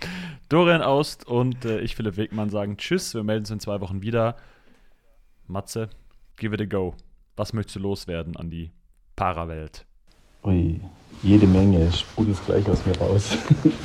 Dorian 0.48 0.82
Aust 0.82 1.26
und 1.26 1.64
äh, 1.64 1.80
ich, 1.80 1.96
Philipp 1.96 2.16
Wegmann, 2.16 2.48
sagen 2.48 2.76
Tschüss. 2.76 3.12
Wir 3.12 3.24
melden 3.24 3.42
uns 3.42 3.50
in 3.50 3.58
zwei 3.58 3.80
Wochen 3.80 4.02
wieder. 4.02 4.36
Matze, 5.48 5.90
give 6.36 6.54
it 6.54 6.60
a 6.60 6.64
go. 6.64 6.94
Was 7.34 7.52
möchtest 7.52 7.74
du 7.74 7.80
loswerden 7.80 8.36
an 8.36 8.50
die 8.50 8.70
Parawelt? 9.16 9.89
Ui, 10.42 10.80
jede 11.22 11.46
Menge, 11.46 11.92
sprudelt 11.92 12.38
gleich 12.46 12.66
aus 12.68 12.86
mir 12.86 12.96
raus. 12.96 13.36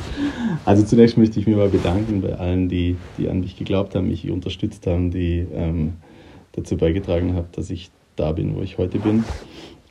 also 0.65 0.83
zunächst 0.83 1.17
möchte 1.17 1.37
ich 1.37 1.47
mich 1.47 1.57
mal 1.57 1.67
bedanken 1.67 2.21
bei 2.21 2.35
allen, 2.35 2.69
die, 2.69 2.95
die 3.17 3.27
an 3.27 3.41
mich 3.41 3.57
geglaubt 3.57 3.93
haben, 3.93 4.07
mich 4.07 4.29
unterstützt 4.31 4.87
haben, 4.87 5.11
die 5.11 5.45
ähm, 5.53 5.93
dazu 6.53 6.77
beigetragen 6.77 7.35
haben, 7.35 7.47
dass 7.51 7.69
ich 7.69 7.91
da 8.15 8.31
bin, 8.31 8.55
wo 8.55 8.61
ich 8.61 8.77
heute 8.77 8.99
bin. 8.99 9.25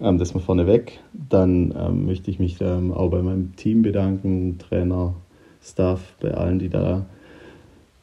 Ähm, 0.00 0.16
das 0.16 0.32
mal 0.32 0.40
vorneweg. 0.40 1.00
Dann 1.12 1.74
ähm, 1.76 2.06
möchte 2.06 2.30
ich 2.30 2.38
mich 2.38 2.56
ähm, 2.62 2.92
auch 2.92 3.10
bei 3.10 3.20
meinem 3.20 3.54
Team 3.56 3.82
bedanken, 3.82 4.58
Trainer, 4.58 5.14
Staff, 5.62 6.14
bei 6.20 6.32
allen, 6.32 6.58
die 6.58 6.70
da 6.70 7.04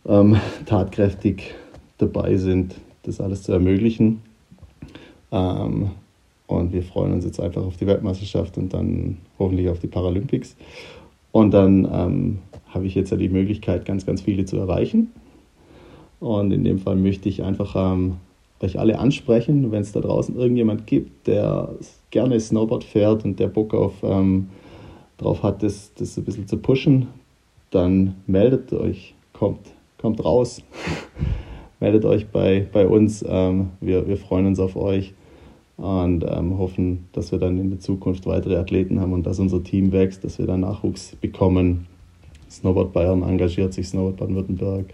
ähm, 0.05 0.37
tatkräftig 0.67 1.55
dabei 1.97 2.37
sind, 2.37 2.75
das 3.03 3.19
alles 3.19 3.41
zu 3.41 3.53
ermöglichen. 3.53 4.21
Ähm, 5.31 5.91
Und 6.51 6.73
wir 6.73 6.83
freuen 6.83 7.13
uns 7.13 7.23
jetzt 7.23 7.39
einfach 7.39 7.63
auf 7.63 7.77
die 7.77 7.87
Weltmeisterschaft 7.87 8.57
und 8.57 8.73
dann 8.73 9.17
hoffentlich 9.39 9.69
auf 9.69 9.79
die 9.79 9.87
Paralympics. 9.87 10.57
Und 11.31 11.51
dann 11.53 11.87
ähm, 11.91 12.39
habe 12.67 12.85
ich 12.85 12.93
jetzt 12.93 13.09
ja 13.09 13.17
die 13.17 13.29
Möglichkeit, 13.29 13.85
ganz, 13.85 14.05
ganz 14.05 14.21
viele 14.21 14.43
zu 14.43 14.57
erreichen. 14.57 15.11
Und 16.19 16.51
in 16.51 16.65
dem 16.65 16.77
Fall 16.77 16.97
möchte 16.97 17.29
ich 17.29 17.41
einfach 17.41 17.75
ähm, 17.77 18.17
euch 18.59 18.77
alle 18.77 18.99
ansprechen, 18.99 19.71
wenn 19.71 19.81
es 19.81 19.93
da 19.93 20.01
draußen 20.01 20.35
irgendjemand 20.35 20.87
gibt, 20.87 21.25
der 21.27 21.69
gerne 22.11 22.37
Snowboard 22.37 22.83
fährt 22.83 23.23
und 23.23 23.39
der 23.39 23.47
Bock 23.47 23.73
auf, 23.73 24.03
ähm, 24.03 24.49
drauf 25.17 25.43
hat, 25.43 25.63
das, 25.63 25.93
das 25.95 26.17
ein 26.17 26.25
bisschen 26.25 26.47
zu 26.47 26.57
pushen, 26.57 27.07
dann 27.69 28.15
meldet 28.27 28.73
euch, 28.73 29.15
kommt, 29.31 29.61
kommt 29.97 30.23
raus, 30.23 30.61
meldet 31.79 32.03
euch 32.03 32.27
bei, 32.27 32.67
bei 32.73 32.85
uns. 32.85 33.23
Ähm, 33.25 33.69
wir, 33.79 34.05
wir 34.05 34.17
freuen 34.17 34.47
uns 34.47 34.59
auf 34.59 34.75
euch 34.75 35.13
und 35.81 36.23
ähm, 36.29 36.59
hoffen, 36.59 37.07
dass 37.11 37.31
wir 37.31 37.39
dann 37.39 37.59
in 37.59 37.71
der 37.71 37.79
Zukunft 37.79 38.27
weitere 38.27 38.55
Athleten 38.57 38.99
haben 38.99 39.13
und 39.13 39.25
dass 39.25 39.39
unser 39.39 39.63
Team 39.63 39.91
wächst, 39.91 40.23
dass 40.23 40.37
wir 40.37 40.45
dann 40.45 40.59
Nachwuchs 40.59 41.15
bekommen. 41.19 41.87
Snowboard 42.51 42.93
Bayern 42.93 43.23
engagiert 43.23 43.73
sich, 43.73 43.87
Snowboard 43.87 44.17
Baden-Württemberg, 44.17 44.85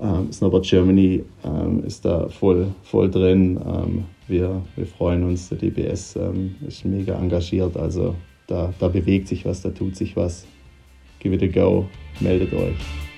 ähm, 0.00 0.32
Snowboard 0.32 0.64
Germany 0.64 1.22
ähm, 1.44 1.84
ist 1.84 2.06
da 2.06 2.28
voll, 2.28 2.68
voll 2.84 3.10
drin. 3.10 3.60
Ähm, 3.66 4.04
wir, 4.28 4.62
wir 4.76 4.86
freuen 4.86 5.24
uns, 5.24 5.50
der 5.50 5.58
DBS 5.58 6.16
ähm, 6.16 6.54
ist 6.66 6.86
mega 6.86 7.18
engagiert, 7.18 7.76
also 7.76 8.14
da, 8.46 8.72
da 8.78 8.88
bewegt 8.88 9.28
sich 9.28 9.44
was, 9.44 9.60
da 9.60 9.70
tut 9.70 9.96
sich 9.96 10.16
was. 10.16 10.46
Give 11.20 11.34
it 11.34 11.42
a 11.42 11.46
go, 11.46 11.86
meldet 12.20 12.54
euch. 12.54 13.11